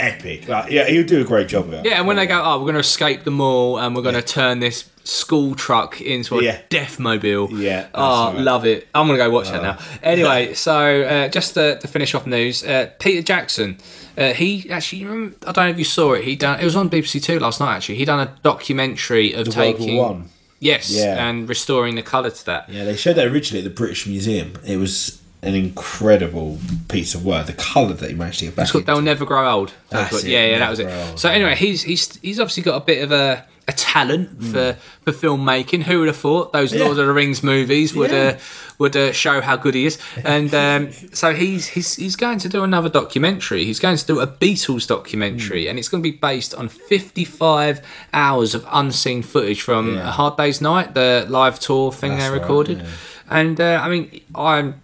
epic. 0.00 0.48
Like, 0.48 0.70
yeah, 0.70 0.86
he'll 0.86 1.06
do 1.06 1.20
a 1.20 1.24
great 1.24 1.48
job 1.48 1.66
of 1.66 1.72
it. 1.74 1.84
Yeah, 1.86 1.98
and 1.98 2.06
when 2.06 2.16
they 2.16 2.26
go, 2.26 2.40
oh, 2.42 2.58
we're 2.58 2.64
going 2.64 2.74
to 2.74 2.80
escape 2.80 3.24
the 3.24 3.30
mall 3.30 3.78
and 3.78 3.94
we're 3.96 4.02
going 4.02 4.14
to 4.14 4.22
turn 4.22 4.60
this 4.60 4.88
school 5.04 5.54
truck 5.54 6.00
into 6.00 6.38
a 6.38 6.42
Yeah. 6.42 6.60
death 6.68 6.98
mobile. 6.98 7.48
Yeah, 7.58 7.86
Oh, 7.94 8.32
right. 8.34 8.40
love 8.42 8.66
it. 8.66 8.88
I'm 8.94 9.06
going 9.06 9.18
to 9.18 9.24
go 9.24 9.30
watch 9.30 9.48
that 9.50 9.62
now. 9.62 9.78
Anyway, 10.02 10.54
so 10.66 11.02
uh, 11.02 11.28
just 11.28 11.54
to, 11.54 11.78
to 11.78 11.88
finish 11.88 12.14
off 12.14 12.26
news, 12.26 12.62
uh, 12.64 12.90
Peter 12.98 13.22
Jackson. 13.22 13.78
Uh, 14.16 14.32
he 14.32 14.68
actually, 14.70 15.04
I 15.06 15.52
don't 15.52 15.56
know 15.56 15.68
if 15.68 15.78
you 15.78 15.84
saw 15.84 16.12
it. 16.14 16.24
He 16.24 16.34
done. 16.36 16.58
It 16.60 16.64
was 16.64 16.74
on 16.76 16.90
BBC 16.90 17.22
Two 17.22 17.38
last 17.38 17.60
night. 17.60 17.76
Actually, 17.76 17.96
he 17.96 18.04
done 18.04 18.18
a 18.20 18.36
documentary 18.42 19.32
of 19.32 19.44
The 19.46 19.52
taking 19.52 19.96
One. 19.96 20.28
yes, 20.58 20.90
Yeah. 20.90 21.24
and 21.28 21.48
restoring 21.48 21.94
the 21.94 22.02
colour 22.02 22.30
to 22.30 22.46
that. 22.46 22.68
Yeah, 22.68 22.84
they 22.84 22.96
showed 22.96 23.14
that 23.14 23.28
originally 23.28 23.64
at 23.64 23.70
the 23.70 23.74
British 23.74 24.06
Museum. 24.08 24.54
It 24.66 24.76
was 24.76 25.22
an 25.42 25.54
incredible 25.54 26.58
piece 26.88 27.14
of 27.14 27.24
work. 27.24 27.46
The 27.46 27.52
colour 27.52 27.92
that 27.94 28.10
he 28.10 28.16
managed 28.16 28.40
to 28.40 28.46
get 28.46 28.56
back. 28.56 28.64
It's 28.64 28.72
called 28.72 28.82
into. 28.82 28.92
They'll 28.92 29.02
Never 29.02 29.24
Grow 29.24 29.48
Old. 29.50 29.72
That's 29.90 30.24
it, 30.24 30.30
yeah, 30.30 30.46
yeah, 30.46 30.58
that 30.58 30.70
was 30.70 30.80
it. 30.80 30.86
Old. 30.88 31.18
So 31.18 31.28
anyway, 31.30 31.54
he's 31.54 31.82
he's 31.82 32.16
he's 32.20 32.40
obviously 32.40 32.62
got 32.64 32.76
a 32.82 32.84
bit 32.84 33.02
of 33.04 33.12
a 33.12 33.44
a 33.68 33.72
talent 33.72 34.42
for 34.42 34.76
for 35.02 35.12
filmmaking. 35.12 35.82
Who 35.82 35.98
would 36.00 36.08
have 36.08 36.16
thought 36.16 36.52
those 36.52 36.72
Hmm. 36.72 36.78
Yeah. 36.78 36.84
Lord 36.86 36.98
of 36.98 37.06
the 37.06 37.12
Rings 37.12 37.42
movies 37.42 37.94
would 37.94 38.10
Yeah. 38.10 38.36
uh, 38.36 38.38
would 38.78 38.96
uh, 38.96 39.12
show 39.12 39.40
how 39.42 39.56
good 39.56 39.74
he 39.74 39.84
is? 39.86 39.98
And 40.24 40.52
um, 40.54 40.90
so 41.12 41.34
he's 41.34 41.66
he's 41.68 41.94
he's 41.96 42.16
going 42.16 42.38
to 42.40 42.48
do 42.48 42.64
another 42.64 42.88
documentary. 42.88 43.64
He's 43.64 43.78
going 43.78 43.96
to 43.98 44.06
do 44.06 44.20
a 44.20 44.26
Beatles 44.26 44.88
documentary, 44.88 45.64
Hmm. 45.64 45.70
and 45.70 45.78
it's 45.78 45.88
going 45.88 46.02
to 46.02 46.10
be 46.10 46.16
based 46.16 46.54
on 46.54 46.68
55 46.68 47.80
hours 48.12 48.54
of 48.54 48.66
unseen 48.72 49.22
footage 49.22 49.60
from 49.62 49.94
Yeah. 49.94 50.08
A 50.08 50.10
Hard 50.12 50.36
Day's 50.36 50.60
Night, 50.60 50.94
the 50.94 51.26
live 51.28 51.60
tour 51.60 51.92
thing 51.92 52.12
That's 52.12 52.24
they 52.24 52.30
right, 52.30 52.40
recorded. 52.40 52.78
yeah. 52.78 52.86
And 53.30 53.60
uh, 53.60 53.80
I 53.82 53.88
mean, 53.90 54.20
I'm 54.34 54.80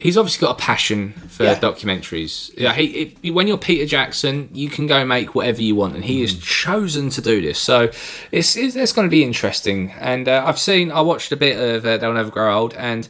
he's 0.00 0.16
obviously 0.16 0.46
got 0.46 0.58
a 0.58 0.62
passion 0.62 1.12
for 1.28 1.44
Yeah. 1.44 1.58
documentaries. 1.60 2.50
Yeah, 2.56 2.72
he, 2.74 3.14
it, 3.22 3.32
when 3.32 3.46
you're 3.46 3.58
Peter 3.58 3.84
Jackson, 3.86 4.48
you 4.52 4.68
can 4.70 4.86
go 4.86 5.04
make 5.04 5.34
whatever 5.34 5.60
you 5.62 5.74
want, 5.76 5.94
and 5.94 6.04
he 6.04 6.18
Mm. 6.18 6.22
has 6.22 6.38
chosen 6.38 7.10
to 7.10 7.20
do 7.20 7.40
this. 7.42 7.58
So 7.58 7.90
it's 8.32 8.56
it's, 8.56 8.74
it's 8.76 8.92
going 8.92 9.06
to 9.06 9.10
be 9.10 9.22
interesting. 9.22 9.92
And 10.00 10.26
uh, 10.28 10.42
I've 10.46 10.58
seen, 10.58 10.90
I 10.90 11.00
watched 11.02 11.30
a 11.32 11.36
bit 11.36 11.58
of 11.58 11.84
uh, 11.86 11.98
They'll 11.98 12.12
Never 12.14 12.30
Grow 12.30 12.58
Old, 12.58 12.74
and 12.74 13.08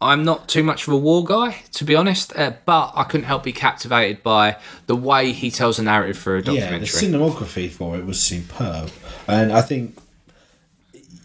I'm 0.00 0.24
not 0.24 0.48
too 0.48 0.62
much 0.62 0.86
of 0.86 0.92
a 0.92 0.96
war 0.98 1.24
guy, 1.24 1.62
to 1.72 1.84
be 1.84 1.94
honest, 1.94 2.36
uh, 2.36 2.52
but 2.66 2.92
I 2.94 3.04
couldn't 3.04 3.26
help 3.26 3.42
be 3.44 3.52
captivated 3.52 4.22
by 4.22 4.56
the 4.86 4.96
way 4.96 5.32
he 5.32 5.50
tells 5.50 5.78
a 5.78 5.82
narrative 5.82 6.18
for 6.18 6.36
a 6.36 6.42
documentary. 6.42 6.72
Yeah, 6.72 6.78
the 6.80 6.86
cinematography 6.86 7.70
for 7.70 7.96
it 7.96 8.04
was 8.04 8.20
superb, 8.20 8.90
and 9.28 9.52
I 9.52 9.62
think 9.62 9.96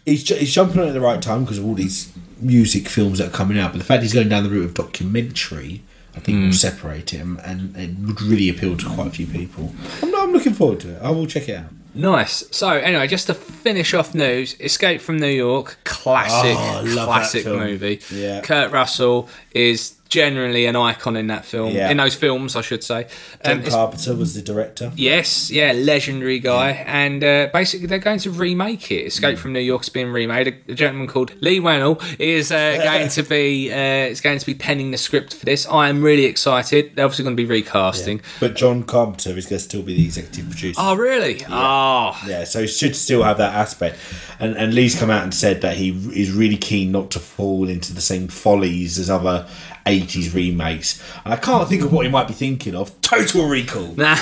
he's 0.06 0.28
he's 0.28 0.54
jumping 0.54 0.80
on 0.82 0.88
at 0.88 0.94
the 0.94 1.02
right 1.02 1.22
time 1.22 1.44
because 1.44 1.58
of 1.58 1.66
all 1.66 1.74
these 1.76 2.12
music 2.42 2.88
films 2.88 3.20
that 3.20 3.28
are 3.28 3.32
coming 3.32 3.58
out. 3.60 3.72
But 3.72 3.80
the 3.80 3.84
fact 3.86 4.04
he's 4.04 4.14
going 4.14 4.30
down 4.30 4.44
the 4.44 4.50
route 4.50 4.66
of 4.66 4.74
documentary, 4.74 5.82
I 6.16 6.20
think, 6.20 6.38
Hmm. 6.40 6.46
will 6.48 6.54
separate 6.54 7.10
him, 7.12 7.40
and 7.46 7.76
it 7.78 7.92
would 8.06 8.22
really 8.22 8.50
appeal 8.50 8.78
to 8.78 8.86
quite 8.86 9.08
a 9.08 9.12
few 9.12 9.28
people. 9.28 9.74
I'm, 10.02 10.16
I'm 10.16 10.32
looking 10.34 10.54
forward 10.54 10.80
to 10.82 10.96
it. 10.96 11.00
I 11.02 11.10
will 11.12 11.28
check 11.28 11.50
it 11.50 11.56
out. 11.58 11.72
Nice. 11.96 12.44
So 12.52 12.70
anyway, 12.70 13.08
just 13.08 13.28
to 13.28 13.34
finish 13.34 13.94
off 13.94 14.14
news, 14.14 14.56
Escape 14.60 15.02
from 15.02 15.18
New 15.18 15.28
York, 15.28 15.78
classic, 15.84 16.56
Oh, 16.56 16.60
I 16.60 16.82
love 16.82 16.96
that 16.96 17.06
classic 17.06 17.46
movie. 17.48 18.00
Yeah. 18.12 18.42
Kurt 18.42 18.72
Russell 18.72 19.28
is 19.52 19.94
generally 20.10 20.66
an 20.66 20.76
icon 20.76 21.16
in 21.16 21.28
that 21.28 21.46
film, 21.46 21.74
Yeah. 21.74 21.90
in 21.92 21.98
those 21.98 22.16
films, 22.16 22.56
I 22.56 22.62
should 22.62 22.84
say. 22.84 23.06
John 23.46 23.60
Um, 23.60 23.64
Carpenter 23.64 24.16
was 24.16 24.34
the 24.34 24.42
director. 24.42 24.92
Yes, 24.96 25.52
yeah, 25.52 25.72
legendary 25.72 26.40
guy, 26.40 26.72
and 26.88 27.24
uh, 27.24 27.48
basically 27.54 27.86
they're 27.88 28.00
going 28.00 28.20
to 28.20 28.32
remake 28.32 28.92
it. 28.92 29.06
Escape 29.06 29.38
Mm. 29.38 29.40
from 29.40 29.54
New 29.54 29.60
York's 29.60 29.90
being 29.90 30.08
remade. 30.12 30.48
A, 30.48 30.72
a 30.72 30.76
gentleman 30.76 31.08
called 31.08 31.32
Leigh 31.42 31.60
Whannell 31.60 32.02
is 32.20 32.52
uh, 32.52 32.78
going 32.84 33.10
to 33.10 33.24
be 33.24 33.72
uh, 33.72 33.78
is 34.10 34.20
going 34.20 34.40
to 34.40 34.46
be 34.46 34.56
penning 34.56 34.92
the 34.92 34.98
script 34.98 35.34
for 35.36 35.46
this. 35.46 35.68
I 35.68 35.90
am 35.90 36.02
really 36.02 36.26
excited. 36.26 36.92
They're 36.96 37.06
obviously 37.06 37.24
going 37.24 37.38
to 37.38 37.44
be 37.44 37.48
recasting. 37.48 38.22
But 38.40 38.56
John 38.56 38.84
Carpenter 38.84 39.38
is 39.38 39.46
going 39.46 39.60
to 39.60 39.64
still 39.64 39.84
be 39.84 39.94
the 39.96 40.04
executive 40.06 40.50
producer. 40.50 40.80
Oh, 40.82 40.96
really? 40.96 41.46
Oh, 41.50 42.18
Yeah, 42.28 42.44
so 42.46 42.62
he 42.62 42.68
should 42.68 42.96
still 42.96 43.22
have 43.24 43.38
that 43.38 43.54
aspect. 43.54 43.98
And 44.40 44.56
and 44.58 44.74
Leigh's 44.74 44.96
come 45.00 45.10
out 45.12 45.24
and 45.24 45.34
said 45.34 45.62
that 45.62 45.78
he 45.78 45.90
is 46.16 46.32
really 46.32 46.58
keen 46.58 46.92
not 46.92 47.12
to 47.12 47.20
fall 47.20 47.70
into 47.70 47.94
the 47.94 48.02
same 48.02 48.28
follies 48.28 48.98
as 48.98 49.10
other 49.10 49.46
80s 49.86 50.34
remakes. 50.34 51.02
And 51.24 51.34
I 51.34 51.38
can't 51.38 51.68
think 51.68 51.84
of 51.84 51.92
what 51.92 52.06
he 52.06 52.12
might 52.12 52.28
be 52.28 52.34
thinking 52.34 52.76
of. 52.76 53.00
Total 53.02 53.48
Recall. 53.48 53.94
yeah, 53.98 54.16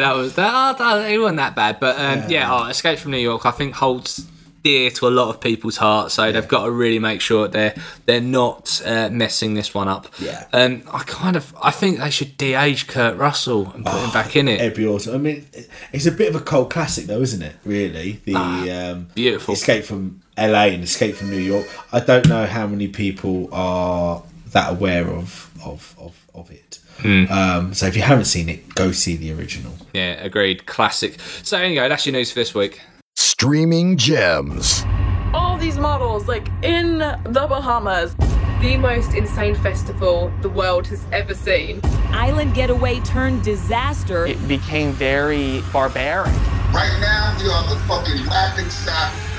that 0.00 0.14
was 0.14 0.34
that. 0.34 0.52
Oh, 0.54 0.74
that 0.78 1.10
it 1.10 1.18
wasn't 1.18 1.38
that 1.38 1.54
bad, 1.54 1.80
but 1.80 1.98
um, 1.98 2.30
yeah, 2.30 2.48
oh, 2.52 2.68
Escape 2.68 2.98
from 2.98 3.12
New 3.12 3.18
York, 3.18 3.46
I 3.46 3.50
think 3.50 3.74
holds 3.74 4.26
dear 4.62 4.90
to 4.90 5.08
a 5.08 5.10
lot 5.10 5.28
of 5.28 5.40
people's 5.40 5.76
hearts. 5.76 6.14
So 6.14 6.30
they've 6.32 6.46
got 6.46 6.64
to 6.64 6.70
really 6.70 6.98
make 6.98 7.20
sure 7.20 7.48
they're 7.48 7.74
they're 8.06 8.20
not 8.20 8.80
uh, 8.84 9.08
messing 9.10 9.54
this 9.54 9.74
one 9.74 9.88
up. 9.88 10.08
Yeah. 10.20 10.46
Um, 10.52 10.82
I 10.92 11.02
kind 11.04 11.36
of 11.36 11.54
I 11.62 11.70
think 11.70 11.98
they 11.98 12.10
should 12.10 12.36
de-age 12.36 12.86
Kurt 12.86 13.16
Russell 13.16 13.70
and 13.72 13.84
put 13.84 14.00
him 14.00 14.10
back 14.10 14.36
in 14.36 14.48
it. 14.48 14.60
It'd 14.60 14.74
be 14.74 14.86
awesome. 14.86 15.14
I 15.14 15.18
mean, 15.18 15.46
it's 15.92 16.06
a 16.06 16.12
bit 16.12 16.34
of 16.34 16.40
a 16.40 16.44
cold 16.44 16.70
classic, 16.70 17.06
though, 17.06 17.20
isn't 17.20 17.42
it? 17.42 17.56
Really, 17.64 18.20
the 18.24 18.34
um, 18.34 19.06
Ah, 19.10 19.14
beautiful. 19.14 19.54
Escape 19.54 19.84
from 19.84 20.22
LA 20.38 20.66
and 20.74 20.82
Escape 20.82 21.14
from 21.16 21.30
New 21.30 21.38
York. 21.38 21.66
I 21.92 22.00
don't 22.00 22.28
know 22.28 22.46
how 22.46 22.66
many 22.66 22.88
people 22.88 23.48
are 23.52 24.22
that 24.52 24.70
aware 24.72 25.06
of 25.08 25.50
of 25.64 25.94
of, 25.98 26.26
of 26.34 26.50
it. 26.50 26.78
Hmm. 26.98 27.24
Um, 27.30 27.74
so 27.74 27.86
if 27.86 27.96
you 27.96 28.02
haven't 28.02 28.26
seen 28.26 28.48
it, 28.48 28.74
go 28.74 28.92
see 28.92 29.16
the 29.16 29.32
original. 29.32 29.72
Yeah, 29.92 30.12
agreed. 30.22 30.66
Classic. 30.66 31.18
So 31.42 31.56
anyway, 31.58 31.88
that's 31.88 32.06
your 32.06 32.12
news 32.12 32.30
for 32.30 32.38
this 32.40 32.54
week. 32.54 32.80
Streaming 33.16 33.96
gems. 33.96 34.84
all 35.34 35.56
these 35.58 35.78
models 35.78 36.28
like 36.28 36.48
in 36.62 36.98
the 36.98 37.46
Bahamas. 37.48 38.14
the 38.60 38.76
most 38.76 39.14
insane 39.14 39.54
festival 39.56 40.30
the 40.42 40.48
world 40.48 40.86
has 40.86 41.04
ever 41.12 41.34
seen. 41.34 41.80
Island 42.12 42.54
getaway 42.54 43.00
turned 43.00 43.42
disaster. 43.42 44.26
It 44.26 44.46
became 44.46 44.92
very 44.92 45.62
barbaric. 45.72 46.32
Right 46.72 46.96
now, 47.00 47.36
we 47.40 47.48
are 47.50 47.64
the 47.74 47.80
fucking 47.88 48.24
laughing 48.26 48.70
stock 48.70 49.12
of 49.12 49.18
everything. 49.18 49.31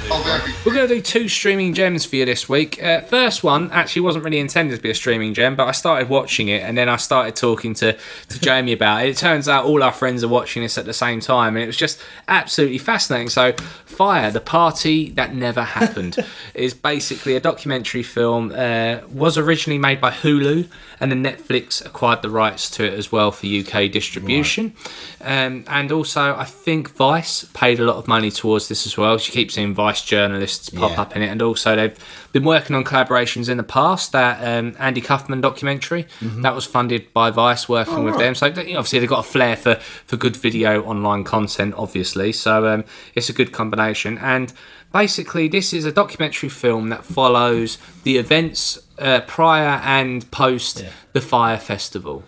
We're 0.65 0.73
going 0.73 0.87
to 0.87 0.95
do 0.95 1.01
two 1.01 1.27
streaming 1.27 1.73
gems 1.73 2.05
for 2.05 2.15
you 2.15 2.25
this 2.25 2.47
week. 2.47 2.81
Uh, 2.81 3.01
first 3.01 3.43
one 3.43 3.71
actually 3.71 4.03
wasn't 4.03 4.23
really 4.23 4.39
intended 4.39 4.75
to 4.75 4.81
be 4.81 4.89
a 4.89 4.95
streaming 4.95 5.33
gem, 5.33 5.55
but 5.55 5.67
I 5.67 5.71
started 5.71 6.09
watching 6.09 6.47
it 6.47 6.63
and 6.63 6.77
then 6.77 6.89
I 6.89 6.95
started 6.95 7.35
talking 7.35 7.73
to, 7.75 7.97
to 8.29 8.39
Jamie 8.39 8.73
about 8.73 9.05
it. 9.05 9.09
It 9.09 9.17
turns 9.17 9.49
out 9.49 9.65
all 9.65 9.83
our 9.83 9.91
friends 9.91 10.23
are 10.23 10.29
watching 10.29 10.63
this 10.63 10.77
at 10.77 10.85
the 10.85 10.93
same 10.93 11.19
time 11.19 11.55
and 11.55 11.63
it 11.63 11.67
was 11.67 11.77
just 11.77 12.01
absolutely 12.27 12.77
fascinating. 12.77 13.29
So, 13.29 13.53
Fyre, 13.85 14.31
the 14.31 14.41
party 14.41 15.09
that 15.11 15.35
never 15.35 15.63
happened, 15.63 16.17
is 16.53 16.73
basically 16.73 17.35
a 17.35 17.39
documentary 17.39 18.03
film. 18.03 18.51
Uh, 18.51 18.99
was 19.11 19.37
originally 19.37 19.79
made 19.79 19.99
by 19.99 20.11
Hulu 20.11 20.67
and 20.99 21.11
then 21.11 21.23
Netflix 21.23 21.85
acquired 21.85 22.21
the 22.21 22.29
rights 22.29 22.69
to 22.71 22.85
it 22.85 22.93
as 22.93 23.11
well 23.11 23.31
for 23.31 23.45
UK 23.45 23.91
distribution. 23.91 24.73
Um, 25.21 25.65
and 25.67 25.91
also, 25.91 26.35
I 26.35 26.45
think 26.45 26.91
Vice 26.91 27.43
paid 27.53 27.79
a 27.79 27.83
lot 27.83 27.97
of 27.97 28.07
money 28.07 28.31
towards 28.31 28.69
this 28.69 28.85
as 28.85 28.97
well. 28.97 29.17
She 29.17 29.31
keeps 29.31 29.55
seeing 29.55 29.73
Vice 29.73 29.92
journalists 30.01 30.69
pop 30.69 30.91
Yeah. 30.91 31.01
up 31.01 31.15
in 31.15 31.21
it, 31.21 31.27
and 31.27 31.41
also 31.41 31.75
they've 31.75 31.97
been 32.31 32.43
working 32.43 32.75
on 32.75 32.83
collaborations 32.83 33.47
in 33.49 33.57
the 33.57 33.63
past. 33.63 34.11
That 34.11 34.39
um, 34.43 34.75
Andy 34.79 35.01
Kaufman 35.01 35.41
documentary 35.41 36.07
that 36.21 36.55
was 36.55 36.65
funded 36.65 37.13
by 37.13 37.29
Vice, 37.29 37.69
working 37.69 38.03
with 38.03 38.17
them. 38.17 38.35
So 38.35 38.49
they, 38.49 38.75
obviously 38.75 38.99
they've 38.99 39.09
got 39.09 39.19
a 39.25 39.29
flair 39.29 39.55
for 39.55 39.75
for 40.05 40.17
good 40.17 40.35
video 40.35 40.83
online 40.83 41.23
content, 41.23 41.75
obviously. 41.77 42.31
So 42.31 42.67
um, 42.67 42.83
it's 43.15 43.29
a 43.29 43.33
good 43.33 43.51
combination. 43.51 44.17
And 44.17 44.51
basically, 44.91 45.47
this 45.47 45.73
is 45.73 45.85
a 45.85 45.91
documentary 45.91 46.49
film 46.49 46.89
that 46.89 47.05
follows 47.05 47.77
the 48.03 48.17
events 48.17 48.79
uh, 48.99 49.21
prior 49.21 49.79
and 49.83 50.29
post 50.31 50.85
the 51.13 51.21
Fyre 51.21 51.57
Festival 51.57 52.23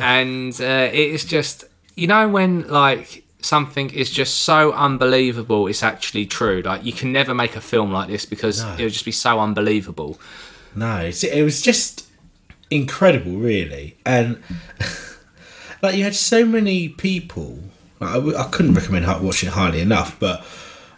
and 0.00 0.58
uh, 0.60 0.64
it 0.90 0.94
is 0.94 1.24
just 1.24 1.64
you 1.96 2.06
know 2.06 2.28
when 2.28 2.66
like 2.68 3.24
something 3.46 3.90
is 3.90 4.10
just 4.10 4.34
so 4.40 4.72
unbelievable 4.72 5.66
it's 5.68 5.82
actually 5.82 6.26
true 6.26 6.60
like 6.64 6.84
you 6.84 6.92
can 6.92 7.12
never 7.12 7.32
make 7.34 7.54
a 7.56 7.60
film 7.60 7.92
like 7.92 8.08
this 8.08 8.24
because 8.26 8.62
it 8.78 8.82
would 8.84 8.92
just 8.92 9.04
be 9.04 9.12
so 9.12 9.38
unbelievable 9.40 10.18
No, 10.74 10.98
it's, 10.98 11.24
it 11.24 11.42
was 11.42 11.62
just 11.62 12.06
incredible, 12.70 13.36
really, 13.38 13.96
and 14.04 14.42
like 15.82 15.94
you 15.96 16.04
had 16.04 16.14
so 16.14 16.44
many 16.44 16.88
people. 16.88 17.60
Like, 18.00 18.10
I, 18.10 18.14
w- 18.14 18.36
I 18.36 18.44
couldn't 18.50 18.74
recommend 18.74 19.06
hi- 19.06 19.18
watching 19.18 19.48
it 19.48 19.52
highly 19.54 19.80
enough, 19.80 20.18
but 20.20 20.44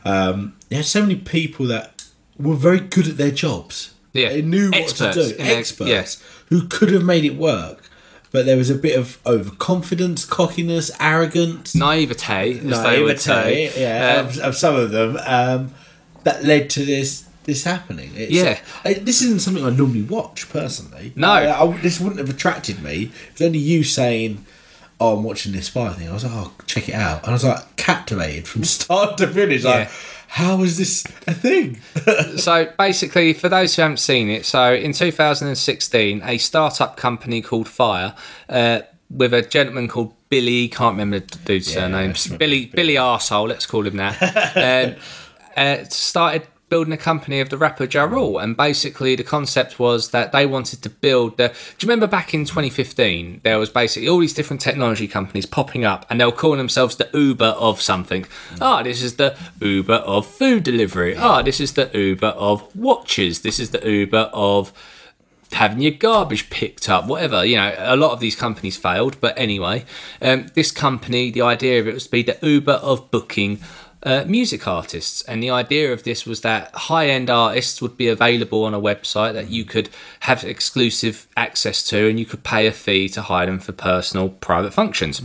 um, 0.05 0.57
you 0.69 0.79
had 0.79 0.87
so 0.87 1.03
many 1.03 1.15
people 1.17 1.67
that 1.67 2.03
were 2.39 2.57
very 2.57 2.81
good 2.81 3.07
at 3.07 3.17
their 3.17 3.31
jobs. 3.31 3.95
Yeah. 4.13 4.31
they 4.31 4.43
knew 4.43 4.71
Experts 4.73 5.17
what 5.17 5.29
to 5.29 5.37
do. 5.37 5.43
Experts 5.43 5.89
yes. 5.89 6.23
who 6.49 6.67
could 6.67 6.91
have 6.91 7.05
made 7.05 7.25
it 7.25 7.37
work, 7.37 7.88
but 8.31 8.45
there 8.47 8.57
was 8.57 8.71
a 8.71 8.75
bit 8.75 8.99
of 8.99 9.19
overconfidence, 9.27 10.25
cockiness, 10.25 10.91
arrogance, 11.01 11.75
naivete 11.75 12.59
as 12.69 12.83
they 12.83 13.03
would 13.03 13.21
say 13.21 13.65
naivete, 13.71 13.81
yeah, 13.81 14.17
Um, 14.21 14.27
of, 14.27 14.39
of 14.41 14.57
some 14.57 14.75
of 14.77 14.91
them 14.91 15.19
um, 15.27 15.75
that 16.25 16.45
led 16.45 16.71
to 16.71 16.85
this 16.85 17.25
this 17.45 17.65
happening. 17.65 18.11
It's, 18.15 18.31
Yeah. 18.33 18.59
I, 18.85 18.93
this 18.95 19.23
isn't 19.23 19.41
something 19.41 19.65
I 19.65 19.71
normally 19.71 20.03
watch 20.03 20.51
personally. 20.51 21.13
No. 21.17 21.31
I, 21.33 21.59
I- 21.65 21.77
this 21.81 21.99
wouldn't 21.99 22.19
have 22.21 22.29
attracted 22.29 22.83
me. 22.83 23.11
It's 23.31 23.41
only 23.41 23.59
you 23.59 23.85
saying, 23.85 24.45
"Oh, 25.01 25.17
I'm 25.17 25.25
watching 25.25 25.53
this 25.53 25.69
Fyre 25.71 25.95
thing." 25.95 26.11
I 26.11 26.13
was 26.13 26.25
like, 26.25 26.33
"Oh, 26.35 26.53
check 26.67 26.91
it 26.91 26.95
out," 26.95 27.21
and 27.23 27.31
I 27.31 27.33
was 27.33 27.45
like 27.45 27.77
captivated 27.77 28.47
from 28.47 28.65
start 28.79 29.17
to 29.19 29.27
finish. 29.27 29.65
Like, 29.65 29.89
Yeah. 29.89 29.95
How 30.29 30.63
is 30.63 30.77
this 30.77 31.05
a 31.27 31.35
thing? 31.35 31.81
so 32.37 32.71
basically, 32.79 33.33
for 33.33 33.49
those 33.49 33.75
who 33.75 33.83
haven't 33.83 33.97
seen 33.97 34.29
it, 34.29 34.45
so 34.47 34.73
in 34.75 34.93
2016, 34.93 36.23
a 36.23 36.39
startup 36.39 36.97
company 36.97 37.41
called 37.41 37.67
Fyre, 37.67 38.15
uh, 38.49 38.81
with 39.11 39.33
a 39.33 39.43
gentleman 39.43 39.89
called 39.89 40.15
Billy, 40.29 40.69
can't 40.69 40.93
remember 40.93 41.21
the 41.21 41.39
dude's 41.45 41.73
surname, 41.73 42.09
let's 42.09 42.27
Billy. 42.27 42.67
Billy 42.67 42.95
Arsehole, 42.95 43.49
let's 43.49 43.65
call 43.65 43.87
him 43.87 43.97
that, 43.97 44.97
um, 44.97 45.01
uh, 45.57 45.85
started 45.85 46.47
building 46.69 46.93
a 46.93 46.99
company 46.99 47.41
of 47.41 47.49
the 47.49 47.59
rapper 47.59 47.85
Ja 47.85 48.05
Rule, 48.05 48.39
and 48.39 48.57
basically 48.57 49.15
the 49.17 49.25
concept 49.25 49.79
was 49.79 50.11
that 50.11 50.33
they 50.33 50.47
wanted 50.47 50.83
to 50.83 50.91
build 50.91 51.37
the. 51.37 51.49
Do 51.49 51.87
you 51.87 51.89
remember 51.89 52.07
back 52.07 52.35
in 52.35 52.45
2015 52.45 53.41
there 53.45 53.59
was 53.59 53.71
basically 53.71 54.09
all 54.09 54.19
these 54.19 54.35
different 54.35 54.61
technology 54.61 55.09
companies 55.09 55.47
popping 55.47 55.85
up, 55.85 56.07
and 56.09 56.21
they 56.21 56.25
were 56.25 56.33
calling 56.33 56.59
themselves 56.59 56.97
the 56.97 57.09
Uber 57.13 57.55
of 57.59 57.81
something. 57.81 58.27
Ah, 58.61 58.83
this 58.83 59.03
is 59.03 59.17
the 59.17 59.37
Uber 59.61 59.95
of 59.95 60.27
food 60.27 60.63
delivery. 60.63 61.17
Ah, 61.17 61.43
this 61.43 61.61
is 61.61 61.75
the 61.75 61.91
Uber 61.95 62.29
of 62.29 62.75
watches. 62.77 63.41
This 63.43 63.59
is 63.59 63.71
the 63.71 63.89
Uber 63.89 64.31
of 64.33 64.73
having 65.53 65.81
your 65.81 65.93
garbage 65.93 66.51
picked 66.51 66.89
up, 66.89 67.07
whatever. 67.07 67.45
You 67.45 67.57
know, 67.57 67.75
a 67.79 67.97
lot 67.97 68.13
of 68.13 68.21
these 68.21 68.37
companies 68.37 68.77
failed, 68.77 69.21
but 69.21 69.39
anyway, 69.39 69.85
um, 70.21 70.47
this 70.55 70.71
company, 70.71 71.31
the 71.31 71.43
idea 71.43 71.81
of 71.81 71.89
it 71.89 71.95
was 71.95 72.05
to 72.05 72.11
be 72.11 72.23
the 72.23 72.39
Uber 72.43 72.73
of 72.73 73.11
booking. 73.11 73.61
Uh, 74.01 74.25
music 74.29 74.69
artists, 74.69 75.23
and 75.23 75.43
the 75.43 75.51
idea 75.51 75.93
of 75.93 76.05
this 76.05 76.25
was 76.25 76.43
that 76.43 76.73
high-end 76.73 77.29
artists 77.29 77.83
would 77.83 77.97
be 77.97 78.07
available 78.07 78.65
on 78.65 78.73
a 78.73 78.81
website 78.81 79.33
that 79.33 79.51
you 79.51 79.65
could 79.65 79.91
have 80.21 80.45
exclusive 80.45 81.27
access 81.37 81.83
to, 81.83 82.09
and 82.09 82.19
you 82.21 82.25
could 82.25 82.45
pay 82.45 82.69
a 82.69 82.73
fee 82.73 83.09
to 83.09 83.23
hire 83.23 83.47
them 83.47 83.59
for 83.59 83.73
personal, 83.73 84.29
private 84.29 84.73
functions. 84.73 85.21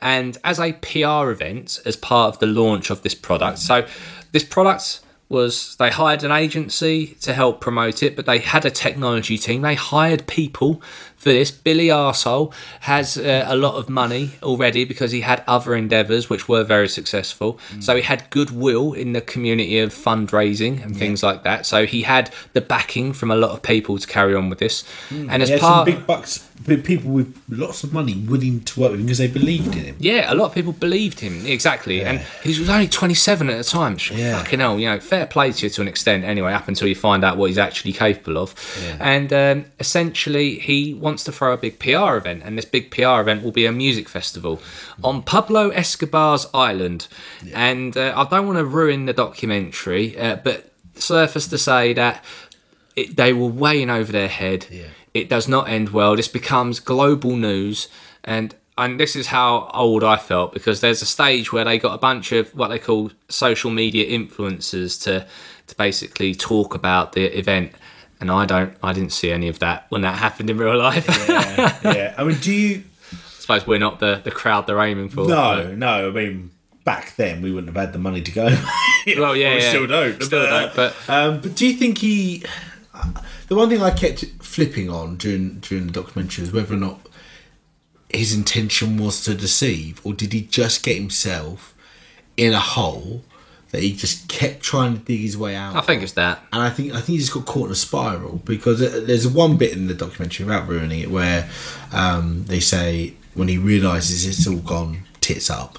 And 0.00 0.36
as 0.44 0.60
a 0.60 0.74
PR 0.74 1.30
event, 1.30 1.80
as 1.86 1.96
part 1.96 2.34
of 2.34 2.40
the 2.40 2.46
launch 2.46 2.90
of 2.90 3.02
this 3.02 3.14
product, 3.14 3.58
so 3.58 3.86
this 4.32 4.44
product 4.44 5.00
was 5.30 5.76
they 5.76 5.90
hired 5.90 6.24
an 6.24 6.32
agency 6.32 7.16
to 7.22 7.32
help 7.32 7.60
promote 7.60 8.02
it, 8.02 8.16
but 8.16 8.26
they 8.26 8.38
had 8.38 8.66
a 8.66 8.70
technology 8.70 9.38
team. 9.38 9.62
They 9.62 9.76
hired 9.76 10.26
people 10.26 10.82
for 11.20 11.28
this. 11.28 11.50
Billy 11.50 11.88
Arsehole 11.88 12.52
has 12.80 13.18
uh, 13.18 13.44
a 13.46 13.54
lot 13.54 13.74
of 13.74 13.90
money 13.90 14.32
already 14.42 14.86
because 14.86 15.12
he 15.12 15.20
had 15.20 15.44
other 15.46 15.74
endeavours 15.76 16.30
which 16.30 16.48
were 16.48 16.64
very 16.64 16.88
successful. 16.88 17.60
Mm. 17.72 17.82
So 17.82 17.96
he 17.96 18.02
had 18.02 18.28
goodwill 18.30 18.94
in 18.94 19.12
the 19.12 19.20
community 19.20 19.78
of 19.78 19.92
fundraising 19.92 20.82
and 20.82 20.96
things 20.96 21.22
like 21.22 21.42
that. 21.44 21.66
So 21.66 21.84
he 21.84 22.02
had 22.02 22.32
the 22.54 22.62
backing 22.62 23.12
from 23.12 23.30
a 23.30 23.36
lot 23.36 23.50
of 23.50 23.62
people 23.62 23.98
to 23.98 24.06
carry 24.06 24.34
on 24.34 24.48
with 24.48 24.60
this. 24.60 24.82
And 25.10 25.42
as 25.42 25.60
part 25.60 25.84
big 25.84 26.06
bucks, 26.06 26.50
big 26.66 26.84
people 26.84 27.10
with 27.10 27.40
lots 27.48 27.84
of 27.84 27.92
money 27.92 28.14
willing 28.28 28.60
to 28.60 28.80
work 28.80 28.90
with 28.92 29.00
him 29.00 29.06
because 29.06 29.18
they 29.18 29.26
believed 29.26 29.74
in 29.74 29.84
him. 29.84 29.96
Yeah, 29.98 30.32
a 30.32 30.34
lot 30.34 30.46
of 30.46 30.54
people 30.54 30.72
believed 30.72 31.20
him 31.20 31.46
exactly, 31.46 32.02
and 32.04 32.20
he 32.42 32.58
was 32.58 32.68
only 32.68 32.88
27 32.88 33.50
at 33.50 33.58
the 33.58 33.64
time. 33.64 33.98
So 33.98 34.14
Yeah. 34.14 34.38
Fucking 34.38 34.60
hell, 34.60 34.78
you 34.78 34.86
know, 34.86 35.00
fair 35.00 35.26
play 35.26 35.52
to 35.52 35.66
you 35.66 35.70
to 35.70 35.82
an 35.82 35.88
extent. 35.88 36.24
Anyway, 36.24 36.52
up 36.52 36.68
until 36.68 36.88
you 36.88 36.94
find 36.94 37.24
out 37.24 37.36
what 37.36 37.46
he's 37.46 37.58
actually 37.58 37.92
capable 37.92 38.38
of, 38.38 38.54
and 39.00 39.32
um, 39.32 39.64
essentially 39.78 40.58
he 40.58 40.94
wants 41.10 41.24
to 41.24 41.32
throw 41.32 41.52
a 41.52 41.56
big 41.56 41.78
PR 41.78 42.16
event, 42.16 42.42
and 42.44 42.56
this 42.56 42.64
big 42.64 42.90
PR 42.90 43.20
event 43.20 43.42
will 43.42 43.52
be 43.52 43.66
a 43.66 43.72
music 43.72 44.08
festival 44.08 44.60
on 45.02 45.22
Pablo 45.22 45.70
Escobar's 45.70 46.46
island. 46.54 47.08
And 47.54 47.96
uh, 47.96 48.12
I 48.16 48.24
don't 48.28 48.46
want 48.46 48.58
to 48.58 48.64
ruin 48.64 49.06
the 49.06 49.12
documentary, 49.12 50.18
uh, 50.18 50.36
but 50.36 50.72
surface 50.94 51.48
to 51.48 51.58
say 51.58 51.92
that 51.94 52.24
it, 52.96 53.16
they 53.16 53.32
were 53.32 53.46
way 53.46 53.82
in 53.82 53.90
over 53.90 54.12
their 54.12 54.28
head. 54.28 54.66
It 55.12 55.28
does 55.28 55.48
not 55.48 55.68
end 55.68 55.90
well. 55.90 56.16
This 56.16 56.28
becomes 56.28 56.80
global 56.80 57.36
news, 57.36 57.88
and 58.24 58.54
and 58.78 58.98
this 58.98 59.14
is 59.16 59.26
how 59.26 59.70
old 59.74 60.02
I 60.04 60.16
felt 60.16 60.54
because 60.54 60.80
there's 60.80 61.02
a 61.02 61.06
stage 61.06 61.52
where 61.52 61.64
they 61.64 61.78
got 61.78 61.94
a 61.94 61.98
bunch 61.98 62.32
of 62.32 62.54
what 62.54 62.68
they 62.68 62.78
call 62.78 63.10
social 63.28 63.70
media 63.70 64.06
influencers 64.18 65.02
to 65.02 65.26
to 65.66 65.74
basically 65.76 66.34
talk 66.34 66.74
about 66.74 67.12
the 67.12 67.24
event. 67.36 67.72
And 68.20 68.30
I 68.30 68.44
don't, 68.44 68.76
I 68.82 68.92
didn't 68.92 69.12
see 69.12 69.30
any 69.32 69.48
of 69.48 69.60
that 69.60 69.86
when 69.88 70.02
that 70.02 70.18
happened 70.18 70.50
in 70.50 70.58
real 70.58 70.76
life. 70.76 71.06
yeah, 71.28 72.14
I 72.18 72.24
mean, 72.24 72.38
do 72.38 72.52
you? 72.52 72.84
I 73.12 73.16
suppose 73.40 73.66
we're 73.66 73.78
not 73.78 73.98
the, 73.98 74.20
the 74.22 74.30
crowd 74.30 74.66
they're 74.66 74.80
aiming 74.80 75.08
for. 75.08 75.26
No, 75.26 75.74
no. 75.74 76.08
I 76.08 76.10
mean, 76.10 76.50
back 76.84 77.16
then 77.16 77.40
we 77.40 77.50
wouldn't 77.50 77.74
have 77.74 77.82
had 77.82 77.92
the 77.94 77.98
money 77.98 78.20
to 78.20 78.30
go. 78.30 78.44
Well, 78.44 78.54
yeah, 79.36 79.54
we 79.54 79.60
yeah. 79.62 79.68
still 79.70 79.86
don't. 79.86 80.22
Still 80.22 80.46
don't, 80.46 80.74
but- 80.76 80.94
um, 81.08 81.40
but 81.40 81.54
do 81.54 81.66
you 81.66 81.72
think 81.74 81.98
he? 81.98 82.44
The 83.48 83.54
one 83.56 83.68
thing 83.70 83.82
I 83.82 83.90
kept 83.90 84.24
flipping 84.42 84.90
on 84.90 85.16
during 85.16 85.60
during 85.60 85.86
the 85.86 85.92
documentary 85.92 86.42
was 86.42 86.52
whether 86.52 86.74
or 86.74 86.76
not 86.76 87.00
his 88.10 88.34
intention 88.34 88.98
was 88.98 89.24
to 89.24 89.34
deceive, 89.34 90.00
or 90.04 90.12
did 90.12 90.32
he 90.34 90.42
just 90.42 90.84
get 90.84 90.96
himself 90.96 91.74
in 92.36 92.52
a 92.52 92.60
hole 92.60 93.24
that 93.72 93.82
he 93.82 93.94
just 93.94 94.28
kept 94.28 94.62
trying 94.62 94.98
to 94.98 95.04
dig 95.04 95.20
his 95.20 95.36
way 95.38 95.54
out? 95.56 95.76
I 95.76 95.80
think 95.80 96.02
it's 96.02 96.12
that. 96.12 96.42
and 96.52 96.62
I 96.62 96.70
think 96.70 96.90
I 96.92 96.96
think 96.96 97.06
he 97.06 97.18
just 97.18 97.32
got 97.32 97.46
caught 97.46 97.66
in 97.66 97.72
a 97.72 97.76
spiral 97.76 98.40
because 98.44 98.80
there's 99.06 99.26
one 99.28 99.56
bit 99.56 99.72
in 99.72 99.86
the 99.86 99.94
documentary 99.94 100.44
without 100.46 100.68
ruining 100.68 101.00
it 101.00 101.10
where 101.10 101.48
um, 101.92 102.44
they 102.44 102.60
say 102.60 103.14
when 103.34 103.48
he 103.48 103.58
realizes 103.58 104.26
it's 104.26 104.46
all 104.46 104.56
gone 104.58 105.04
tits 105.20 105.48
up, 105.50 105.78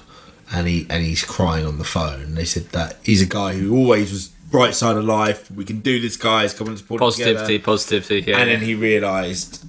and 0.52 0.66
he 0.68 0.86
and 0.88 1.04
he's 1.04 1.24
crying 1.24 1.66
on 1.66 1.78
the 1.78 1.84
phone. 1.84 2.34
They 2.34 2.44
said 2.46 2.70
that 2.70 2.96
he's 3.02 3.20
a 3.22 3.26
guy 3.26 3.54
who 3.54 3.76
always 3.76 4.10
was 4.12 4.28
bright 4.50 4.74
side 4.74 4.96
of 4.96 5.04
life. 5.04 5.50
We 5.50 5.64
can 5.64 5.80
do 5.80 5.98
this, 6.00 6.16
guys. 6.16 6.52
Come 6.54 6.66
on, 6.68 6.74
let's 6.74 6.82
Positivity, 6.82 7.54
together. 7.58 7.64
positivity. 7.64 8.30
Yeah, 8.30 8.38
And 8.38 8.50
then 8.50 8.60
he 8.60 8.74
realised, 8.74 9.64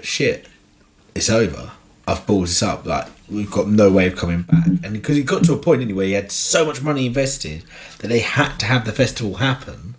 shit, 0.00 0.46
it's 1.14 1.28
over. 1.28 1.72
I've 2.06 2.26
balled 2.26 2.44
this 2.48 2.62
up. 2.62 2.84
Like 2.84 3.06
we've 3.30 3.50
got 3.50 3.68
no 3.68 3.90
way 3.90 4.06
of 4.06 4.16
coming 4.16 4.42
back. 4.42 4.66
And 4.66 4.92
because 4.92 5.16
he 5.16 5.22
got 5.22 5.44
to 5.44 5.52
a 5.52 5.58
point 5.58 5.82
anyway, 5.82 6.08
he 6.08 6.12
had 6.12 6.32
so 6.32 6.64
much 6.64 6.82
money 6.82 7.06
invested 7.06 7.64
that 7.98 8.08
they 8.08 8.20
had 8.20 8.58
to 8.58 8.66
have 8.66 8.84
the 8.84 8.92
festival 8.92 9.34
happen 9.34 9.94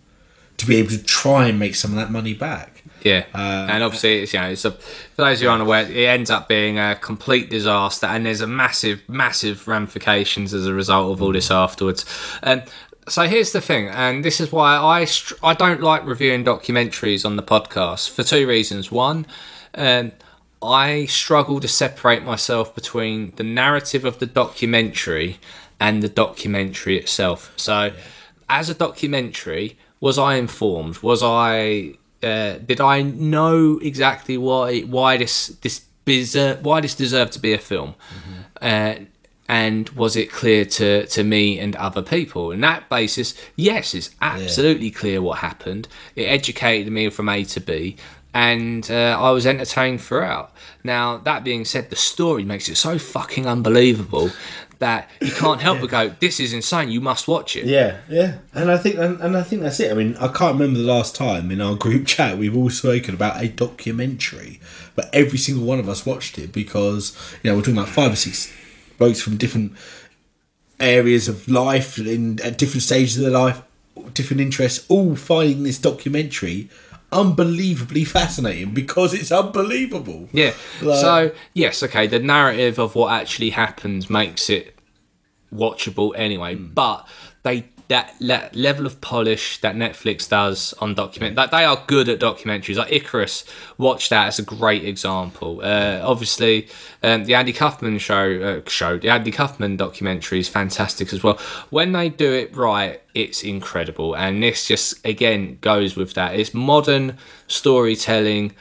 to 0.58 0.66
be 0.66 0.76
able 0.78 0.90
to 0.90 1.04
try 1.04 1.48
and 1.48 1.58
make 1.58 1.76
some 1.76 1.92
of 1.92 1.98
that 1.98 2.12
money 2.12 2.34
back. 2.34 2.84
Yeah, 3.02 3.26
Uh, 3.34 3.68
and 3.70 3.84
obviously, 3.84 4.22
it's, 4.22 4.34
you 4.34 4.40
know, 4.40 4.50
it's 4.50 4.64
a, 4.64 4.72
for 4.72 5.24
those 5.24 5.42
who 5.42 5.50
aren't 5.50 5.62
aware, 5.62 5.86
it 5.86 6.08
ends 6.08 6.30
up 6.30 6.48
being 6.48 6.80
a 6.80 6.96
complete 6.96 7.50
disaster, 7.50 8.06
and 8.06 8.26
there's 8.26 8.40
a 8.40 8.48
massive, 8.48 9.02
massive 9.10 9.68
ramifications 9.68 10.54
as 10.54 10.66
a 10.68 10.74
result 10.74 11.12
of 11.12 11.22
all 11.22 11.34
this 11.34 11.52
afterwards. 11.52 12.06
And 12.42 12.64
so 13.10 13.24
here's 13.24 13.52
the 13.52 13.60
thing, 13.60 13.90
and 13.90 14.24
this 14.24 14.40
is 14.40 14.54
why 14.54 14.78
I 14.78 15.04
str- 15.04 15.34
I 15.44 15.54
don't 15.54 15.82
like 15.82 16.06
reviewing 16.06 16.46
documentaries 16.46 17.26
on 17.26 17.36
the 17.36 17.44
podcast 17.44 18.10
for 18.10 18.24
two 18.24 18.48
reasons. 18.48 18.90
One, 18.90 19.26
um, 19.76 20.14
I 20.64 21.06
struggle 21.06 21.60
to 21.60 21.68
separate 21.68 22.24
myself 22.24 22.74
between 22.74 23.34
the 23.36 23.44
narrative 23.44 24.06
of 24.06 24.20
the 24.20 24.26
documentary 24.26 25.40
and 25.80 26.02
the 26.02 26.10
documentary 26.10 26.98
itself. 26.98 27.52
So, 27.56 27.94
as 28.50 28.70
a 28.70 28.74
documentary, 28.74 29.78
was 30.00 30.18
I 30.18 30.36
informed? 30.36 31.00
Was 31.00 31.22
I 31.24 31.96
uh, 32.22 32.58
did 32.66 32.80
I 32.80 33.02
know 33.02 33.80
exactly 33.82 34.38
why 34.38 34.82
why 34.82 35.18
this 35.18 35.48
this 35.62 35.86
deser- 36.06 36.62
why 36.62 36.82
this 36.82 36.96
deserved 36.96 37.34
to 37.34 37.40
be 37.40 37.54
a 37.54 37.58
film? 37.58 37.96
Uh, 38.62 38.96
and 39.50 39.90
was 39.90 40.16
it 40.16 40.32
clear 40.32 40.64
to, 40.66 41.06
to 41.08 41.24
me 41.24 41.60
and 41.60 41.76
other 41.76 42.02
people? 42.02 42.52
And 42.52 42.64
that 42.64 42.88
basis, 42.90 43.36
yes, 43.58 43.94
it's 43.94 44.10
absolutely 44.22 44.90
clear 44.90 45.22
what 45.22 45.40
happened. 45.40 45.88
It 46.16 46.24
educated 46.24 46.92
me 46.92 47.10
from 47.10 47.28
A 47.28 47.44
to 47.44 47.60
B, 47.60 47.98
and 48.34 48.90
uh, 48.90 49.18
I 49.20 49.32
was 49.32 49.46
entertained 49.46 50.02
throughout. 50.02 50.52
Now, 50.84 51.18
that 51.20 51.44
being 51.44 51.66
said, 51.66 51.90
the 51.90 51.96
story 51.96 52.44
makes 52.44 52.68
it 52.68 52.76
so 52.76 52.98
fucking 52.98 53.46
unbelievable 53.46 54.32
that 54.80 55.10
you 55.22 55.32
can't 55.32 55.62
help 55.62 55.80
but 55.80 55.90
go, 55.90 56.10
"This 56.20 56.40
is 56.40 56.52
insane! 56.52 56.90
You 56.90 57.00
must 57.00 57.28
watch 57.28 57.56
it." 57.56 57.66
Yeah, 57.66 58.00
yeah, 58.10 58.40
and 58.54 58.72
I 58.72 58.78
think 58.78 58.98
and, 58.98 59.20
and 59.22 59.38
I 59.38 59.44
think 59.44 59.62
that's 59.62 59.80
it. 59.80 59.92
I 59.92 59.94
mean, 59.94 60.16
I 60.18 60.28
can't 60.28 60.60
remember 60.60 60.80
the 60.80 60.86
last 60.86 61.16
time 61.16 61.52
in 61.52 61.62
our 61.62 61.76
group 61.76 62.08
chat 62.08 62.38
we've 62.38 62.56
all 62.58 62.70
spoken 62.70 63.14
about 63.14 63.42
a 63.42 63.48
documentary, 63.48 64.60
but 64.96 65.10
every 65.14 65.38
single 65.38 65.66
one 65.66 65.80
of 65.80 65.88
us 65.88 66.06
watched 66.06 66.38
it 66.38 66.52
because 66.52 67.16
you 67.44 67.50
know 67.50 67.56
we're 67.56 67.62
talking 67.62 67.78
about 67.78 67.90
five 67.90 68.12
or 68.12 68.18
six 68.18 68.52
blokes 68.98 69.22
from 69.22 69.38
different 69.38 69.74
areas 70.80 71.28
of 71.28 71.48
life 71.48 71.98
in 72.00 72.42
at 72.42 72.58
different 72.58 72.84
stages 72.84 73.18
of 73.18 73.24
their 73.24 73.32
life, 73.32 73.62
different 74.14 74.42
interests, 74.42 74.86
all 74.90 75.16
finding 75.16 75.64
this 75.64 75.78
documentary 75.78 76.70
unbelievably 77.14 78.06
fascinating 78.06 78.74
because 78.74 79.14
it's 79.14 79.32
unbelievable. 79.32 80.30
Yeah. 80.32 80.54
Like- 80.82 81.00
so 81.00 81.32
yes, 81.54 81.84
okay. 81.84 82.08
The 82.08 82.20
narrative 82.20 82.80
of 82.80 82.96
what 82.96 83.14
actually 83.14 83.52
happens 83.52 84.10
makes 84.10 84.50
it 84.50 84.76
watchable 85.54 86.14
anyway. 86.16 86.56
Hmm. 86.56 86.68
But 86.74 87.08
they 87.44 87.66
that 87.88 88.16
le- 88.20 88.50
level 88.54 88.86
of 88.86 89.02
polish 89.02 89.60
that 89.62 89.76
Netflix 89.76 90.28
does 90.30 90.74
on 90.80 90.94
document 90.94 91.36
that 91.36 91.52
they 91.52 91.66
are 91.66 91.84
good 91.88 92.10
at 92.10 92.20
documentaries. 92.20 92.78
Like 92.78 92.92
Icarus, 92.92 93.44
watch 93.78 94.10
that 94.10 94.28
as 94.28 94.40
a 94.40 94.44
great 94.44 94.86
example. 94.86 95.62
Uh, 95.64 96.02
obviously, 96.04 96.68
um, 97.02 97.26
the 97.26 97.36
Andy 97.36 97.54
Kaufman 97.54 97.98
show 97.98 98.62
uh, 98.66 98.70
show 98.70 98.98
the 98.98 99.10
Andy 99.10 99.32
Kaufman 99.32 99.78
documentary 99.78 100.40
is 100.40 100.50
fantastic 100.50 101.14
as 101.14 101.24
well. 101.24 101.38
When 101.70 101.92
they 101.92 102.10
do 102.10 102.32
it 102.32 102.56
right, 102.56 103.02
it's 103.14 103.44
incredible. 103.44 104.16
And 104.16 104.42
this 104.42 104.68
just 104.68 105.06
again 105.06 105.58
goes 105.62 105.96
with 105.96 106.14
that. 106.14 106.36
It's 106.36 106.54
modern 106.54 107.18
storytelling 107.48 108.54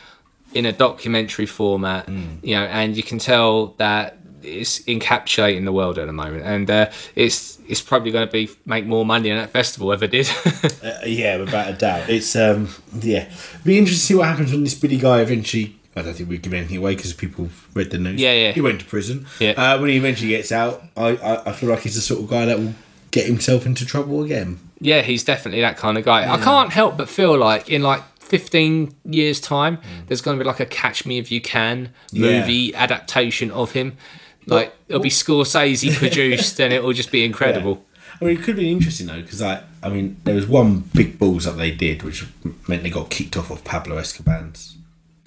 in 0.55 0.67
a 0.67 0.73
documentary 0.73 1.47
format, 1.47 2.07
you 2.43 2.55
know, 2.55 2.65
and 2.65 2.95
you 2.95 3.03
can 3.03 3.19
tell 3.19 3.69
that 3.79 4.19
it's 4.43 4.81
encapsulating 4.81 5.65
the 5.65 5.73
world 5.73 5.99
at 5.99 6.07
the 6.07 6.13
moment, 6.13 6.45
and 6.45 6.71
uh, 6.71 6.91
it's 7.15 7.52
it's 7.73 7.81
probably 7.81 8.13
going 8.13 8.27
to 8.29 8.33
be 8.33 8.49
make 8.65 8.87
more 8.87 9.05
money 9.05 9.29
than 9.31 9.39
that 9.39 9.51
festival 9.51 9.93
ever 9.93 10.07
did. 10.07 10.29
Uh, 10.83 10.99
yeah, 11.07 11.37
without 11.37 11.69
a 11.71 11.73
doubt. 11.75 12.09
It's 12.09 12.35
um, 12.37 12.69
yeah, 13.01 13.29
be 13.65 13.79
interesting 13.79 13.99
to 14.01 14.07
see 14.07 14.15
what 14.17 14.27
happens 14.29 14.51
when 14.53 14.65
this 14.65 14.75
Billy 14.75 14.97
guy 14.99 15.21
eventually. 15.21 15.77
I 15.95 16.03
don't 16.03 16.15
think 16.15 16.29
we 16.29 16.39
give 16.39 16.53
anything 16.53 16.77
away 16.79 16.95
because 16.97 17.13
people 17.13 17.49
read 17.75 17.91
the 17.91 17.99
news. 17.99 18.21
Yeah, 18.21 18.33
yeah. 18.33 18.53
He 18.53 18.61
went 18.61 18.81
to 18.81 18.87
prison. 18.87 19.27
Yeah. 19.39 19.53
Uh, 19.53 19.79
when 19.81 19.91
he 19.91 19.97
eventually 19.97 20.31
gets 20.31 20.51
out, 20.51 20.83
I, 20.97 21.09
I 21.17 21.51
I 21.51 21.53
feel 21.53 21.69
like 21.71 21.81
he's 21.81 21.95
the 21.95 22.01
sort 22.01 22.21
of 22.21 22.29
guy 22.29 22.47
that 22.47 22.59
will 22.59 22.75
get 23.13 23.27
himself 23.27 23.65
into 23.67 23.85
trouble 23.87 24.23
again. 24.25 24.59
yeah, 24.81 25.03
he's 25.03 25.23
definitely 25.25 25.61
that 25.61 25.77
kind 25.77 25.97
of 25.99 26.05
guy. 26.05 26.21
I 26.33 26.39
can't 26.39 26.73
help 26.73 26.97
but 26.97 27.09
feel 27.09 27.37
like 27.37 27.69
in 27.71 27.83
like. 27.83 28.03
15 28.33 28.95
years 29.11 29.41
time 29.41 29.77
there's 30.07 30.23
going 30.23 30.39
to 30.39 30.43
be 30.43 30.47
like 30.49 30.59
a 30.59 30.65
catch 30.65 31.05
me 31.05 31.19
if 31.19 31.31
you 31.31 31.39
can 31.39 31.91
Yeah. 32.13 32.41
movie 32.41 32.75
adaptation 32.75 33.51
of 33.51 33.73
him 33.73 33.99
like 34.47 34.75
it'll 34.89 35.03
be 35.03 35.11
scorsese 35.11 35.95
produced 35.99 36.61
and 36.61 36.73
it'll 36.73 36.93
just 36.93 37.13
be 37.13 37.25
incredible 37.25 37.85
I 38.21 38.25
mean, 38.27 38.39
it 38.39 38.45
could 38.45 38.55
be 38.55 38.71
interesting 38.71 39.09
though, 39.09 39.21
because 39.21 39.43
I, 39.43 39.65
I 39.83 39.89
mean, 39.89 40.17
there 40.23 40.37
was 40.37 40.47
one 40.47 40.81
big 40.95 41.19
balls 41.19 41.45
that 41.45 41.57
they 41.57 41.73
did, 41.73 42.05
which 42.05 42.25
meant 42.69 42.85
they 42.85 42.91
got 42.91 43.11
kicked 43.11 43.37
off 43.37 43.51
of 43.51 43.65
Pablo 43.65 43.97
Escobar's 43.97 44.77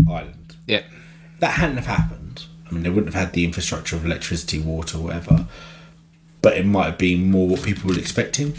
island. 0.09 0.55
yeah 0.65 0.83
that 1.39 1.59
hadn't 1.59 1.77
have 1.77 1.85
happened, 1.85 2.45
I 2.67 2.71
mean, 2.71 2.83
they 2.83 2.89
wouldn't 2.89 3.13
have 3.13 3.25
had 3.25 3.33
the 3.33 3.45
infrastructure 3.45 3.95
of 3.95 4.05
electricity, 4.05 4.59
water, 4.59 4.97
whatever. 4.97 5.47
But 6.41 6.57
it 6.57 6.65
might 6.65 6.85
have 6.85 6.97
been 6.97 7.31
more 7.31 7.47
what 7.47 7.63
people 7.63 7.89
were 7.89 7.99
expecting, 7.99 8.55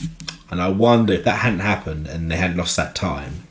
and 0.50 0.60
I 0.60 0.68
wonder 0.68 1.12
if 1.12 1.24
that 1.24 1.40
hadn't 1.40 1.60
happened 1.60 2.06
and 2.06 2.30
they 2.30 2.36
hadn't 2.36 2.56
lost 2.56 2.76
that 2.76 2.94
time. 2.94 3.46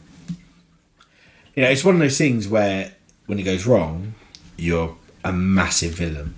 You 1.56 1.64
know, 1.64 1.70
it's 1.70 1.84
one 1.86 1.96
of 1.96 2.02
those 2.02 2.18
things 2.18 2.48
where 2.48 2.94
when 3.28 3.40
it 3.40 3.44
goes 3.44 3.66
wrong, 3.66 4.14
you're 4.58 4.96
a 5.24 5.32
massive 5.32 5.94
villain. 5.94 6.36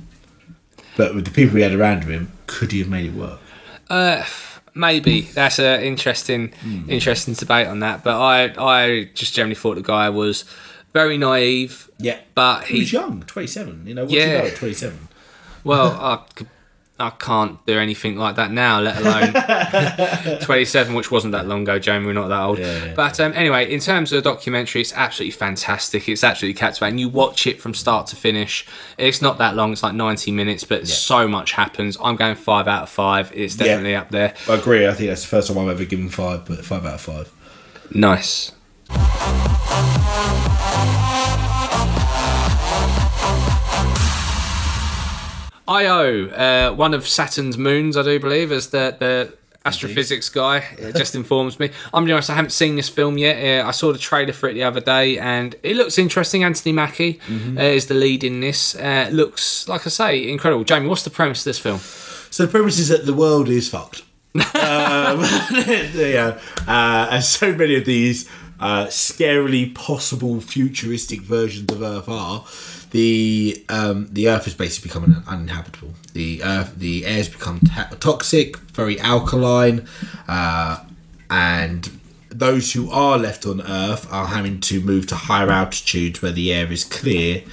But 0.97 1.15
with 1.15 1.25
the 1.25 1.31
people 1.31 1.55
he 1.57 1.61
had 1.63 1.73
around 1.73 2.03
him, 2.03 2.31
could 2.47 2.71
he 2.71 2.79
have 2.79 2.89
made 2.89 3.05
it 3.05 3.13
work? 3.13 3.39
Uh, 3.89 4.25
maybe 4.73 5.21
that's 5.21 5.59
an 5.59 5.81
interesting, 5.83 6.51
interesting 6.89 7.35
debate 7.35 7.67
on 7.67 7.79
that. 7.81 8.03
But 8.03 8.19
I, 8.19 8.53
I 8.57 9.09
just 9.13 9.33
generally 9.33 9.55
thought 9.55 9.75
the 9.75 9.81
guy 9.83 10.09
was 10.09 10.43
very 10.93 11.17
naive. 11.17 11.89
Yeah, 11.99 12.19
but 12.35 12.63
he, 12.65 12.75
he 12.75 12.79
was 12.81 12.91
young, 12.93 13.21
twenty-seven. 13.27 13.85
You 13.85 13.93
know, 13.93 14.03
what 14.03 14.09
do 14.11 14.15
you 14.17 14.21
Yeah. 14.21 14.39
know 14.39 14.45
at 14.47 14.55
twenty-seven? 14.55 15.07
Well, 15.63 15.91
I, 16.01 16.23
could- 16.35 16.49
I 16.99 17.11
can't 17.11 17.63
do 17.67 17.77
anything 17.77 18.17
like 18.17 18.37
that 18.37 18.51
now, 18.51 18.79
let 18.79 18.97
alone 18.99 20.39
27, 20.41 20.95
which 20.95 21.11
wasn't 21.11 21.33
that 21.33 21.45
long 21.45 21.61
ago, 21.61 21.77
Jamie. 21.77 22.07
We're 22.07 22.13
not 22.13 22.29
that 22.29 22.41
old. 22.41 22.57
Yeah, 22.57 22.85
yeah. 22.85 22.93
But 22.95 23.19
um, 23.19 23.33
anyway, 23.35 23.71
in 23.71 23.79
terms 23.79 24.11
of 24.11 24.23
the 24.23 24.27
documentary, 24.29 24.81
it's 24.81 24.93
absolutely 24.93 25.31
fantastic. 25.31 26.09
It's 26.09 26.23
absolutely 26.23 26.57
captivating. 26.57 26.97
You 26.97 27.09
watch 27.09 27.45
it 27.45 27.61
from 27.61 27.75
start 27.75 28.07
to 28.07 28.15
finish. 28.15 28.65
It's 28.97 29.21
not 29.21 29.37
that 29.37 29.55
long, 29.55 29.73
it's 29.73 29.83
like 29.83 29.93
90 29.93 30.31
minutes, 30.31 30.63
but 30.63 30.87
so 30.87 31.27
much 31.27 31.51
happens. 31.51 31.97
I'm 32.03 32.15
going 32.15 32.35
five 32.35 32.67
out 32.67 32.83
of 32.83 32.89
five. 32.89 33.31
It's 33.33 33.55
Yeah. 33.57 33.65
definitely 33.65 33.95
up 33.95 34.09
there. 34.09 34.33
I 34.49 34.55
agree. 34.55 34.87
I 34.87 34.93
think 34.93 35.09
that's 35.09 35.21
the 35.21 35.27
first 35.27 35.49
time 35.49 35.57
I've 35.59 35.69
ever 35.69 35.85
given 35.85 36.09
five, 36.09 36.45
but 36.45 36.65
five 36.65 36.83
out 36.85 36.95
of 36.95 37.01
five. 37.01 37.31
Nice. 37.91 38.53
Io, 45.68 46.28
uh, 46.28 46.74
one 46.74 46.93
of 46.93 47.07
Saturn's 47.07 47.57
moons, 47.57 47.97
I 47.97 48.03
do 48.03 48.20
believe, 48.20 48.51
as 48.51 48.70
the, 48.70 48.95
the 48.97 49.34
astrophysics 49.65 50.30
guy, 50.30 50.63
just 50.95 51.13
informs 51.13 51.59
me. 51.59 51.72
I'm 51.93 52.05
be 52.05 52.11
honest, 52.11 52.30
I 52.30 52.36
haven't 52.36 52.51
seen 52.51 52.76
this 52.76 52.89
film 52.89 53.18
yet. 53.18 53.65
Uh, 53.65 53.68
I 53.68 53.72
saw 53.72 53.91
the 53.91 53.99
trailer 53.99 54.34
for 54.34 54.49
it 54.49 54.53
the 54.53 54.63
other 54.63 54.80
day, 54.80 55.18
and 55.18 55.55
it 55.63 55.76
looks 55.76 55.97
interesting. 55.97 56.43
Anthony 56.43 56.72
Mackie 56.72 57.20
uh, 57.30 57.61
is 57.61 57.88
the 57.88 57.93
lead 57.93 58.24
in 58.24 58.39
this. 58.39 58.76
Uh, 58.76 59.09
looks, 59.11 59.68
like 59.68 59.86
I 59.86 59.89
say, 59.89 60.30
incredible. 60.30 60.63
Jamie, 60.63 60.88
what's 60.88 61.03
the 61.03 61.09
premise 61.09 61.41
of 61.41 61.45
this 61.45 61.59
film? 61.59 61.80
So 62.30 62.45
the 62.45 62.51
premise 62.51 62.80
is 62.80 62.89
that 62.89 63.05
the 63.05 63.13
world 63.13 63.49
is 63.49 63.70
fucked. 63.70 64.03
um, 64.36 64.43
yeah, 64.53 66.39
uh, 66.68 67.07
and 67.11 67.24
so 67.24 67.53
many 67.53 67.76
of 67.76 67.86
these 67.86 68.30
uh, 68.59 68.86
scarily 68.86 69.74
possible 69.74 70.39
futuristic 70.39 71.22
versions 71.22 71.72
of 71.72 71.82
Earth 71.82 72.07
are. 72.07 72.45
The 72.91 73.65
um, 73.69 74.07
the 74.11 74.29
Earth 74.29 74.47
is 74.47 74.53
basically 74.53 74.89
becoming 74.89 75.23
uninhabitable. 75.27 75.93
The 76.13 76.43
Earth, 76.43 76.75
the 76.77 77.05
air's 77.05 77.29
become 77.29 77.59
toxic, 77.99 78.57
very 78.57 78.99
alkaline, 78.99 79.88
uh, 80.27 80.83
and 81.29 81.89
those 82.29 82.73
who 82.73 82.89
are 82.91 83.17
left 83.17 83.45
on 83.45 83.61
Earth 83.61 84.11
are 84.11 84.27
having 84.27 84.59
to 84.61 84.79
move 84.81 85.07
to 85.07 85.15
higher 85.15 85.49
altitudes 85.49 86.21
where 86.21 86.31
the 86.31 86.53
air 86.53 86.71
is 86.71 86.83
clear 86.83 87.43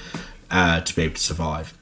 uh, 0.51 0.81
to 0.81 0.95
be 0.95 1.01
able 1.03 1.15
to 1.15 1.21
survive. 1.21 1.77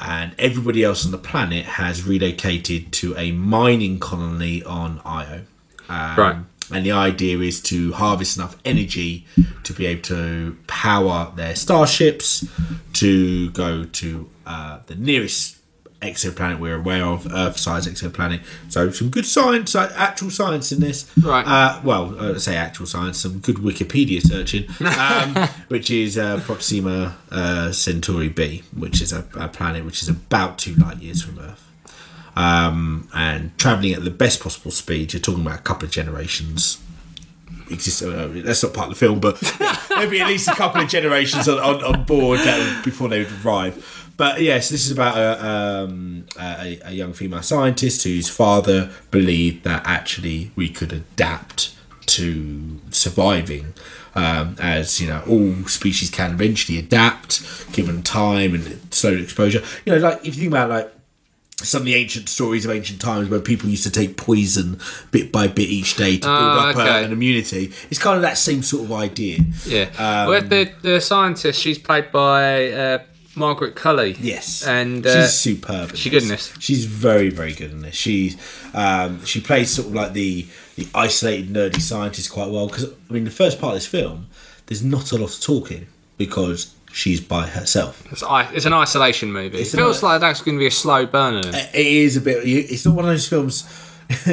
And 0.00 0.34
everybody 0.38 0.82
else 0.82 1.04
on 1.04 1.10
the 1.10 1.18
planet 1.18 1.64
has 1.66 2.04
relocated 2.04 2.92
to 2.94 3.16
a 3.16 3.32
mining 3.32 3.98
colony 3.98 4.62
on 4.64 5.00
Io. 5.04 5.42
Um, 5.88 6.16
Right. 6.16 6.36
And 6.72 6.84
the 6.84 6.92
idea 6.92 7.38
is 7.38 7.60
to 7.62 7.92
harvest 7.92 8.36
enough 8.36 8.56
energy 8.64 9.26
to 9.64 9.72
be 9.72 9.86
able 9.86 10.02
to 10.02 10.56
power 10.66 11.32
their 11.34 11.56
starships 11.56 12.46
to 12.94 13.50
go 13.50 13.84
to 13.84 14.28
uh, 14.46 14.80
the 14.86 14.94
nearest 14.94 15.58
exoplanet 16.00 16.60
we're 16.60 16.76
aware 16.76 17.04
of, 17.04 17.26
Earth-sized 17.32 17.88
exoplanet. 17.88 18.42
So 18.68 18.90
some 18.90 19.10
good 19.10 19.26
science, 19.26 19.74
actual 19.74 20.30
science 20.30 20.70
in 20.70 20.80
this. 20.80 21.10
Right. 21.20 21.46
Uh, 21.46 21.80
well, 21.82 22.18
uh, 22.18 22.38
say 22.38 22.56
actual 22.56 22.86
science, 22.86 23.18
some 23.18 23.38
good 23.40 23.56
Wikipedia 23.56 24.22
searching, 24.22 24.68
um, 24.98 25.48
which 25.68 25.90
is 25.90 26.16
uh, 26.16 26.40
Proxima 26.44 27.16
uh, 27.30 27.72
Centauri 27.72 28.28
b, 28.28 28.62
which 28.76 29.02
is 29.02 29.12
a, 29.12 29.26
a 29.34 29.48
planet 29.48 29.84
which 29.84 30.02
is 30.02 30.08
about 30.08 30.58
two 30.58 30.74
light 30.74 30.98
years 30.98 31.22
from 31.22 31.38
Earth. 31.38 31.67
Um, 32.38 33.08
and 33.12 33.58
traveling 33.58 33.94
at 33.94 34.04
the 34.04 34.12
best 34.12 34.40
possible 34.40 34.70
speed, 34.70 35.12
you're 35.12 35.18
talking 35.18 35.44
about 35.44 35.58
a 35.58 35.62
couple 35.62 35.86
of 35.86 35.90
generations. 35.90 36.80
Exist, 37.68 38.00
uh, 38.04 38.28
that's 38.28 38.62
not 38.62 38.72
part 38.72 38.88
of 38.88 38.94
the 38.94 38.98
film, 38.98 39.18
but 39.18 39.42
maybe 39.90 40.20
at 40.20 40.28
least 40.28 40.46
a 40.46 40.54
couple 40.54 40.80
of 40.80 40.88
generations 40.88 41.48
on, 41.48 41.58
on, 41.58 41.82
on 41.82 42.04
board 42.04 42.38
before 42.84 43.08
they 43.08 43.24
would 43.24 43.44
arrive. 43.44 44.12
But 44.16 44.40
yes, 44.40 44.68
this 44.68 44.86
is 44.86 44.92
about 44.92 45.16
a, 45.16 45.44
um, 45.44 46.26
a, 46.38 46.80
a 46.84 46.92
young 46.92 47.12
female 47.12 47.42
scientist 47.42 48.04
whose 48.04 48.28
father 48.28 48.92
believed 49.10 49.64
that 49.64 49.82
actually 49.84 50.52
we 50.54 50.68
could 50.68 50.92
adapt 50.92 51.74
to 52.06 52.80
surviving, 52.90 53.74
um, 54.14 54.54
as 54.60 55.00
you 55.00 55.08
know, 55.08 55.24
all 55.28 55.64
species 55.66 56.08
can 56.08 56.34
eventually 56.34 56.78
adapt 56.78 57.72
given 57.72 58.02
time 58.02 58.54
and 58.54 58.94
slow 58.94 59.12
exposure. 59.12 59.62
You 59.84 59.94
know, 59.94 59.98
like 59.98 60.20
if 60.20 60.36
you 60.36 60.42
think 60.42 60.52
about 60.52 60.70
like 60.70 60.97
some 61.60 61.80
of 61.82 61.86
the 61.86 61.94
ancient 61.94 62.28
stories 62.28 62.64
of 62.64 62.70
ancient 62.70 63.00
times 63.00 63.28
where 63.28 63.40
people 63.40 63.68
used 63.68 63.82
to 63.84 63.90
take 63.90 64.16
poison 64.16 64.78
bit 65.10 65.32
by 65.32 65.48
bit 65.48 65.68
each 65.68 65.96
day 65.96 66.16
to 66.16 66.26
build 66.26 66.28
Ah, 66.28 66.70
up 66.70 66.76
okay. 66.76 66.88
uh, 66.88 67.04
an 67.04 67.12
immunity. 67.12 67.72
It's 67.90 67.98
kind 67.98 68.16
of 68.16 68.22
that 68.22 68.38
same 68.38 68.62
sort 68.62 68.84
of 68.84 68.92
idea. 68.92 69.40
Yeah. 69.66 69.84
Um, 69.98 70.28
well, 70.30 70.42
the, 70.42 70.70
the 70.82 71.00
scientist, 71.00 71.60
she's 71.60 71.78
played 71.78 72.12
by 72.12 72.70
uh, 72.70 72.98
Margaret 73.34 73.74
Qualley. 73.74 74.16
Yes, 74.20 74.64
And 74.66 75.04
uh, 75.04 75.22
she's 75.22 75.34
superb. 75.34 75.90
in 75.90 75.96
she 75.96 76.10
good 76.10 76.22
in 76.22 76.28
this. 76.28 76.48
this? 76.52 76.62
She's 76.62 76.84
very, 76.84 77.28
very 77.30 77.54
good 77.54 77.72
in 77.72 77.82
this. 77.82 77.96
She's 77.96 78.36
um, 78.74 79.24
she 79.24 79.40
plays 79.40 79.70
sort 79.70 79.88
of 79.88 79.94
like 79.94 80.12
the 80.12 80.46
the 80.76 80.86
isolated 80.94 81.48
nerdy 81.52 81.80
scientist 81.80 82.30
quite 82.30 82.50
well 82.50 82.68
because 82.68 82.84
I 83.10 83.12
mean 83.12 83.24
the 83.24 83.30
first 83.32 83.60
part 83.60 83.72
of 83.72 83.76
this 83.78 83.86
film 83.86 84.28
there's 84.66 84.84
not 84.84 85.10
a 85.10 85.16
lot 85.16 85.34
of 85.34 85.40
talking 85.40 85.88
because 86.18 86.72
she's 86.92 87.20
by 87.20 87.46
herself. 87.46 88.04
It's, 88.12 88.22
it's 88.54 88.66
an 88.66 88.72
isolation 88.72 89.32
movie. 89.32 89.58
It's 89.58 89.74
it 89.74 89.76
feels 89.76 90.02
an- 90.02 90.08
like 90.08 90.20
that's 90.20 90.42
going 90.42 90.56
to 90.56 90.60
be 90.60 90.66
a 90.66 90.70
slow 90.70 91.06
burner. 91.06 91.48
Uh, 91.48 91.66
it 91.74 91.86
is 91.86 92.16
a 92.16 92.20
bit. 92.20 92.38
It's 92.44 92.84
not 92.84 92.94
one 92.94 93.04
of 93.04 93.10
those 93.10 93.28
films. 93.28 93.68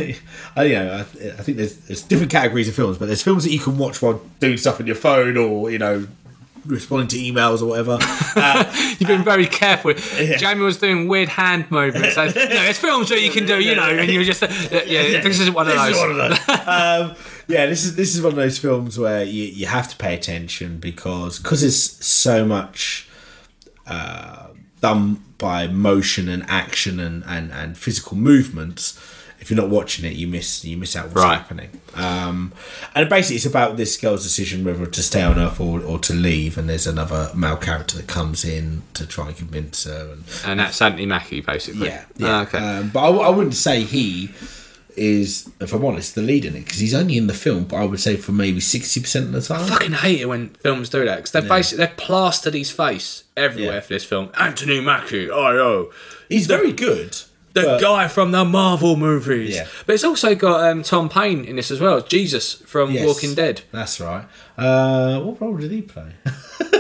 I 0.55 0.63
you 0.63 0.73
know. 0.75 0.93
I, 0.93 0.99
I 0.99 1.41
think 1.43 1.57
there's 1.57 1.77
there's 1.77 2.01
different 2.01 2.31
categories 2.31 2.67
of 2.67 2.75
films, 2.75 2.97
but 2.97 3.07
there's 3.07 3.21
films 3.21 3.43
that 3.43 3.51
you 3.51 3.59
can 3.59 3.77
watch 3.77 4.01
while 4.01 4.21
doing 4.39 4.57
stuff 4.57 4.79
on 4.79 4.87
your 4.87 4.95
phone 4.95 5.37
or 5.37 5.69
you 5.69 5.77
know 5.77 6.07
responding 6.65 7.07
to 7.09 7.17
emails 7.17 7.61
or 7.61 7.65
whatever. 7.67 7.97
You've 8.99 9.07
been 9.07 9.23
very 9.23 9.45
careful. 9.47 9.93
Jamie 9.93 10.61
was 10.61 10.77
doing 10.77 11.07
weird 11.07 11.29
hand 11.29 11.69
movements. 11.71 12.15
You 12.15 12.25
know, 12.25 12.31
there's 12.31 12.77
films 12.79 13.09
that 13.09 13.21
you 13.21 13.31
can 13.31 13.45
do, 13.45 13.59
you 13.59 13.75
know, 13.75 13.83
and 13.89 14.11
you're 14.11 14.23
just, 14.23 14.43
uh, 14.43 14.47
yeah, 14.85 15.21
this 15.21 15.39
is 15.39 15.49
one 15.51 15.67
of 15.67 15.73
This 15.73 15.81
those. 15.83 15.95
is 15.95 16.01
one 16.01 16.11
of 16.11 16.17
those. 16.17 16.49
um, 16.67 17.15
yeah, 17.47 17.65
this 17.67 17.83
is 17.85 17.95
this 17.95 18.15
is 18.15 18.21
one 18.21 18.31
of 18.31 18.37
those 18.37 18.57
films 18.57 18.97
where 18.97 19.23
you, 19.23 19.43
you 19.43 19.67
have 19.67 19.87
to 19.89 19.95
pay 19.97 20.15
attention 20.15 20.79
because 20.79 21.37
because 21.39 21.63
it's 21.63 22.05
so 22.05 22.43
much 22.45 23.07
uh, 23.87 24.47
done 24.81 25.23
by 25.37 25.67
motion 25.67 26.29
and 26.29 26.43
action 26.47 26.99
and, 26.99 27.23
and, 27.27 27.51
and 27.51 27.77
physical 27.77 28.17
movements. 28.17 28.99
If 29.39 29.51
you're 29.51 29.59
not 29.59 29.69
watching 29.69 30.05
it, 30.05 30.13
you 30.13 30.27
miss 30.27 30.65
you 30.65 30.75
miss 30.77 30.95
out 30.95 31.05
what's 31.05 31.15
Right. 31.17 31.35
happening. 31.37 31.69
Um, 31.93 32.51
and 32.95 33.07
basically, 33.09 33.35
it's 33.35 33.45
about 33.45 33.77
this 33.77 33.95
girl's 33.97 34.23
decision 34.23 34.63
whether 34.63 34.85
to 34.87 35.03
stay 35.03 35.21
on 35.21 35.37
Earth 35.37 35.59
or, 35.59 35.81
or 35.81 35.99
to 35.99 36.13
leave. 36.13 36.57
And 36.57 36.67
there's 36.67 36.87
another 36.87 37.31
male 37.35 37.57
character 37.57 37.97
that 37.97 38.07
comes 38.07 38.43
in 38.43 38.81
to 38.95 39.05
try 39.05 39.27
and 39.27 39.37
convince 39.37 39.83
her. 39.83 40.09
And 40.13 40.23
And 40.45 40.59
that's 40.59 40.81
Anthony 40.81 41.05
Mackie, 41.05 41.41
basically. 41.41 41.87
yeah, 41.87 42.05
yeah. 42.17 42.27
Ah, 42.27 42.41
okay. 42.43 42.57
Um, 42.57 42.89
but 42.89 43.01
I 43.01 43.29
wouldn't 43.29 43.53
say 43.55 43.81
he 43.83 44.31
is, 44.95 45.49
if 45.59 45.73
I'm 45.73 45.83
honest, 45.83 46.15
the 46.15 46.21
lead 46.21 46.45
in 46.45 46.55
it 46.55 46.63
because 46.63 46.79
he's 46.79 46.93
only 46.95 47.17
in 47.17 47.27
the 47.27 47.33
film. 47.33 47.65
But 47.65 47.75
I 47.77 47.85
would 47.85 47.99
say 47.99 48.15
for 48.15 48.31
maybe 48.31 48.59
sixty 48.61 48.99
percent 49.01 49.25
of 49.27 49.31
the 49.33 49.41
time. 49.41 49.61
I 49.65 49.67
fucking 49.67 49.91
hate 49.93 50.21
it 50.21 50.25
when 50.29 50.49
films 50.61 50.89
do 50.89 51.03
that 51.05 51.17
because 51.17 51.31
they're 51.31 51.41
basically 51.41 51.85
they've 51.85 51.97
plastered 51.97 52.53
his 52.53 52.71
face 52.71 53.25
everywhere 53.35 53.75
Yeah. 53.75 53.79
for 53.81 53.93
this 53.93 54.05
film. 54.05 54.29
Anthony 54.39 54.79
Mackie, 54.79 55.29
oh 55.29 55.51
no, 55.53 55.91
He's 56.29 56.47
very 56.47 56.71
good. 56.71 57.17
The 57.55 57.61
but- 57.61 57.81
guy 57.81 58.07
from 58.07 58.31
the 58.31 58.45
Marvel 58.45 58.95
movies. 58.95 59.55
Yeah. 59.55 59.67
but 59.87 59.93
it's 59.95 60.03
also 60.03 60.35
got 60.35 60.69
um, 60.69 60.83
Tom 60.83 61.09
Payne 61.09 61.43
in 61.45 61.55
this 61.55 61.71
as 61.71 61.79
well. 61.79 62.01
Jesus 62.01 62.53
from 62.53 62.91
Yes, 62.91 63.07
Walking 63.07 63.33
Dead. 63.33 63.61
That's 63.71 63.99
right. 63.99 64.25
Uh, 64.57 65.21
what 65.21 65.41
role 65.41 65.57
did 65.57 65.71
he 65.71 65.81
play? 65.81 66.11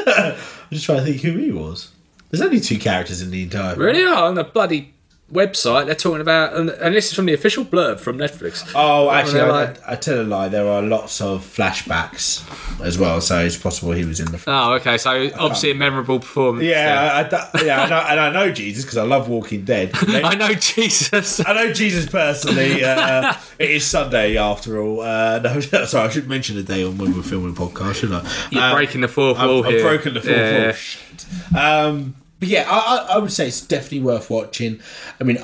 I'm 0.07 0.35
just 0.71 0.85
trying 0.85 0.99
to 0.99 1.03
think 1.05 1.21
who 1.21 1.37
he 1.37 1.51
was. 1.51 1.91
There's 2.29 2.41
only 2.41 2.59
two 2.59 2.77
characters 2.77 3.21
in 3.21 3.31
the 3.31 3.43
entire. 3.43 3.75
Really? 3.75 4.03
Oh, 4.03 4.33
the 4.33 4.43
bloody 4.43 4.93
website 5.31 5.87
they're 5.87 5.95
talking 5.95 6.21
about, 6.21 6.53
and, 6.53 6.69
and 6.69 6.93
this 6.93 7.07
is 7.07 7.13
from 7.15 7.25
the 7.25 7.33
official 7.33 7.65
blurb 7.65 7.99
from 7.99 8.17
Netflix. 8.17 8.71
Oh, 8.75 9.09
actually, 9.09 9.41
I, 9.41 9.47
like- 9.49 9.83
I, 9.87 9.93
I 9.93 9.95
tell 9.95 10.21
a 10.21 10.23
lie. 10.23 10.49
There 10.49 10.67
are 10.67 10.81
lots 10.83 11.19
of 11.19 11.41
flashbacks 11.43 12.43
as 12.85 12.97
well, 12.99 13.19
so 13.21 13.39
it's 13.43 13.57
possible 13.57 13.91
he 13.93 14.05
was 14.05 14.19
in 14.19 14.27
the. 14.27 14.41
Oh, 14.47 14.73
okay. 14.73 14.97
So 14.97 15.29
obviously 15.39 15.71
a 15.71 15.75
memorable 15.75 16.19
performance. 16.19 16.63
Yeah, 16.65 17.09
I, 17.13 17.19
I, 17.19 17.23
that- 17.23 17.65
yeah, 17.65 17.81
I 17.83 17.89
know, 17.89 17.99
and 18.07 18.19
I 18.19 18.31
know 18.31 18.51
Jesus 18.51 18.83
because 18.83 18.97
I 18.97 19.03
love 19.03 19.27
Walking 19.27 19.65
Dead. 19.65 19.91
I 19.95 20.35
know 20.35 20.53
Jesus. 20.53 21.39
I 21.45 21.53
know 21.53 21.73
Jesus 21.73 22.05
personally. 22.07 22.83
Uh, 22.83 23.33
it 23.59 23.71
is 23.71 23.85
Sunday 23.85 24.37
after 24.37 24.79
all. 24.79 25.01
Uh, 25.01 25.39
no, 25.39 25.59
sorry, 25.85 26.07
I 26.07 26.11
should 26.11 26.29
mention 26.29 26.55
the 26.55 26.63
day 26.63 26.83
on 26.85 26.97
when 26.99 27.15
we're 27.15 27.23
filming 27.23 27.51
a 27.51 27.59
podcast, 27.59 27.95
shouldn't 27.95 28.23
I? 28.25 28.31
You're 28.51 28.61
Uh, 28.63 28.73
breaking 28.75 29.01
the 29.01 29.07
fourth 29.07 29.37
I've, 29.39 29.49
wall 29.49 29.65
I've 29.65 29.81
broken 29.81 30.13
the 30.13 30.21
fourth 30.21 30.35
Yeah. 30.35 30.63
wall. 30.65 30.73
Shit. 30.73 31.25
Um, 31.57 32.15
but 32.39 32.47
yeah, 32.49 32.65
I, 32.69 32.77
I, 33.09 33.15
I 33.15 33.17
would 33.17 33.31
say 33.31 33.47
it's 33.47 33.61
definitely 33.61 34.01
worth 34.01 34.29
watching. 34.29 34.79
I 35.19 35.23
mean, 35.23 35.37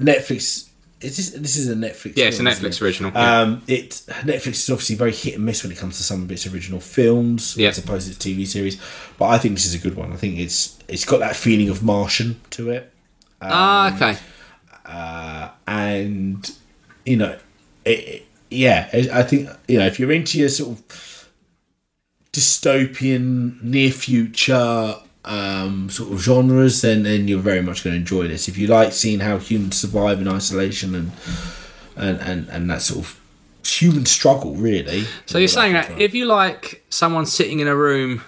Netflix. 0.00 0.68
Is 0.98 1.16
this, 1.18 1.30
this 1.30 1.56
is 1.58 1.68
a 1.68 1.74
Netflix. 1.74 2.16
Yeah, 2.16 2.26
it's 2.26 2.36
a 2.36 2.42
film, 2.42 2.46
isn't 2.48 2.64
Netflix 2.64 2.72
it? 2.76 2.82
original, 2.82 3.12
yeah. 3.12 3.40
Um, 3.42 3.62
it 3.68 3.90
Netflix 4.24 4.48
is 4.54 4.70
obviously 4.70 4.96
very 4.96 5.12
hit 5.12 5.34
and 5.34 5.44
miss 5.44 5.62
when 5.62 5.70
it 5.70 5.76
comes 5.78 5.98
to 5.98 6.02
some 6.02 6.22
of 6.22 6.32
its 6.32 6.46
original 6.46 6.80
films, 6.80 7.54
Yeah. 7.56 7.68
as 7.68 7.76
opposed 7.78 8.06
to 8.06 8.12
its 8.14 8.24
TV 8.24 8.46
series. 8.46 8.80
But 9.18 9.26
I 9.26 9.36
think 9.38 9.54
this 9.56 9.66
is 9.66 9.74
a 9.74 9.78
good 9.78 9.94
one. 9.94 10.12
I 10.12 10.16
think 10.16 10.38
it's 10.38 10.78
it's 10.88 11.04
got 11.04 11.18
that 11.20 11.36
feeling 11.36 11.68
of 11.68 11.82
Martian 11.82 12.40
to 12.50 12.70
it 12.70 12.90
Ah, 13.42 13.94
okay. 13.94 14.18
uh, 14.86 15.50
and 15.66 16.50
you 17.04 17.18
know, 17.18 17.38
it, 17.84 17.90
it- 17.90 18.22
yeah, 18.50 18.88
I 18.92 19.20
I 19.20 19.22
think 19.22 19.50
you 19.68 19.78
know 19.78 19.86
if 19.86 19.98
you're 20.00 20.12
into 20.12 20.38
your 20.38 20.48
sort 20.48 20.78
of 20.78 21.28
dystopian, 22.32 23.62
near 23.62 23.90
future 23.90 24.94
um, 25.26 25.90
sort 25.90 26.12
of 26.12 26.20
genres, 26.20 26.80
then 26.82 27.02
then 27.02 27.28
you're 27.28 27.40
very 27.40 27.62
much 27.62 27.84
going 27.84 27.94
to 27.94 28.00
enjoy 28.00 28.28
this. 28.28 28.48
If 28.48 28.56
you 28.56 28.66
like 28.68 28.92
seeing 28.92 29.20
how 29.20 29.38
humans 29.38 29.76
survive 29.76 30.20
in 30.20 30.28
isolation 30.28 30.94
and 30.94 31.12
and 31.96 32.20
and, 32.20 32.48
and 32.48 32.70
that 32.70 32.82
sort 32.82 33.00
of 33.04 33.20
human 33.64 34.06
struggle, 34.06 34.54
really. 34.54 35.04
So 35.26 35.38
you're 35.38 35.48
saying 35.48 35.72
that 35.74 36.00
if 36.00 36.14
you 36.14 36.26
like 36.26 36.84
someone 36.88 37.26
sitting 37.26 37.60
in 37.60 37.66
a 37.68 37.74
room, 37.76 38.22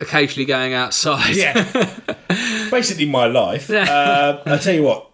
occasionally 0.00 0.44
going 0.46 0.72
outside, 0.74 1.34
Yeah. 1.34 1.98
Basically, 2.70 3.06
my 3.08 3.26
life. 3.26 3.68
Uh, 3.70 4.40
I'll 4.46 4.58
tell 4.58 4.74
you 4.74 4.84
what. 4.84 5.08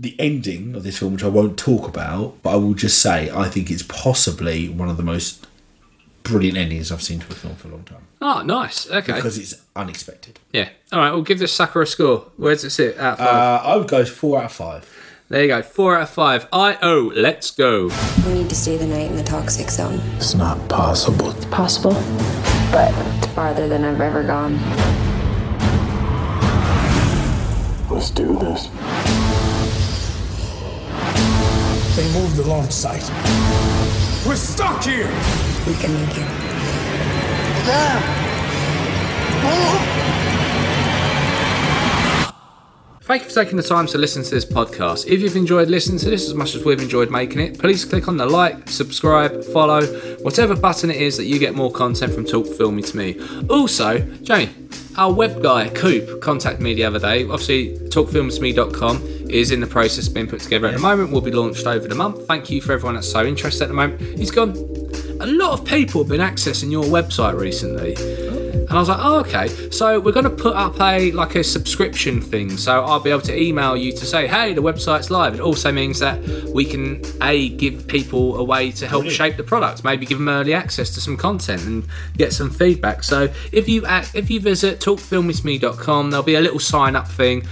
The 0.00 0.14
ending 0.20 0.76
of 0.76 0.84
this 0.84 0.98
film, 0.98 1.14
which 1.14 1.24
I 1.24 1.28
won't 1.28 1.58
talk 1.58 1.88
about, 1.88 2.40
but 2.44 2.50
I 2.50 2.56
will 2.56 2.74
just 2.74 3.02
say 3.02 3.32
I 3.34 3.48
think 3.48 3.68
it's 3.68 3.82
possibly 3.82 4.68
one 4.68 4.88
of 4.88 4.96
the 4.96 5.02
most 5.02 5.44
brilliant 6.28 6.58
endings 6.58 6.92
I've 6.92 7.02
seen 7.02 7.20
to 7.20 7.26
a 7.26 7.34
film 7.34 7.56
for 7.56 7.68
a 7.68 7.70
long 7.72 7.84
time 7.84 8.06
oh, 8.20 8.42
nice, 8.42 8.90
okay, 8.90 9.14
because 9.14 9.38
it's 9.38 9.62
unexpected. 9.76 10.38
yeah. 10.52 10.68
All 10.92 10.98
right, 11.00 11.12
we'll 11.12 11.22
give 11.22 11.38
this 11.38 11.52
sucker 11.52 11.82
a 11.82 11.86
score. 11.86 12.26
Where 12.36 12.54
does 12.54 12.64
it 12.64 12.70
sit? 12.70 12.98
Out 12.98 13.14
of 13.14 13.18
five. 13.18 13.28
Uh, 13.28 13.62
I 13.64 13.76
would 13.76 13.88
go 13.88 14.04
four 14.04 14.38
out 14.38 14.46
of 14.46 14.52
five. 14.52 14.90
there 15.28 15.42
you 15.42 15.48
go, 15.48 15.62
four 15.62 15.96
out 15.96 16.02
of 16.02 16.10
five. 16.10 16.48
I 16.52 16.78
O. 16.82 17.12
Let's 17.14 17.50
go. 17.50 17.90
We 18.26 18.34
need 18.34 18.48
to 18.48 18.54
stay 18.54 18.76
the 18.76 18.86
night 18.86 19.10
in 19.10 19.16
the 19.16 19.22
toxic 19.22 19.70
zone. 19.70 20.00
It's 20.16 20.34
not 20.34 20.68
possible. 20.68 21.30
It's 21.30 21.44
possible, 21.46 21.92
but 22.72 22.92
it's 23.18 23.26
farther 23.34 23.68
than 23.68 23.84
I've 23.84 24.00
ever 24.00 24.22
gone. 24.22 24.54
Let's 27.90 28.10
do 28.10 28.38
this. 28.38 28.68
They 31.96 32.12
moved 32.12 32.36
the 32.36 32.44
launch 32.46 32.70
site. 32.72 33.08
We're 34.26 34.36
stuck 34.36 34.84
here. 34.84 35.10
We 35.68 35.74
can 35.74 35.92
make 35.92 36.16
it. 36.16 36.28
Thank 43.02 43.22
you 43.22 43.28
for 43.28 43.34
taking 43.34 43.58
the 43.58 43.62
time 43.62 43.86
to 43.88 43.98
listen 43.98 44.22
to 44.22 44.30
this 44.30 44.46
podcast. 44.46 45.06
If 45.06 45.20
you've 45.20 45.36
enjoyed 45.36 45.68
listening 45.68 45.98
to 45.98 46.08
this 46.08 46.26
as 46.26 46.32
much 46.32 46.54
as 46.54 46.64
we've 46.64 46.80
enjoyed 46.80 47.10
making 47.10 47.40
it, 47.40 47.58
please 47.58 47.84
click 47.84 48.08
on 48.08 48.16
the 48.16 48.24
like, 48.24 48.68
subscribe, 48.70 49.44
follow, 49.44 49.84
whatever 50.22 50.56
button 50.56 50.90
it 50.90 51.02
is 51.02 51.18
that 51.18 51.24
you 51.24 51.38
get 51.38 51.54
more 51.54 51.70
content 51.70 52.14
from 52.14 52.24
Talk 52.24 52.46
Filmy 52.46 52.80
to 52.82 52.96
me. 52.96 53.20
Also, 53.50 53.98
Jamie, 54.22 54.50
our 54.96 55.12
web 55.12 55.42
guy, 55.42 55.68
Coop, 55.68 56.20
contacted 56.20 56.62
me 56.62 56.74
the 56.74 56.84
other 56.84 56.98
day. 56.98 57.24
Obviously, 57.24 57.78
talkfilmytome.com 57.88 59.02
is 59.30 59.50
in 59.52 59.60
the 59.60 59.66
process 59.66 60.08
of 60.08 60.14
being 60.14 60.26
put 60.26 60.40
together 60.40 60.66
at 60.66 60.74
the 60.74 60.80
moment, 60.80 61.12
will 61.12 61.20
be 61.20 61.30
launched 61.30 61.66
over 61.66 61.86
the 61.86 61.94
month. 61.94 62.26
Thank 62.26 62.50
you 62.50 62.60
for 62.60 62.72
everyone 62.72 62.94
that's 62.94 63.10
so 63.10 63.24
interested 63.24 63.64
at 63.64 63.68
the 63.68 63.74
moment. 63.74 64.00
He's 64.18 64.30
gone, 64.30 64.67
a 65.20 65.26
lot 65.26 65.58
of 65.58 65.64
people 65.64 66.02
have 66.02 66.08
been 66.08 66.20
accessing 66.20 66.70
your 66.70 66.84
website 66.84 67.38
recently. 67.38 67.96
Oh. 67.98 68.38
And 68.68 68.76
I 68.76 68.80
was 68.80 68.88
like, 68.90 68.98
oh, 69.00 69.20
okay. 69.20 69.48
So 69.70 69.98
we're 69.98 70.12
going 70.12 70.24
to 70.24 70.30
put 70.30 70.54
up 70.54 70.78
a 70.78 71.10
like 71.12 71.36
a 71.36 71.42
subscription 71.42 72.20
thing. 72.20 72.56
So 72.58 72.84
I'll 72.84 73.00
be 73.00 73.10
able 73.10 73.22
to 73.22 73.40
email 73.40 73.76
you 73.78 73.92
to 73.92 74.04
say, 74.04 74.26
hey, 74.26 74.52
the 74.52 74.60
website's 74.60 75.10
live. 75.10 75.34
It 75.34 75.40
also 75.40 75.72
means 75.72 75.98
that 76.00 76.22
we 76.52 76.66
can 76.66 77.02
a 77.22 77.48
give 77.50 77.86
people 77.86 78.36
a 78.36 78.44
way 78.44 78.70
to 78.72 78.86
help 78.86 79.06
shape 79.06 79.38
the 79.38 79.42
product, 79.42 79.84
maybe 79.84 80.04
give 80.04 80.18
them 80.18 80.28
early 80.28 80.52
access 80.52 80.90
to 80.94 81.00
some 81.00 81.16
content 81.16 81.62
and 81.64 81.88
get 82.18 82.34
some 82.34 82.50
feedback. 82.50 83.04
So 83.04 83.32
if 83.52 83.70
you 83.70 83.86
act, 83.86 84.14
if 84.14 84.30
you 84.30 84.38
visit 84.38 84.80
talkfilmytome.com, 84.80 86.10
there'll 86.10 86.22
be 86.22 86.34
a 86.34 86.40
little 86.40 86.60
sign 86.60 86.94
up 86.94 87.08
thing. 87.08 87.46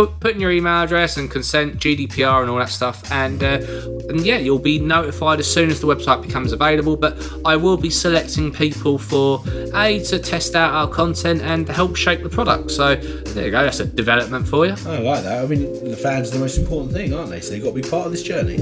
Put, 0.00 0.18
put 0.18 0.34
in 0.34 0.40
your 0.40 0.50
email 0.50 0.82
address 0.82 1.18
and 1.18 1.30
consent, 1.30 1.76
GDPR, 1.76 2.40
and 2.40 2.50
all 2.50 2.56
that 2.56 2.70
stuff, 2.70 3.12
and 3.12 3.42
uh, 3.42 3.60
and 4.08 4.24
yeah, 4.24 4.38
you'll 4.38 4.58
be 4.58 4.78
notified 4.78 5.40
as 5.40 5.52
soon 5.52 5.68
as 5.68 5.78
the 5.82 5.86
website 5.86 6.22
becomes 6.22 6.52
available. 6.52 6.96
But 6.96 7.18
I 7.44 7.56
will 7.56 7.76
be 7.76 7.90
selecting 7.90 8.50
people 8.50 8.96
for 8.96 9.44
a 9.74 10.02
to 10.04 10.18
test 10.18 10.54
out 10.54 10.72
our 10.72 10.88
content 10.88 11.42
and 11.42 11.68
help 11.68 11.96
shape 11.96 12.22
the 12.22 12.30
product. 12.30 12.70
So 12.70 12.96
there 12.96 13.44
you 13.44 13.50
go, 13.50 13.62
that's 13.62 13.80
a 13.80 13.84
development 13.84 14.48
for 14.48 14.64
you. 14.64 14.72
I 14.86 15.00
like 15.00 15.22
that. 15.24 15.44
I 15.44 15.46
mean, 15.46 15.90
the 15.90 15.98
fans 15.98 16.30
are 16.30 16.32
the 16.32 16.38
most 16.38 16.56
important 16.56 16.94
thing, 16.94 17.12
aren't 17.12 17.28
they? 17.28 17.42
So 17.42 17.50
they've 17.50 17.62
got 17.62 17.74
to 17.74 17.82
be 17.82 17.82
part 17.82 18.06
of 18.06 18.12
this 18.12 18.22
journey. 18.22 18.58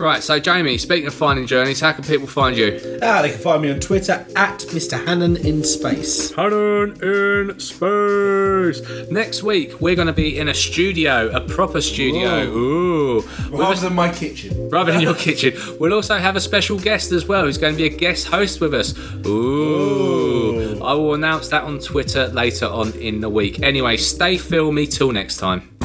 Right, 0.00 0.22
so 0.22 0.40
Jamie, 0.40 0.78
speaking 0.78 1.06
of 1.08 1.12
finding 1.12 1.46
journeys, 1.46 1.78
how 1.78 1.92
can 1.92 2.04
people 2.04 2.26
find 2.26 2.56
you? 2.56 2.98
Ah, 3.02 3.20
they 3.20 3.32
can 3.32 3.38
find 3.38 3.60
me 3.60 3.70
on 3.70 3.80
Twitter 3.80 4.24
at 4.34 4.60
Mr. 4.70 5.04
Hannan 5.04 5.36
in 5.36 5.62
Space. 5.62 6.32
Hannan 6.32 7.02
in 7.02 7.60
space. 7.60 9.10
Next 9.10 9.42
week 9.42 9.78
we're 9.78 9.94
going 9.94 10.06
to 10.06 10.14
be 10.14 10.38
in 10.38 10.48
a 10.48 10.54
studio, 10.70 11.28
a 11.34 11.40
proper 11.40 11.80
studio. 11.80 12.44
Ooh, 12.44 13.22
Rather 13.50 13.80
than 13.80 13.94
my 13.94 14.08
kitchen. 14.12 14.68
rather 14.70 14.92
than 14.92 15.00
your 15.00 15.14
kitchen. 15.26 15.52
We'll 15.80 15.92
also 15.94 16.16
have 16.16 16.36
a 16.36 16.40
special 16.40 16.78
guest 16.78 17.10
as 17.12 17.26
well, 17.26 17.44
who's 17.44 17.58
going 17.58 17.74
to 17.74 17.76
be 17.76 17.86
a 17.86 17.96
guest 18.04 18.28
host 18.28 18.60
with 18.60 18.72
us. 18.74 18.94
Ooh. 19.26 20.80
I 20.82 20.92
will 20.94 21.14
announce 21.14 21.48
that 21.48 21.64
on 21.64 21.78
Twitter 21.80 22.28
later 22.28 22.66
on 22.66 22.92
in 22.92 23.20
the 23.20 23.28
week. 23.28 23.62
Anyway, 23.62 23.96
stay 23.96 24.38
filmy 24.38 24.86
till 24.86 25.10
next 25.12 25.38
time. 25.38 25.76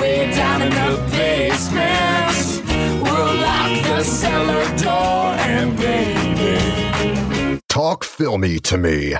Way 0.00 0.30
down 0.34 0.60
in 0.62 0.70
the 0.70 1.02
basement, 1.10 3.02
we'll 3.02 3.34
lock 3.46 3.82
the 3.96 4.02
cellar 4.04 4.64
door 4.76 5.34
and 5.50 5.76
baby. 5.78 7.60
Talk 7.68 8.04
filmy 8.04 8.58
to 8.60 8.76
me. 8.76 9.14